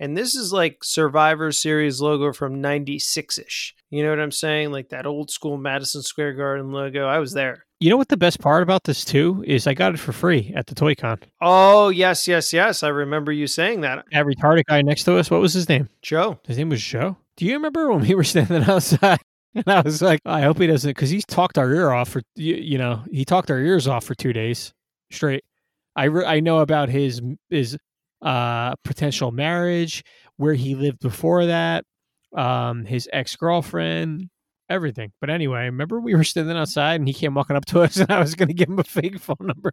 [0.00, 3.74] And this is like Survivor Series logo from 96 ish.
[3.90, 4.72] You know what I'm saying?
[4.72, 7.06] Like that old school Madison Square Garden logo.
[7.06, 7.66] I was there.
[7.80, 10.52] You know what the best part about this too is I got it for free
[10.56, 11.18] at the Toy Con.
[11.42, 12.82] Oh, yes, yes, yes.
[12.82, 14.06] I remember you saying that.
[14.10, 15.90] That retarded guy next to us, what was his name?
[16.00, 16.38] Joe.
[16.46, 17.18] His name was Joe.
[17.36, 19.18] Do you remember when we were standing outside?
[19.54, 22.22] And I was like, I hope he doesn't, because he's talked our ear off for,
[22.36, 24.72] you, you know, he talked our ears off for two days
[25.10, 25.44] straight.
[25.96, 27.20] I re- I know about his
[27.50, 27.76] his
[28.22, 30.04] uh potential marriage,
[30.36, 31.84] where he lived before that,
[32.34, 34.30] um, his ex girlfriend,
[34.68, 35.12] everything.
[35.20, 38.10] But anyway, remember we were standing outside and he came walking up to us, and
[38.10, 39.72] I was going to give him a fake phone number.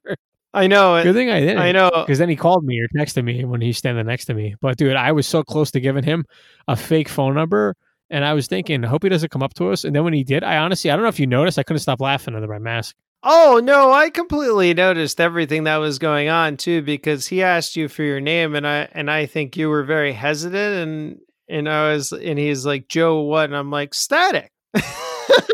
[0.53, 1.01] I know.
[1.03, 1.59] Good thing I didn't.
[1.59, 1.91] I know.
[1.93, 4.55] Because then he called me or texted me when he's standing next to me.
[4.61, 6.25] But dude, I was so close to giving him
[6.67, 7.75] a fake phone number.
[8.09, 9.83] And I was thinking, I hope he doesn't come up to us.
[9.83, 11.81] And then when he did, I honestly, I don't know if you noticed, I couldn't
[11.81, 12.95] stop laughing under my mask.
[13.23, 17.87] Oh no, I completely noticed everything that was going on too because he asked you
[17.87, 21.19] for your name and I and I think you were very hesitant and
[21.49, 24.51] and I was and he's like Joe what and I'm like static.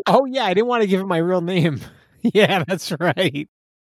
[0.07, 1.79] oh yeah, I didn't want to give him my real name.
[2.21, 3.49] yeah, that's right.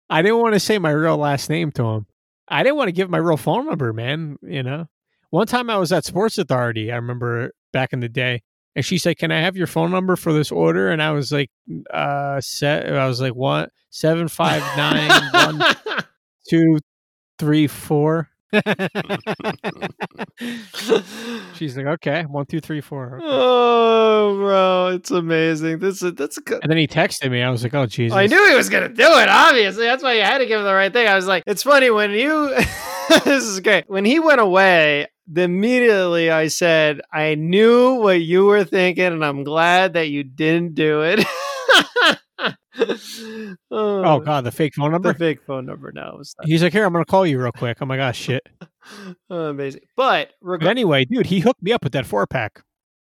[0.09, 2.07] I didn't want to say my real last name to him.
[2.47, 4.87] I didn't want to give my real phone number, man, you know.
[5.29, 8.41] One time I was at Sports Authority, I remember back in the day,
[8.79, 11.33] and she said, "Can I have your phone number for this order?" And I was
[11.33, 11.51] like,
[11.93, 13.73] "Uh, set." I was like, "What?
[13.89, 15.61] Seven five nine one
[16.49, 16.77] two
[17.37, 18.29] three four."
[21.55, 23.19] She's like, "Okay, one two three four.
[23.21, 25.79] oh, bro, it's amazing.
[25.79, 26.63] This is that's good.
[26.63, 27.43] And then he texted me.
[27.43, 29.27] I was like, "Oh Jesus!" I knew he was gonna do it.
[29.27, 31.05] Obviously, that's why you had to give him the right thing.
[31.05, 32.55] I was like, it's funny when you.
[33.25, 33.89] this is great.
[33.89, 39.43] When he went away, immediately I said, I knew what you were thinking, and I'm
[39.43, 41.25] glad that you didn't do it.
[43.71, 45.11] Oh, oh God, the fake phone number.
[45.11, 46.11] the fake phone number now.
[46.17, 48.47] not- He's like, "Here, I'm gonna call you real quick." Oh my gosh, shit.
[49.29, 49.81] Oh, amazing.
[49.97, 52.61] But, reg- But anyway, dude, he hooked me up with that four pack.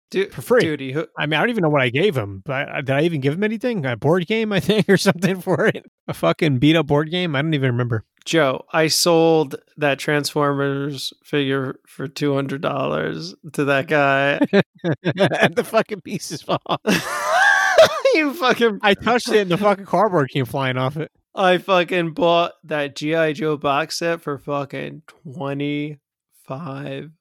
[0.10, 0.62] Dude, for free.
[0.62, 2.42] dude, hooked- I mean, I don't even know what I gave him.
[2.46, 3.86] But I, did I even give him anything?
[3.86, 5.86] A board game, I think, or something for it?
[6.08, 7.36] A fucking beat up board game?
[7.36, 8.06] I don't even remember.
[8.26, 14.40] Joe, I sold that Transformers figure for two hundred dollars to that guy.
[15.04, 16.62] and the fucking pieces fall.
[18.14, 21.12] you fucking I touched it, and the fucking cardboard came flying off it.
[21.34, 26.00] I fucking bought that GI Joe box set for fucking twenty
[26.46, 27.12] five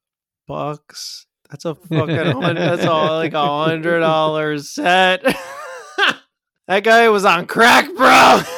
[0.47, 1.25] bucks.
[1.49, 5.21] That's a fucking that's all like a hundred dollars set.
[6.67, 8.41] that guy was on crack, bro.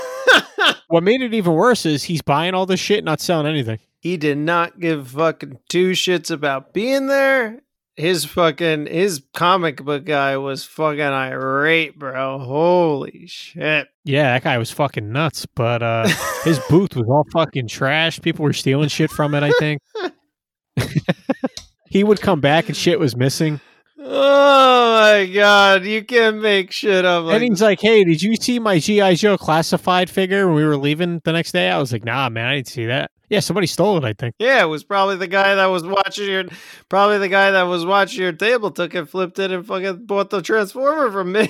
[0.88, 3.80] What made it even worse is he's buying all this shit, not selling anything.
[4.02, 7.62] he did not give fucking two shits about being there.
[7.96, 12.40] His fucking his comic book guy was fucking irate, bro.
[12.40, 13.88] Holy shit.
[14.04, 15.46] Yeah, that guy was fucking nuts.
[15.46, 16.10] But uh
[16.44, 18.20] his booth was all fucking trash.
[18.20, 19.44] People were stealing shit from it.
[19.44, 19.82] I think
[21.92, 23.60] he would come back and shit was missing.
[24.00, 28.36] Oh my god, you can't make shit up like and he's like, "Hey, did you
[28.38, 31.92] see my GI Joe classified figure when we were leaving the next day?" I was
[31.92, 34.06] like, "Nah, man, I didn't see that." Yeah, somebody stole it.
[34.06, 34.36] I think.
[34.40, 36.46] Yeah, it was probably the guy that was watching your
[36.90, 40.30] probably the guy that was watching your table took it, flipped it, and fucking bought
[40.30, 41.50] the transformer from me.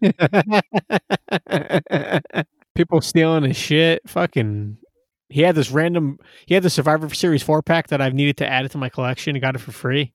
[2.74, 4.02] People stealing his shit.
[4.06, 4.78] Fucking.
[5.28, 6.18] He had this random.
[6.46, 8.88] He had the Survivor Series four pack that I've needed to add it to my
[8.88, 9.36] collection.
[9.36, 10.14] and got it for free.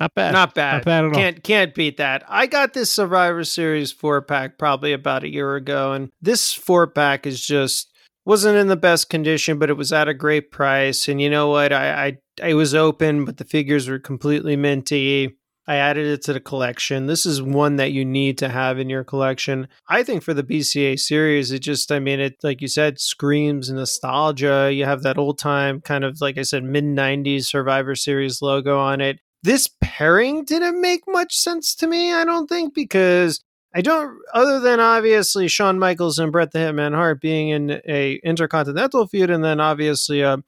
[0.00, 0.32] Not bad.
[0.32, 0.74] Not bad.
[0.74, 1.14] Not bad at all.
[1.14, 2.24] Can't can't beat that.
[2.28, 6.86] I got this Survivor Series four pack probably about a year ago, and this four
[6.86, 7.90] pack is just
[8.26, 11.08] wasn't in the best condition, but it was at a great price.
[11.08, 11.72] And you know what?
[11.72, 12.18] I I,
[12.50, 15.36] I was open, but the figures were completely minty.
[15.66, 17.06] I added it to the collection.
[17.06, 19.68] This is one that you need to have in your collection.
[19.88, 23.70] I think for the BCA series, it just, I mean, it, like you said, screams
[23.70, 24.70] nostalgia.
[24.72, 28.78] You have that old time kind of, like I said, mid 90s Survivor Series logo
[28.78, 29.20] on it.
[29.42, 33.40] This pairing didn't make much sense to me, I don't think, because
[33.74, 38.20] I don't, other than obviously Shawn Michaels and Bret the Hitman Hart being in a
[38.22, 40.42] intercontinental feud and then obviously a,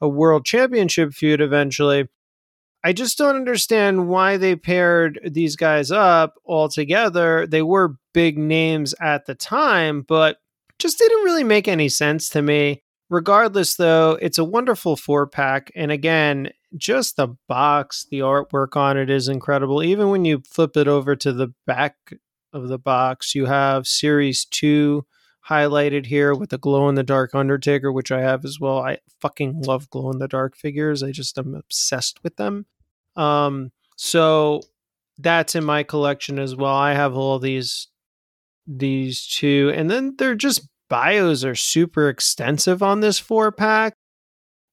[0.00, 2.08] a world championship feud eventually.
[2.84, 7.46] I just don't understand why they paired these guys up all together.
[7.46, 10.38] They were big names at the time, but
[10.78, 12.82] just didn't really make any sense to me.
[13.10, 15.72] Regardless, though, it's a wonderful four pack.
[15.74, 19.82] And again, just the box, the artwork on it is incredible.
[19.82, 21.96] Even when you flip it over to the back
[22.52, 25.04] of the box, you have Series 2
[25.48, 28.78] highlighted here with the glow in the dark Undertaker, which I have as well.
[28.78, 31.02] I fucking love glow in the dark figures.
[31.02, 32.66] I just am obsessed with them.
[33.16, 34.62] Um, so
[35.18, 36.74] that's in my collection as well.
[36.74, 37.88] I have all these
[38.66, 43.94] these two, and then they're just bios are super extensive on this four pack.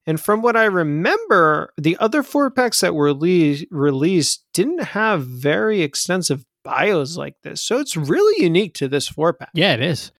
[0.06, 5.26] And from what I remember, the other four packs that were le- released didn't have
[5.26, 7.60] very extensive bios like this.
[7.62, 9.50] So it's really unique to this four pack.
[9.54, 10.12] Yeah, it is.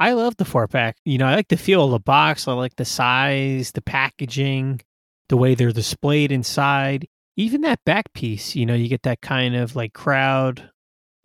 [0.00, 0.96] I love the four pack.
[1.04, 2.48] You know, I like the feel of the box.
[2.48, 4.80] I like the size, the packaging,
[5.28, 7.06] the way they're displayed inside.
[7.36, 10.70] Even that back piece, you know, you get that kind of like crowd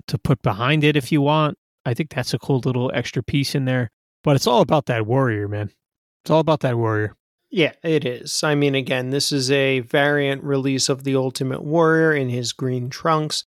[0.07, 1.57] to put behind it if you want.
[1.85, 3.91] I think that's a cool little extra piece in there.
[4.26, 5.72] But it's all about that warrior, man.
[6.23, 7.15] It's all about that warrior.
[7.49, 8.43] Yeah, it is.
[8.43, 12.89] I mean, again, this is a variant release of the Ultimate Warrior in his green
[12.89, 13.45] trunks.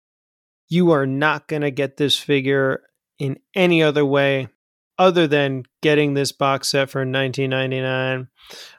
[0.68, 2.82] You are not going to get this figure
[3.20, 4.48] in any other way
[5.02, 8.28] other than getting this box set for 19.99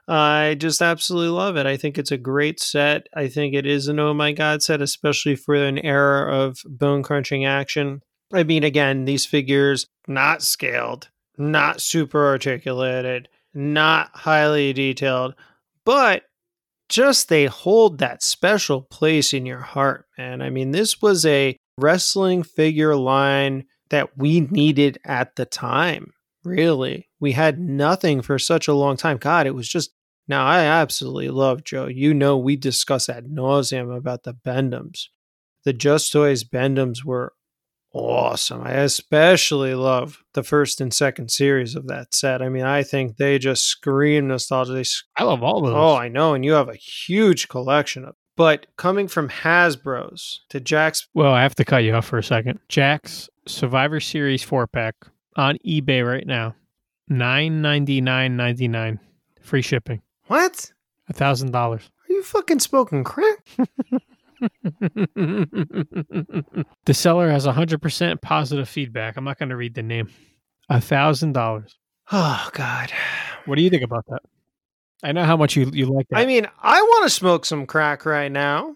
[0.08, 1.66] i just absolutely love it.
[1.66, 3.08] I think it's a great set.
[3.14, 7.04] I think it is an oh my god set especially for an era of bone
[7.04, 8.02] crunching action.
[8.34, 15.36] I mean again these figures not scaled not super articulated not highly detailed
[15.86, 16.24] but
[16.90, 20.42] just they hold that special place in your heart man.
[20.42, 26.14] I mean this was a wrestling figure line that we needed at the time.
[26.44, 29.18] Really, we had nothing for such a long time.
[29.18, 29.92] God, it was just.
[30.26, 31.88] Now, I absolutely love Joe.
[31.88, 35.10] You know, we discuss ad nauseum about the Bend-Ems.
[35.66, 37.34] The Just Toys Bend-Ems were
[37.94, 38.62] awesome.
[38.64, 42.42] I especially love the first and second series of that set.
[42.42, 44.72] I mean, I think they just scream nostalgia.
[44.72, 44.86] They,
[45.18, 45.76] I love all of oh, those.
[45.76, 46.34] Oh, I know.
[46.34, 51.08] And you have a huge collection of but coming from Hasbro's to Jakks.
[51.14, 52.60] Well, I have to cut you off for a second.
[52.70, 54.96] Jakks Survivor Series four pack
[55.36, 56.56] on eBay right now,
[57.08, 59.00] nine ninety nine ninety nine,
[59.42, 60.02] free shipping.
[60.28, 60.72] What?
[61.10, 61.90] A thousand dollars.
[62.10, 63.46] Are you fucking smoking crack?
[66.86, 69.18] the seller has hundred percent positive feedback.
[69.18, 70.10] I'm not going to read the name.
[70.70, 71.78] A thousand dollars.
[72.12, 72.92] Oh God.
[73.46, 74.22] What do you think about that?
[75.04, 76.20] I know how much you you like that.
[76.20, 78.76] I mean, I want to smoke some crack right now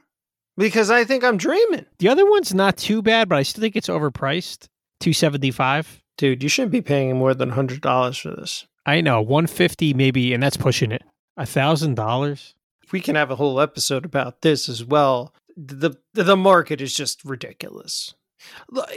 [0.57, 1.85] because I think I'm dreaming.
[1.99, 4.67] The other one's not too bad, but I still think it's overpriced.
[4.99, 6.03] Two seventy five.
[6.17, 8.67] Dude, you shouldn't be paying more than hundred dollars for this.
[8.85, 11.03] I know one fifty maybe, and that's pushing it.
[11.37, 12.55] A thousand dollars.
[12.91, 15.33] We can have a whole episode about this as well.
[15.55, 18.13] The the market is just ridiculous.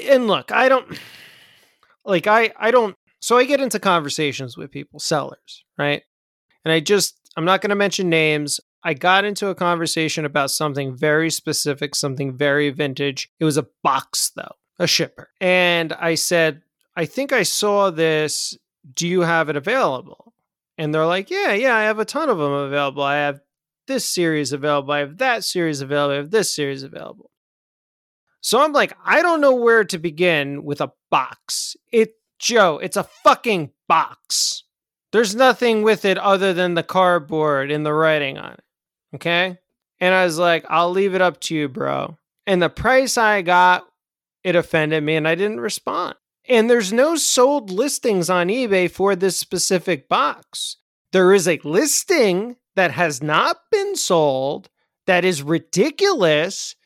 [0.09, 0.98] And look, I don't
[2.05, 2.97] like I I don't.
[3.20, 6.02] So I get into conversations with people, sellers, right?
[6.65, 8.61] And I just I'm not going to mention names.
[8.82, 13.31] I got into a conversation about something very specific, something very vintage.
[13.39, 15.31] It was a box, though, a shipper.
[15.40, 16.62] And I said,
[16.97, 18.57] I think I saw this.
[18.94, 20.32] Do you have it available?
[20.78, 23.02] And they're like, Yeah, yeah, I have a ton of them available.
[23.02, 23.40] I have
[23.86, 24.93] this series available.
[24.93, 26.15] I have that series available.
[26.15, 27.31] I have this series available.
[28.40, 31.77] So I'm like, I don't know where to begin with a box.
[31.93, 34.65] It, Joe, it's a fucking box.
[35.12, 38.65] There's nothing with it other than the cardboard and the writing on it.
[39.16, 39.59] Okay.
[39.99, 42.16] And I was like, I'll leave it up to you, bro.
[42.47, 43.87] And the price I got,
[44.43, 46.15] it offended me and I didn't respond.
[46.49, 50.77] And there's no sold listings on eBay for this specific box.
[51.12, 54.70] There is a listing that has not been sold
[55.07, 56.77] that is ridiculous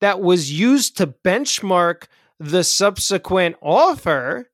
[0.00, 2.04] that was used to benchmark
[2.38, 4.50] the subsequent offer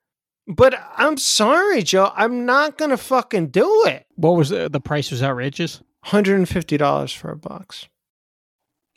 [0.46, 2.12] but I'm sorry, Joe.
[2.14, 4.06] I'm not gonna fucking do it.
[4.16, 5.10] What was the, the price?
[5.10, 5.82] Was outrageous.
[6.04, 7.88] Hundred and fifty dollars for a box.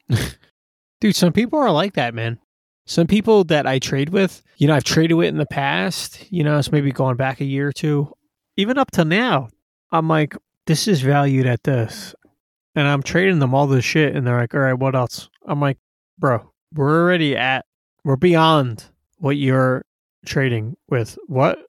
[1.01, 2.39] Dude, some people are like that, man.
[2.87, 6.31] Some people that I trade with, you know, I've traded with in the past.
[6.31, 8.11] You know, it's maybe going back a year or two,
[8.57, 9.49] even up to now.
[9.91, 10.35] I'm like,
[10.65, 12.15] this is valued at this,
[12.75, 15.29] and I'm trading them all this shit, and they're like, all right, what else?
[15.45, 15.77] I'm like,
[16.17, 17.65] bro, we're already at,
[18.03, 18.85] we're beyond
[19.17, 19.85] what you're
[20.25, 21.17] trading with.
[21.27, 21.59] What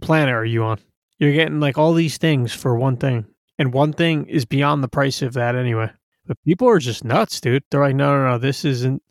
[0.00, 0.78] planet are you on?
[1.18, 3.26] You're getting like all these things for one thing,
[3.58, 5.90] and one thing is beyond the price of that anyway.
[6.26, 7.64] But people are just nuts, dude.
[7.70, 9.02] They're like, no, no, no, this isn't.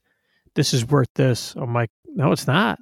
[0.55, 1.53] This is worth this.
[1.55, 2.79] I'm like, no, it's not.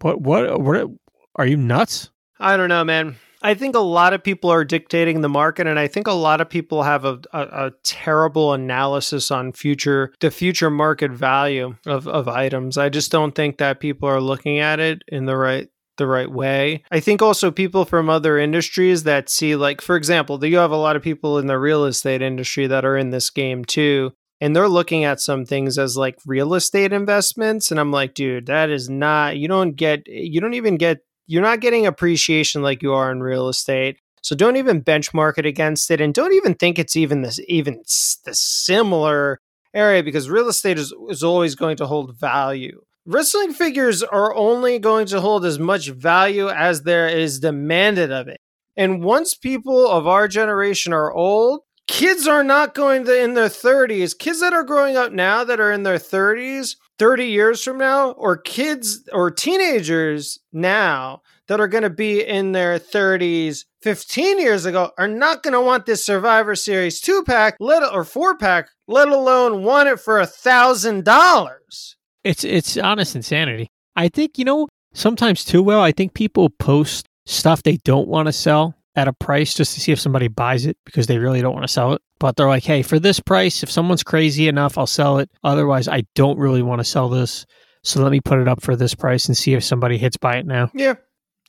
[0.00, 0.20] What?
[0.20, 0.60] What?
[0.60, 0.88] What?
[1.36, 2.10] Are you nuts?
[2.38, 3.16] I don't know, man.
[3.46, 6.40] I think a lot of people are dictating the market, and I think a lot
[6.40, 12.08] of people have a, a, a, terrible analysis on future the future market value of,
[12.08, 12.76] of items.
[12.76, 16.28] I just don't think that people are looking at it in the right the right
[16.28, 16.82] way.
[16.90, 20.76] I think also people from other industries that see, like, for example, you have a
[20.76, 24.12] lot of people in the real estate industry that are in this game too.
[24.40, 27.70] And they're looking at some things as like real estate investments.
[27.70, 31.42] And I'm like, dude, that is not, you don't get, you don't even get, you're
[31.42, 33.98] not getting appreciation like you are in real estate.
[34.22, 36.00] So don't even benchmark it against it.
[36.00, 37.82] And don't even think it's even this, even
[38.24, 39.40] the similar
[39.72, 42.80] area because real estate is, is always going to hold value.
[43.04, 48.26] Wrestling figures are only going to hold as much value as there is demanded of
[48.26, 48.40] it.
[48.76, 53.48] And once people of our generation are old, kids are not going to in their
[53.48, 54.18] 30s.
[54.18, 58.10] Kids that are growing up now that are in their 30s, 30 years from now,
[58.12, 64.64] or kids or teenagers now that are going to be in their 30s 15 years
[64.64, 68.68] ago are not going to want this Survivor Series two pack let or four pack,
[68.88, 71.96] let alone want it for a thousand dollars.
[72.24, 73.68] It's it's honest insanity.
[73.94, 75.80] I think you know sometimes too well.
[75.80, 79.80] I think people post stuff they don't want to sell at a price just to
[79.80, 82.02] see if somebody buys it because they really don't want to sell it.
[82.18, 85.30] But they're like, hey, for this price, if someone's crazy enough, I'll sell it.
[85.44, 87.44] Otherwise, I don't really want to sell this.
[87.82, 90.38] So let me put it up for this price and see if somebody hits buy
[90.38, 90.70] it now.
[90.74, 90.94] Yeah,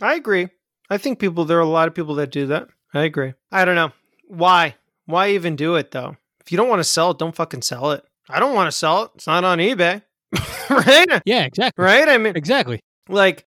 [0.01, 0.49] I agree.
[0.89, 2.67] I think people, there are a lot of people that do that.
[2.93, 3.33] I agree.
[3.51, 3.91] I don't know.
[4.27, 4.75] Why?
[5.05, 6.17] Why even do it though?
[6.41, 8.03] If you don't want to sell it, don't fucking sell it.
[8.29, 9.11] I don't want to sell it.
[9.15, 10.03] It's not on eBay.
[10.69, 11.21] right?
[11.25, 11.83] Yeah, exactly.
[11.83, 12.07] Right?
[12.07, 12.81] I mean, exactly.
[13.09, 13.45] Like,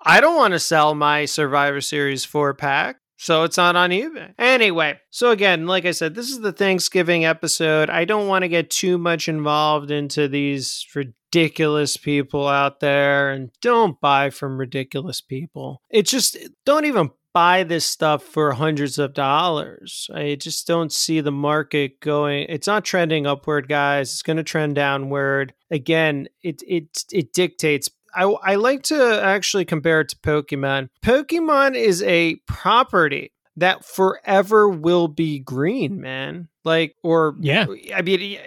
[0.00, 2.99] I don't want to sell my Survivor Series four pack.
[3.20, 4.32] So it's not on eBay.
[4.38, 7.90] Anyway, so again, like I said, this is the Thanksgiving episode.
[7.90, 13.50] I don't want to get too much involved into these ridiculous people out there and
[13.60, 15.82] don't buy from ridiculous people.
[15.90, 20.08] It just don't even buy this stuff for hundreds of dollars.
[20.14, 22.46] I just don't see the market going.
[22.48, 24.12] It's not trending upward, guys.
[24.12, 25.52] It's going to trend downward.
[25.70, 30.88] Again, it it it dictates I, I like to actually compare it to Pokemon.
[31.02, 36.48] Pokemon is a property that forever will be green, man.
[36.64, 38.38] Like, or, yeah, I mean,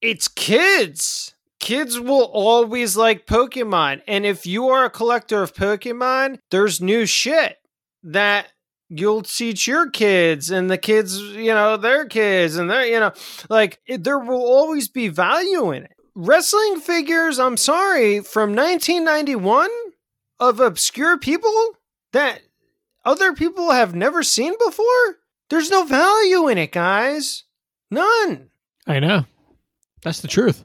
[0.00, 1.34] it's kids.
[1.58, 4.02] Kids will always like Pokemon.
[4.08, 7.58] And if you are a collector of Pokemon, there's new shit
[8.02, 8.48] that
[8.88, 13.12] you'll teach your kids and the kids, you know, their kids and their, you know,
[13.48, 15.96] like it, there will always be value in it.
[16.22, 19.70] Wrestling figures, I'm sorry, from 1991
[20.38, 21.76] of obscure people
[22.12, 22.42] that
[23.06, 25.16] other people have never seen before?
[25.48, 27.44] There's no value in it, guys.
[27.90, 28.50] None.
[28.86, 29.24] I know.
[30.02, 30.62] That's the truth.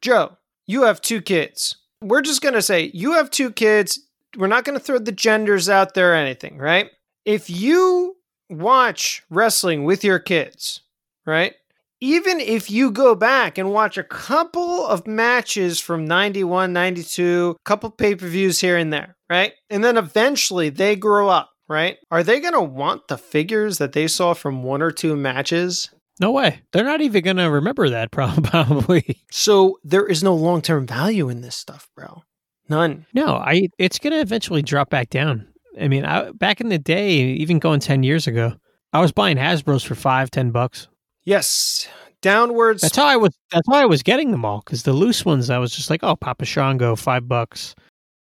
[0.00, 1.76] Joe, you have two kids.
[2.02, 4.00] We're just going to say you have two kids
[4.36, 6.90] we're not going to throw the genders out there or anything, right?
[7.24, 8.16] If you
[8.50, 10.80] watch wrestling with your kids,
[11.24, 11.54] right?
[12.00, 17.62] Even if you go back and watch a couple of matches from 91, 92, a
[17.64, 19.52] couple pay-per-views here and there, right?
[19.68, 21.96] And then eventually they grow up, right?
[22.10, 25.90] Are they going to want the figures that they saw from one or two matches?
[26.20, 26.60] No way.
[26.72, 29.20] They're not even going to remember that probably.
[29.30, 32.22] So there is no long-term value in this stuff, bro.
[32.68, 33.06] None.
[33.14, 33.68] No, I.
[33.78, 35.48] It's going to eventually drop back down.
[35.80, 38.54] I mean, I, back in the day, even going ten years ago,
[38.92, 40.88] I was buying Hasbro's for five, ten bucks.
[41.28, 41.86] Yes,
[42.22, 42.80] downwards.
[42.80, 43.36] That's how I was.
[43.52, 46.02] That's why I was getting them all because the loose ones, I was just like,
[46.02, 47.74] oh, Papa Shango, five bucks.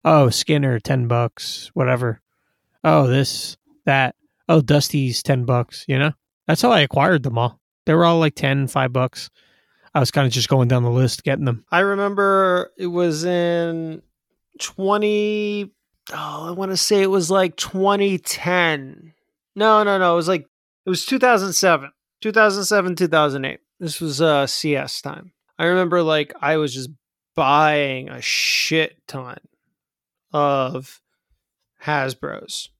[0.04, 1.72] Oh, Skinner, ten bucks.
[1.74, 2.20] Whatever.
[2.84, 4.14] Oh, this, that.
[4.48, 5.84] Oh, Dusty's ten bucks.
[5.88, 6.12] You know,
[6.46, 7.58] that's how I acquired them all.
[7.84, 9.28] They were all like 10, 5 bucks.
[9.92, 11.64] I was kind of just going down the list getting them.
[11.72, 14.02] I remember it was in
[14.60, 15.68] 20
[16.12, 19.12] oh, I want to say it was like 2010.
[19.56, 20.46] No, no, no, it was like
[20.86, 21.90] it was 2007.
[22.20, 23.60] 2007, 2008.
[23.80, 25.32] This was uh CS time.
[25.58, 26.90] I remember like I was just
[27.34, 29.38] buying a shit ton
[30.32, 31.00] of
[31.84, 32.70] Hasbro's.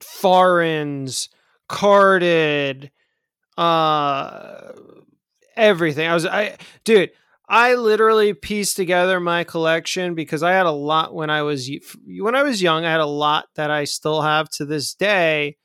[0.00, 1.28] Foreigns,
[1.68, 2.90] carded,
[3.56, 4.72] uh
[5.56, 6.08] everything.
[6.08, 7.10] I was I dude,
[7.48, 11.70] I literally pieced together my collection because I had a lot when I was
[12.18, 12.84] when I was young.
[12.84, 15.56] I had a lot that I still have to this day,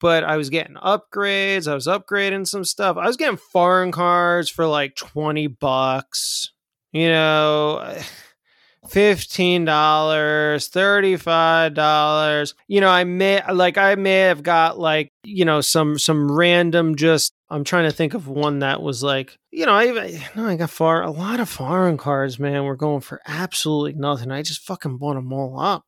[0.00, 1.70] but I was getting upgrades.
[1.70, 2.96] I was upgrading some stuff.
[2.96, 6.52] I was getting foreign cards for like twenty bucks.
[6.92, 7.96] You know,
[8.88, 12.54] fifteen dollars, thirty-five dollars.
[12.66, 16.96] You know, I may like I may have got like you know some some random
[16.96, 17.32] just.
[17.52, 20.56] I'm trying to think of one that was like you know I even no I
[20.56, 22.38] got far a lot of foreign cards.
[22.38, 24.30] Man, we're going for absolutely nothing.
[24.30, 25.84] I just fucking bought them all up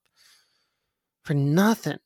[1.24, 1.98] for nothing.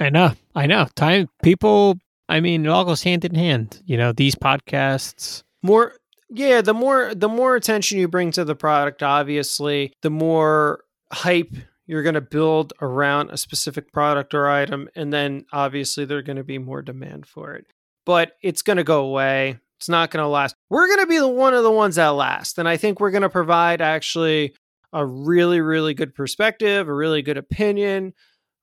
[0.00, 0.86] I know, I know.
[0.94, 1.98] Time people.
[2.28, 3.82] I mean, it all goes hand in hand.
[3.86, 5.42] You know, these podcasts.
[5.62, 5.94] More
[6.30, 11.54] yeah, the more the more attention you bring to the product, obviously, the more hype
[11.86, 16.36] you're going to build around a specific product or item, and then obviously there's going
[16.36, 17.66] to be more demand for it.
[18.06, 19.58] But it's going to go away.
[19.76, 20.54] It's not going to last.
[20.70, 23.10] We're going to be the one of the ones that last, and I think we're
[23.10, 24.54] going to provide actually
[24.92, 28.14] a really, really good perspective, a really good opinion,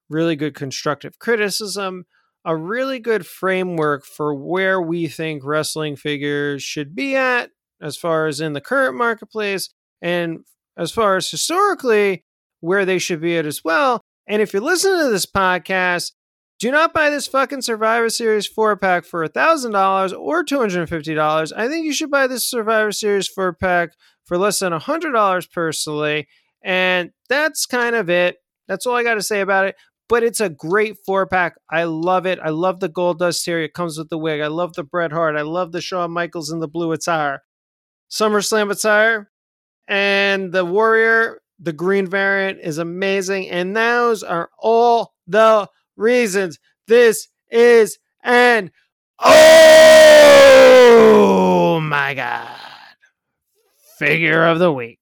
[0.08, 2.04] really good constructive criticism,
[2.44, 7.50] a really good framework for where we think wrestling figures should be at
[7.80, 9.70] as far as in the current marketplace
[10.00, 10.40] and
[10.76, 12.24] as far as historically
[12.60, 14.00] where they should be at as well.
[14.26, 16.12] And if you're listening to this podcast,
[16.58, 21.52] do not buy this fucking Survivor Series four pack for $1,000 or $250.
[21.56, 23.90] I think you should buy this Survivor Series four pack
[24.24, 26.28] for less than $100 personally.
[26.62, 28.36] And that's kind of it.
[28.68, 29.74] That's all I got to say about it.
[30.12, 31.54] But it's a great four pack.
[31.70, 32.38] I love it.
[32.38, 33.62] I love the Goldust here.
[33.62, 34.42] It comes with the wig.
[34.42, 35.36] I love the Bret Hart.
[35.36, 37.44] I love the Shawn Michaels and the blue attire.
[38.10, 39.30] SummerSlam attire
[39.88, 43.48] and the Warrior, the green variant is amazing.
[43.48, 48.70] And those are all the reasons this is an
[49.18, 49.40] oh
[51.82, 52.60] my god
[53.98, 54.98] figure of the week.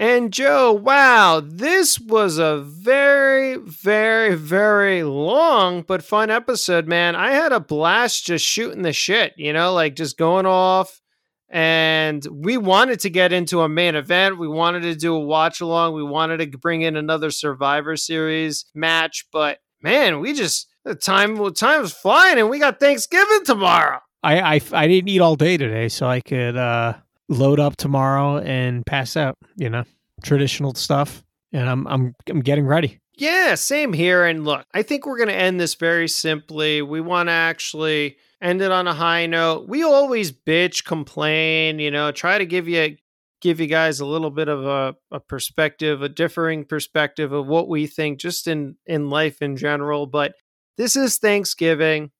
[0.00, 7.14] And Joe, wow, this was a very, very, very long but fun episode, man.
[7.14, 11.02] I had a blast just shooting the shit, you know, like just going off.
[11.50, 14.38] And we wanted to get into a main event.
[14.38, 15.92] We wanted to do a watch along.
[15.92, 19.26] We wanted to bring in another Survivor Series match.
[19.30, 23.98] But man, we just, the time, time was flying and we got Thanksgiving tomorrow.
[24.22, 26.94] I, I I didn't eat all day today, so I could uh,
[27.30, 29.38] load up tomorrow and pass out.
[29.56, 29.84] You know,
[30.22, 32.98] traditional stuff, and I'm I'm I'm getting ready.
[33.16, 34.24] Yeah, same here.
[34.24, 36.80] And look, I think we're to end this very simply.
[36.80, 39.68] We want to actually end it on a high note.
[39.68, 42.96] We always bitch, complain, you know, try to give you
[43.40, 47.68] give you guys a little bit of a, a perspective, a differing perspective of what
[47.68, 50.06] we think just in in life in general.
[50.06, 50.34] But
[50.76, 52.10] this is Thanksgiving.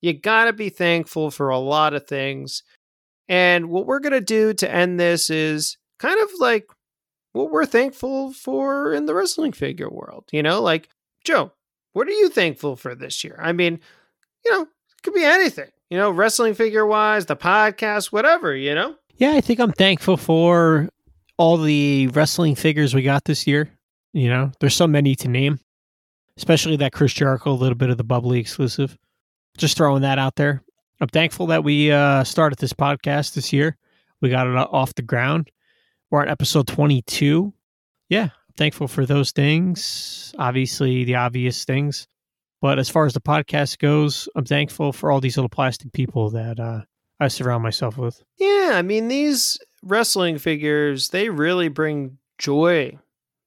[0.00, 2.62] You got to be thankful for a lot of things.
[3.30, 6.68] And what we're going to do to end this is kind of like
[7.32, 10.24] what we're thankful for in the wrestling figure world.
[10.32, 10.88] You know, like,
[11.24, 11.52] Joe,
[11.92, 13.38] what are you thankful for this year?
[13.40, 13.78] I mean,
[14.44, 18.74] you know, it could be anything, you know, wrestling figure wise, the podcast, whatever, you
[18.74, 18.96] know?
[19.14, 20.88] Yeah, I think I'm thankful for
[21.36, 23.70] all the wrestling figures we got this year.
[24.12, 25.60] You know, there's so many to name,
[26.36, 28.98] especially that Chris Jericho, a little bit of the bubbly exclusive.
[29.56, 30.64] Just throwing that out there.
[31.00, 33.78] I'm thankful that we uh, started this podcast this year.
[34.20, 35.50] We got it off the ground.
[36.10, 37.54] We're on episode 22.
[38.10, 40.34] Yeah, I'm thankful for those things.
[40.38, 42.06] Obviously, the obvious things.
[42.60, 46.28] But as far as the podcast goes, I'm thankful for all these little plastic people
[46.30, 46.82] that uh,
[47.18, 48.22] I surround myself with.
[48.36, 52.98] Yeah, I mean, these wrestling figures, they really bring joy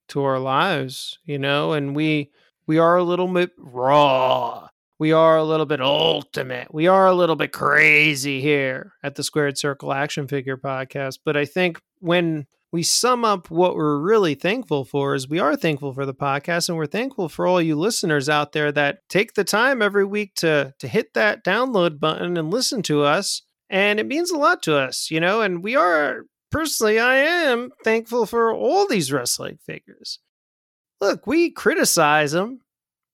[0.08, 2.32] to our lives, you know, and we
[2.66, 4.70] we are a little bit raw
[5.04, 6.74] we are a little bit ultimate.
[6.74, 11.20] We are a little bit crazy here at the Squared Circle Action Figure Podcast.
[11.26, 15.58] But I think when we sum up what we're really thankful for is we are
[15.58, 19.34] thankful for the podcast and we're thankful for all you listeners out there that take
[19.34, 24.00] the time every week to to hit that download button and listen to us and
[24.00, 28.26] it means a lot to us you know and we are personally I am thankful
[28.26, 30.20] for all these wrestling figures
[31.02, 32.62] look we criticize them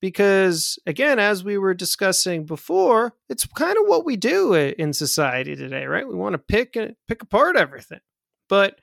[0.02, 5.56] because again as we were discussing before it's kind of what we do in society
[5.56, 6.08] today right?
[6.08, 8.00] We want to pick and pick apart everything.
[8.48, 8.80] But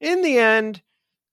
[0.00, 0.82] in the end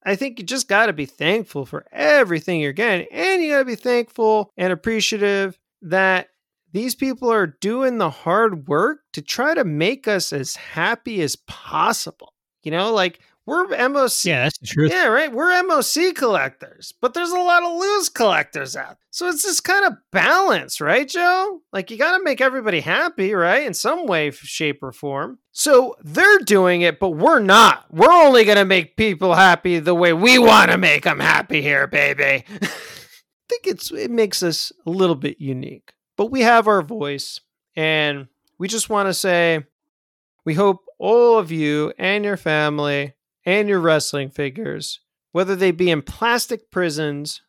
[0.04, 3.60] i think you just got to be thankful for everything you're getting and you got
[3.60, 6.28] to be thankful and appreciative that
[6.74, 11.36] these people are doing the hard work to try to make us as happy as
[11.48, 12.34] possible
[12.68, 12.94] you know?
[12.94, 14.26] Like we're MOC.
[14.26, 14.92] Yeah, that's the truth.
[14.92, 15.32] Yeah, right.
[15.32, 18.98] We're MOC collectors, but there's a lot of loose collectors out.
[19.10, 21.62] So it's this kind of balance, right, Joe?
[21.72, 23.66] Like you got to make everybody happy, right?
[23.66, 25.40] In some way, shape, or form.
[25.54, 27.86] So they're doing it, but we're not.
[27.90, 31.62] We're only going to make people happy the way we want to make them happy
[31.62, 32.44] here, baby.
[32.62, 32.68] I
[33.48, 37.40] think it's it makes us a little bit unique, but we have our voice,
[37.78, 39.66] and we just want to say
[40.44, 43.14] we hope all of you and your family
[43.48, 45.00] and your wrestling figures,
[45.32, 47.42] whether they be in plastic prisons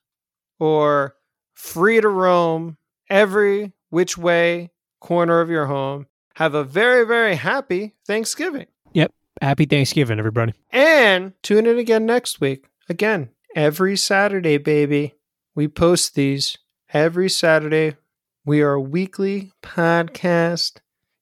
[0.60, 1.16] or
[1.54, 2.78] free to roam
[3.10, 4.70] every which way
[5.00, 6.06] corner of your home,
[6.36, 8.66] have a very, very happy Thanksgiving.
[8.92, 9.12] Yep.
[9.42, 10.54] Happy Thanksgiving, everybody.
[10.70, 12.66] And tune in again next week.
[12.88, 15.14] Again, every Saturday, baby.
[15.56, 16.56] We post these
[16.92, 17.96] every Saturday.
[18.44, 20.78] We are a weekly podcast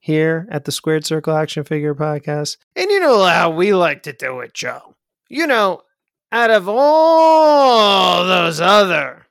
[0.07, 2.59] here at the Squared Circle Action Figure Podcast.
[2.77, 4.95] And you know how we like to do it, Joe.
[5.29, 5.83] You know,
[6.31, 9.27] out of all those other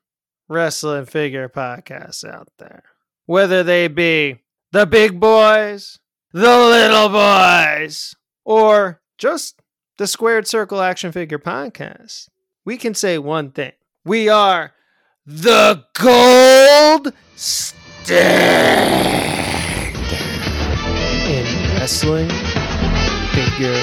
[0.49, 2.83] wrestling figure podcasts out there,
[3.25, 4.41] whether they be
[4.73, 5.97] the big boys,
[6.33, 9.61] the little boys, or just
[9.97, 12.27] the Squared Circle Action Figure Podcast,
[12.65, 13.71] we can say one thing.
[14.03, 14.73] We are
[15.25, 19.34] the gold standard
[21.85, 22.27] wrestling
[23.31, 23.75] figure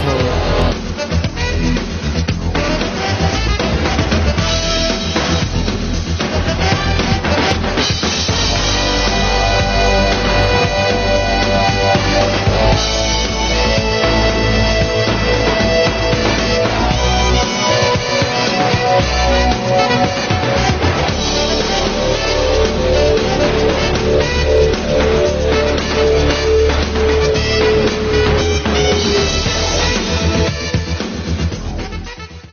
[0.00, 0.43] collecting.